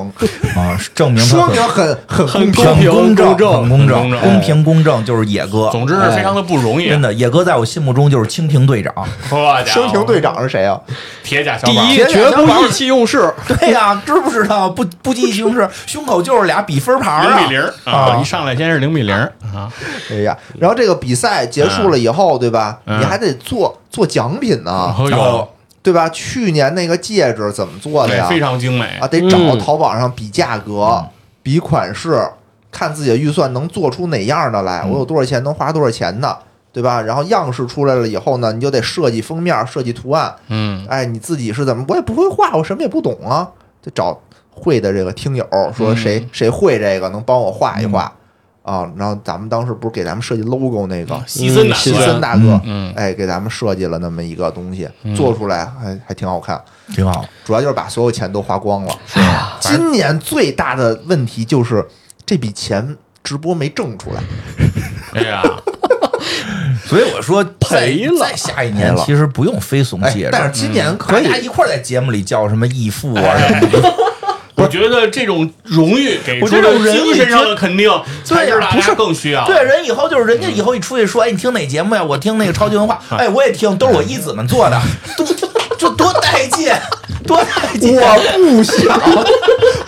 [0.55, 2.91] 啊，证明说明很很很公平。
[2.91, 5.69] 很公正，公正很公正，公平公正就是野哥。
[5.71, 6.87] 总之是非常的不容易。
[6.87, 8.93] 真的，野哥在我心目中就是蜻蜓队长。
[9.29, 10.79] 蜻蜓队长是谁啊？
[11.21, 13.31] 铁甲小宝，第一，绝不小宝意气用事。
[13.45, 14.69] 对呀、知不知道？
[14.69, 17.37] 不不记形式，胸口就是俩比分牌啊。
[17.39, 19.13] 零比零啊，一上来先是零比零
[19.53, 19.69] 啊，
[20.09, 22.79] 哎呀，然后这个比赛结束了以后，对吧？
[22.85, 25.49] 嗯你还得做做奖品呢，哎呦，
[25.83, 26.07] 对吧？
[26.09, 28.27] 去年那个戒指怎么做的，呀？
[28.27, 31.03] 非常精美啊，得找嗯淘宝上比价格、
[31.41, 32.21] 比款式，
[32.71, 36.37] 看自己的预算能做出哪样的来，我有多少钱能花多少钱呢？
[36.73, 37.01] 对吧？
[37.01, 40.33] 然后样式出来了以后呢，你就得设计封面、设计图案。
[40.47, 41.83] 嗯，哎，你自己是怎么？
[41.89, 43.45] 我也不会画，我什么也不懂啊，
[43.81, 44.17] 就找
[44.49, 45.45] 会的这个听友
[45.75, 48.09] 说谁、嗯谁会这个，能帮我画一画。
[48.63, 56.61] 啊，然后咱们当时不是给咱们设计 logo 那个西森大西森大哥，嗯哎，给咱们设计了那么一个东西，做出来还还挺好看。
[56.93, 57.25] 挺好。
[57.45, 58.93] 主要就是把所有钱都花光了。
[59.59, 61.85] 今年最大的问题就是
[62.25, 64.21] 这笔钱直播没挣出来，
[65.15, 65.41] 哎呀，
[66.85, 73.93] 所以我说赔了再下一年了其实不用非怂戒但是今年可以大家一块在节目里叫什么义父啊 什么的，
[74.55, 77.89] 我觉得这种荣誉给出我觉得人的精神上的肯定，
[78.23, 79.45] 才是大家对呀不是更需要。
[79.45, 82.03] 对，人以后就是人家以后一出去说，哎，你听哪节目呀？
[82.03, 84.79] 我听那个超级文化，哎，我也听，都是我义子们做的，
[85.17, 85.25] 多
[85.77, 86.71] 就多带劲，
[87.25, 87.95] 多带劲。
[87.95, 88.17] 我
[88.55, 89.01] 不想，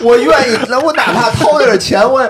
[0.00, 2.20] 我愿意，那我哪怕掏点钱，我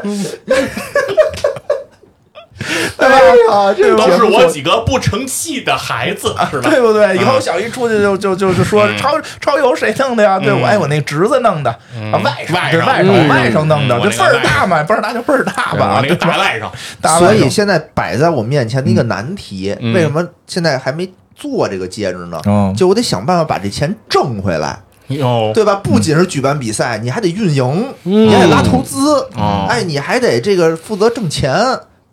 [2.69, 2.85] 也。
[3.07, 6.71] 哎呀，这都是我几个不成器的孩子， 是吧？
[6.71, 7.17] 对不对？
[7.17, 10.39] 以后小姨出去就就就就说超超油谁弄的呀？
[10.39, 11.71] 对我哎，我那侄子弄的，
[12.13, 12.87] 啊外甥外甥。
[12.87, 13.29] 外甥嗯。
[13.29, 16.71] 外甥弄的，嗯这辈儿大嘛，辈儿大就辈儿大吧，我那个对大外甥，所
[17.01, 17.45] 大外甥。
[17.47, 19.93] 以现在摆在我面前的一个难题，嗯。
[19.95, 22.41] 为什么现在还没做这个戒指呢？
[22.47, 24.79] 嗯就我得想办法把这钱挣回来，
[25.09, 25.75] 哟，对吧？
[25.77, 28.29] 不仅是举办比赛，你还得运营，嗯。
[28.29, 29.67] 你还得拉投资，哦。
[29.69, 31.53] 哎，你还得这个负责挣钱，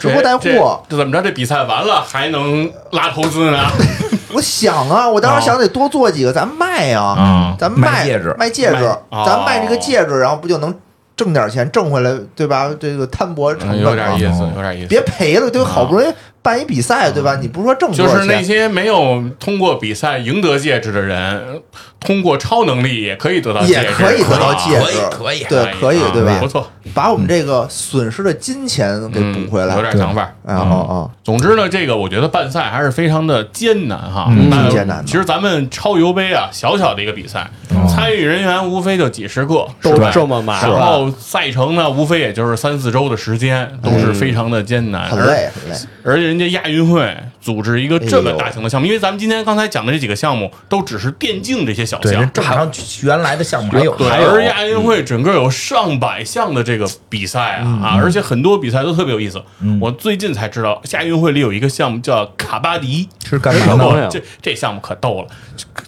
[0.02, 0.42] 直播带货。
[0.90, 1.22] 这这怎么着？
[1.22, 3.60] 这比赛完了还能拉投资呢？
[4.34, 8.90] 我想啊，我当时想得多做几个，咱卖啊，嗯咱卖卖戒指卖戒指，
[9.26, 10.74] 咱卖这个哦戒指，然后不就能
[11.22, 12.68] 挣点钱，挣回来，对吧？
[12.80, 14.88] 这个摊薄有点意思，有点意思。
[14.88, 15.70] 别赔了，对吧？
[15.70, 16.12] 好不容易
[16.42, 17.38] 办一比赛，对吧？
[17.40, 18.22] 你不是说挣多少钱？
[18.22, 21.62] 就是那些没有通过比赛赢得戒指的人，
[22.00, 26.48] 通过超能力也可以得到戒指，也可以得到戒指，可以可以对，可以，啊对吧不？
[26.48, 30.24] 错，把我们这个损失的金钱给补回来，嗯有点想法。
[30.44, 31.10] 啊啊啊！
[31.24, 37.48] 总之呢，这个我觉得办赛还是非常的艰难哈，嗯挺艰难的其实咱们超游杯啊，小小的一个比赛，
[37.88, 45.78] 参与人员无非就几十个，都是吧这么麻烦然后赛程呢，无非也就是三四周的时间，都是非常的艰难，很累，很累。
[46.06, 46.22] 而。
[46.22, 52.72] 且人家亚运会组织一个这么大型的项目，因为咱们今天刚才讲的这几个项目都只是电竞这些小对，项人，正常
[53.02, 59.42] 原来的项目还有对，而亚运会整个有上百项的这个比赛啊、嗯啊，而且很多比赛都特别有意思。
[59.80, 64.04] 我最近才知道，亚运会里有一个项目叫卡巴迪，是干什么的？
[64.04, 65.28] 呀这这项目可逗了，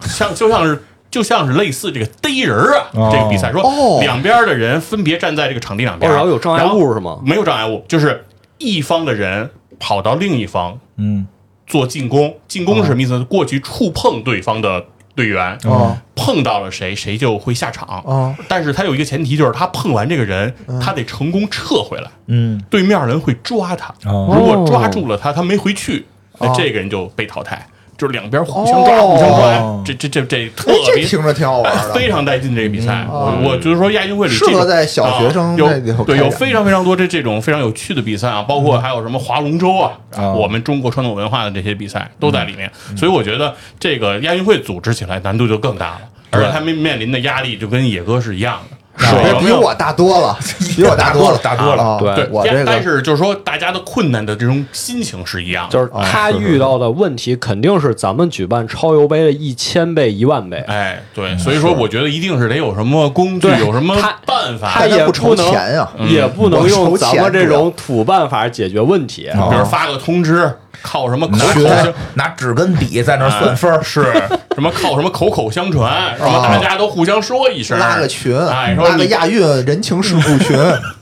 [0.07, 0.83] 像就像是。
[1.13, 3.09] 就像是类似这个逮人儿啊，哦。
[3.13, 3.99] 这个比赛说哦。
[4.01, 7.19] 两边的人分别站在这个场地两边，哦然后有障碍物是吗？
[7.23, 8.25] 没有障碍物，就是
[8.57, 11.27] 一方的人跑到另一方嗯，
[11.67, 13.23] 做进攻，进攻是什么意思？
[13.25, 14.83] 过去触碰对方的
[15.13, 15.95] 队员，哦。
[16.15, 18.01] 碰到了谁，谁就会下场。
[18.05, 18.35] 哦。
[18.47, 23.93] 但是他有一个前提，就是他碰完这个人，他得成功撤回来，嗯，对面人会抓他。
[24.09, 24.33] 哦。
[24.35, 26.07] 如果抓住了他，他没回去，
[26.39, 26.55] 那哦。
[26.57, 27.67] 这个人就被淘汰。
[27.97, 29.07] 就是两边互相抓，哦。
[29.07, 31.03] 互相抓，这这这这特别。
[31.03, 40.33] 听着挺好玩的，非常带劲这个比赛，哦我我就是说亚运会里适合这个在小学生啊有对有非常非常多这这种非常有趣的比赛啊，包括还有什么划龙舟啊，哦。
[40.33, 46.01] 我们中国传统文化的这些比赛都在里面，所以我觉得这个亚运会组织起来难度就更大了，
[46.31, 48.77] 而且他们面临的压力就跟野哥是一样的。
[48.97, 50.37] 是有没有比我大多了，
[50.75, 60.57] 比我大多了，大多了啊对对，我这个但是就是说，大家的困难的这种心情是一样的，就是他遇到的问题肯定是咱们举办超游杯的一千倍、一万倍。
[60.67, 63.95] 哎，对，所以说我觉得一定是得有什么工具，有什么
[64.25, 69.29] 办法，他也不筹能钱呀也不能用咱们这种土办法解决问题。
[69.29, 70.51] 哦比如发个通知，
[70.83, 74.03] 靠什么口拿口相拿纸跟笔在那儿算分儿，是。
[74.53, 80.55] 什么靠什么口口相传，什么大家都互相说一声，拉个群，哎，说拉个亚运人情世故群，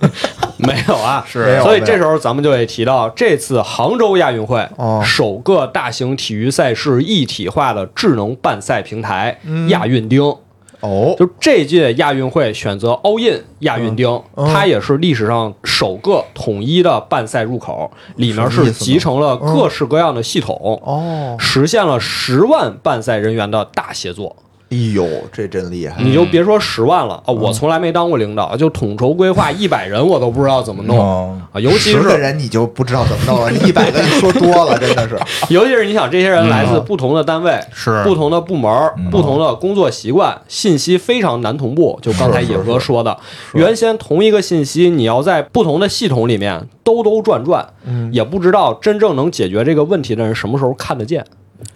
[0.57, 1.45] 没有啊， 是。
[1.45, 5.03] 没有所以这时候咱们就得提到，这次杭州亚运会、哦。
[5.05, 9.67] 首个大型体育赛事一体化的智能办赛平台、嗯。
[9.67, 10.33] 亚运钉。
[10.81, 14.51] 哦，就这届亚运会选择 all in 亚运钉，嗯。
[14.51, 24.35] 它也是历史上首个统一的办赛入口，里面是集成了各式各样的系统，哦，实现了十万办赛人员的大协作。
[24.72, 26.02] 哎呦，这真厉害！
[26.02, 31.60] 你就别说十万了啊，我从来没当过领导，就统筹规划一百人，我都不知道怎么弄哦啊。
[31.60, 35.19] 尤其十个是人你就不知道怎么弄了，一百个你说多了，真的是。
[35.53, 38.72] 尤其是你想，这些人来自不同的单位，是不同的部门、
[39.11, 41.99] 不同的工作习惯，信息非常难同步。
[42.02, 43.18] 就刚才野哥说的，
[43.53, 47.68] 原先同一个信息，你要在不同的系统里面兜兜转转，
[48.14, 51.26] 也不知道真正能解决这个问题的人什么时候看得见。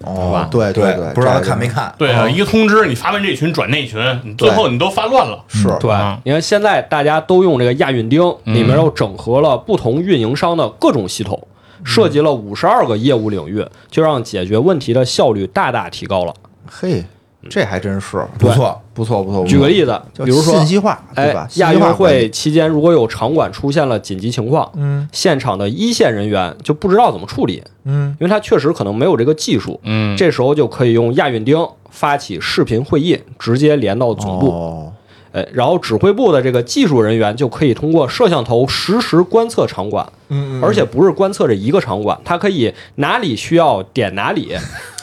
[0.03, 1.93] 哦，对对对，不知道他看没看？
[1.97, 5.43] 对啊，一个通知你发完这群转那群，你最后你都发乱了。
[5.47, 5.67] 是。
[5.79, 5.91] 对。
[5.91, 11.47] 嗯，你看现在大家都用这个亚运钉，里面又整合了不同运营商的各种系统，
[11.83, 16.33] 涉及了五十二个业务领域，就让解决问题的效率大大提高了。
[16.67, 17.03] 嘿，
[17.49, 19.45] 这还真是不错，不错不错。
[19.45, 29.79] 举个例子，比如说信息化，对吧哎？，亚运会期间如果有场馆出现了紧急情况，嗯现场的一线人员就不知道怎么处理，嗯，因为他确实可能没有这个技术。
[29.83, 31.57] 嗯，这时候就可以用亚运钉
[31.91, 34.49] 发起视频会议，直接连到总部。
[34.49, 34.93] 哦，
[35.31, 44.53] 哎，然后指挥部的这个技术人员就可以通过摄像头实时观测场馆，嗯而且不是观测这一个场馆，它可以哪里需要点哪里，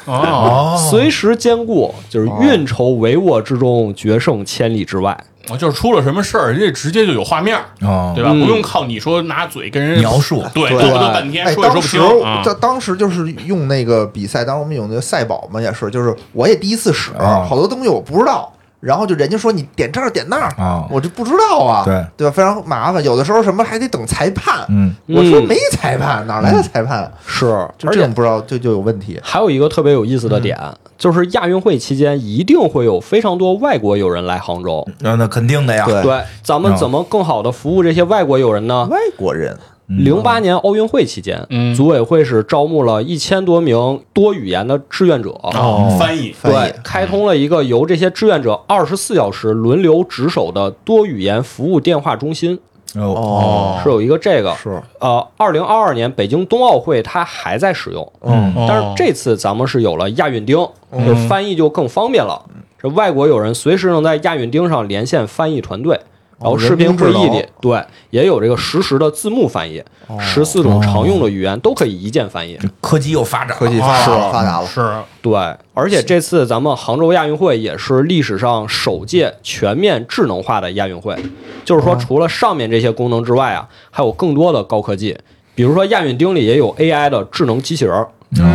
[0.04, 5.16] 哦，哦随时兼顾，就是运筹帷幄之中，决胜千里之外。
[5.50, 8.12] 我就是出了什么事儿，人家直接就有画面，哦。
[8.14, 8.30] 对吧？
[8.32, 8.40] 嗯。
[8.40, 10.40] 不用靠你说拿嘴跟人描述。
[10.54, 10.78] 对，对。
[10.78, 12.42] 嘚啵嘚半天哎，说也说不当时清啊。
[12.44, 18.52] 在当时就是用那个比赛，当时我们有那个赛宝嘛，也是，就是我也第一次使，啊好多东西我不知道，
[18.82, 22.32] 然后就人家说你点这儿点那儿啊我就不知道啊，对对吧？
[22.36, 27.08] 非常麻烦，有的时候什么还得等裁判，嗯嗯我说没裁判，哪来的裁判？
[27.24, 27.46] 是，
[27.78, 29.20] 就而且这种不知道就就有问题。
[29.22, 30.58] 还有一个特别有意思的点，
[30.98, 34.84] 就是亚运会期间一定会有非常多外国友人来杭州。
[34.98, 38.88] 那那肯定的呀，对对，咱们怎么更好的服务这些外国友人呢？
[38.90, 39.56] 外国人，
[39.86, 41.74] 零八年奥运会期间，嗯。
[41.74, 45.30] 组委会是招募了一千多名多语言的志愿者。
[45.42, 46.34] 哦，翻译。
[46.42, 52.58] 对，开通了一个由这些志愿者二十四小时轮流值守的多语言服务电话中心，
[52.94, 53.80] 哦哦。
[53.82, 54.54] 是有一个这个。
[54.54, 58.54] 是，呃，二零二二年北京冬奥会它还在使用，嗯。
[58.54, 60.56] 哦但是这次咱们是有了亚运钉，
[60.90, 62.40] 就是翻译就更方便了。
[62.80, 66.00] 这外国友人随时能在亚运钉上连线翻译团队，
[66.42, 69.82] 然后视频会议里对，也有这个实时的字幕翻译，
[70.18, 72.58] 十四种常用的语言都可以一键翻译。
[72.80, 74.66] 科技又发展了，科技发达了，发达了。
[74.66, 75.34] 是对，
[75.72, 81.16] 而且这次咱们杭州亚运会也是历史上首届全面智能化的亚运会，
[81.64, 85.16] 就是说除了上面这些功能之外啊，还有更多的高科技，
[85.54, 88.08] 比如说亚运钉里也有 AI 的智能机器人儿，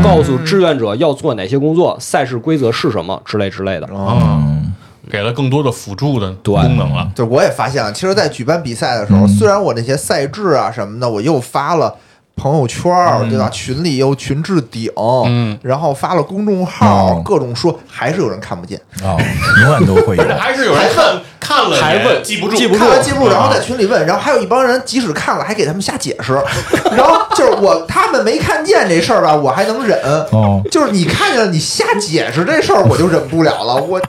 [0.03, 3.87] 告诉志愿者要做哪些工作，赛事规则是什么之类之类的。
[3.93, 4.66] 嗯
[5.09, 7.09] 给了更多的辅助的对功能了。
[7.15, 11.95] 就我也发现了，其实，在举办比赛的时候，虽然我那些赛制啊什么的，我又发了
[12.35, 13.49] 朋友圈儿，对吧？
[13.49, 14.91] 群里又群置顶，
[15.25, 18.79] 嗯，然后发了公众号哦，各种说，还是有人看不见。
[19.03, 19.17] 哦，
[19.63, 26.33] 永远都会有 还是有人看看了还问记不住，记不住看完记不住然后在群里问，然后还有一帮人即使看了，还给他们瞎解释。
[26.95, 29.99] 然后就是我他们没看见这事儿吧，我还能忍。
[30.31, 33.75] 哦就是你看见了，你瞎解释这事儿，我就忍不了了。
[33.81, 33.99] 我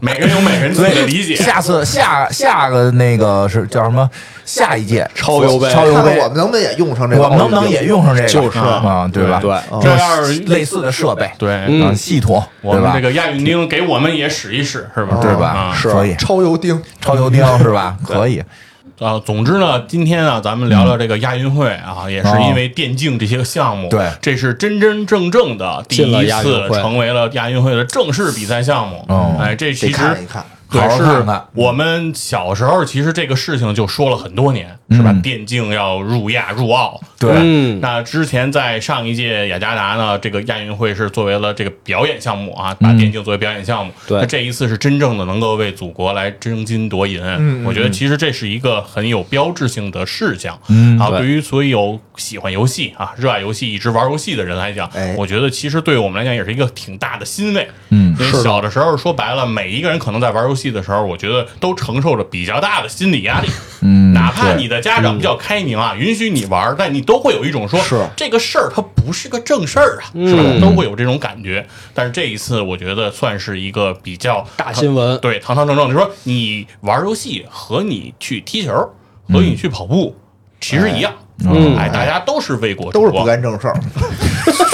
[0.00, 1.34] 每个人有每个人自己的理解。
[1.36, 4.08] 下次下下个那个是叫什么？
[4.44, 7.22] 下一届超油杯超优杯我，们能不能也用上这个？
[7.22, 7.84] 我们能不能也？
[7.84, 8.28] 用上这个？
[8.28, 9.40] 就是啊，对吧？
[9.40, 13.00] 对，这要是类似的设备，对，啊，嗯系统，对吧我们这？
[13.00, 15.18] 个亚运钉给我们也使一使，是吧？
[15.22, 15.46] 对吧？
[15.48, 17.96] 啊是所以超油钉，超油钉是吧？
[18.06, 18.42] 可以，
[19.00, 29.04] 啊，总之呢，今天啊，咱们聊聊这个亚运会啊，也是因为电竞这些个项目，对这是真真正正的第一次成为了亚运会的正式比赛项目。
[29.08, 30.44] 哦哎，这其实看一看。
[30.80, 31.46] 对是看看。
[31.54, 35.10] 我们小时候其实这个事情就说了很多年，是吧？
[35.10, 37.32] 嗯电竞要入亚入奥，对。
[37.36, 37.80] 嗯。
[37.80, 43.92] 那之前在上一届雅加达呢，这个亚运会是作为了这个表演项目啊，把电竞作为表演项目。
[44.06, 44.20] 对。
[44.20, 47.22] 那这一次是真正的能够为祖国来争金夺银。
[47.64, 50.58] 我觉得其实这是一个很有标志性的事项。
[50.68, 50.98] 嗯。
[50.98, 51.20] 啊，对。
[51.20, 57.66] 对于所有喜欢游戏啊、热爱游戏、一直玩游戏的人来讲哎，我觉得其实对我们来讲也是一个挺大的欣慰。
[57.88, 58.14] 嗯。
[58.18, 63.48] 因为小的时候说白了，每一个人可能在玩游戏的时候，我觉得都承受着比较大的心理压力。
[63.82, 70.42] 嗯，哪怕你的家长比较开明啊，允许你玩，但你都会有一种说，是这个事儿它不是个正事儿啊，是吧？
[70.44, 71.66] 嗯都会有这种感觉。
[71.92, 75.88] 但是这一次，我觉得算是一个比较大新闻对，堂堂正正。
[75.88, 78.72] 就说你玩游戏和你去踢球
[79.28, 80.16] 和你去跑步
[80.60, 81.12] 其实一样。
[81.44, 81.76] 嗯。
[81.76, 83.24] 哎，大家都是为国都是不。
[83.24, 83.74] 干正事儿，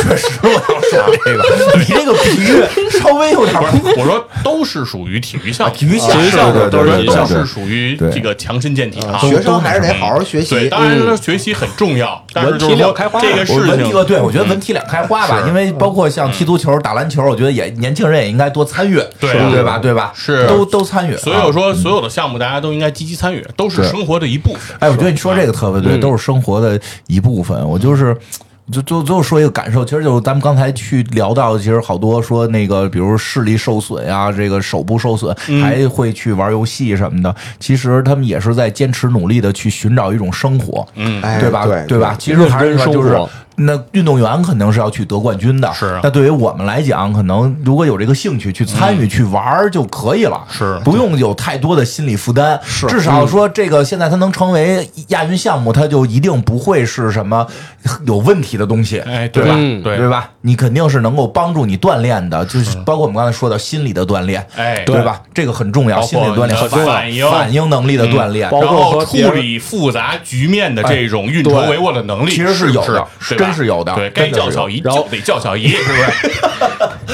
[0.03, 1.45] 确实我要说这个，
[1.79, 3.55] 你这个比喻稍微有点
[3.97, 7.17] 我说都是属于体育项目，体育项目体育项目对对都是对对对。
[7.17, 9.17] 都是属于这个强身健体啊。
[9.19, 10.69] 学生还是得好好学对，习。
[10.69, 19.79] 当然了，学习很重要，但是就是文体说两开花这个我事情，呃，对我觉得文体两开花吧，因为包括像踢足球、打篮球，我觉得也年轻人也应该多参与，对吧？
[19.79, 20.13] 对吧？
[20.15, 20.47] 是。
[20.49, 21.15] 都都参与。
[21.15, 24.77] 啊所以我说，所有的项目大家都应该积极参与，都是生活的一部分。
[24.81, 26.01] 哎，我觉得你说这个特别对，嗯。
[26.01, 27.69] 都是生活的一部分。
[27.69, 28.17] 我就是。
[28.73, 37.35] 就就最后说一个感受，其实就是咱们刚才去聊到，其实好多说那个，比如视力受损啊，这个手部受损，嗯还会去玩游戏什么的。
[37.59, 41.67] 其实他们也是在坚持努力的去寻找一种生活，嗯，哎对吧？
[41.89, 42.15] 对吧？
[42.17, 43.19] 其实还是说就是
[43.57, 45.87] 那运动员肯定是要去得冠军的，是。
[45.87, 50.81] 啊那对于我们来讲，可能如果有这个兴趣去参与、去玩儿就可以了，是。
[50.85, 52.59] 不用有太多的心理负担。
[52.63, 57.45] 是，至少说这个现在它能成为亚运项目，它就一定不会是什么
[58.07, 59.55] 有问题的的东西，哎，对吧？
[59.57, 59.97] 嗯对。
[59.97, 60.31] 对吧？
[60.43, 65.21] 你肯定是能够帮助你锻炼的，就是包括我们刚才说的心理的锻炼，哎对吧？
[65.33, 67.31] 这个很重要，心理锻炼你的很重要反应。
[67.31, 68.51] 反应能力的锻炼。
[68.51, 76.31] 包然后括处理复杂局面的这种运筹帷幄的能力，其实是有的是吧真是有的对，该叫小姨然后就得叫小姨， 是不是？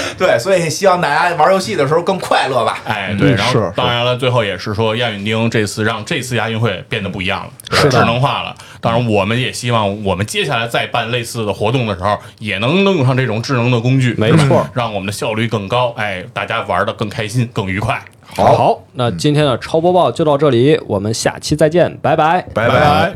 [0.18, 2.78] 对，所以希望大家玩游戏的时候更快乐吧。
[2.86, 8.54] 哎，对，然后是是当然了，最后也是说亚运钉这次让这次亚运会变得不一样了，是智能化了。
[8.80, 18.00] 当然，我们也希望我们接下来再办类似的活动的时候，也能用上这种智能的工具，没错让我们的效率更高，哎，大家玩的更开心、更愉快。
[18.34, 22.80] 好，那今天的超播报就到这里，我们下期再见，拜拜，拜拜拜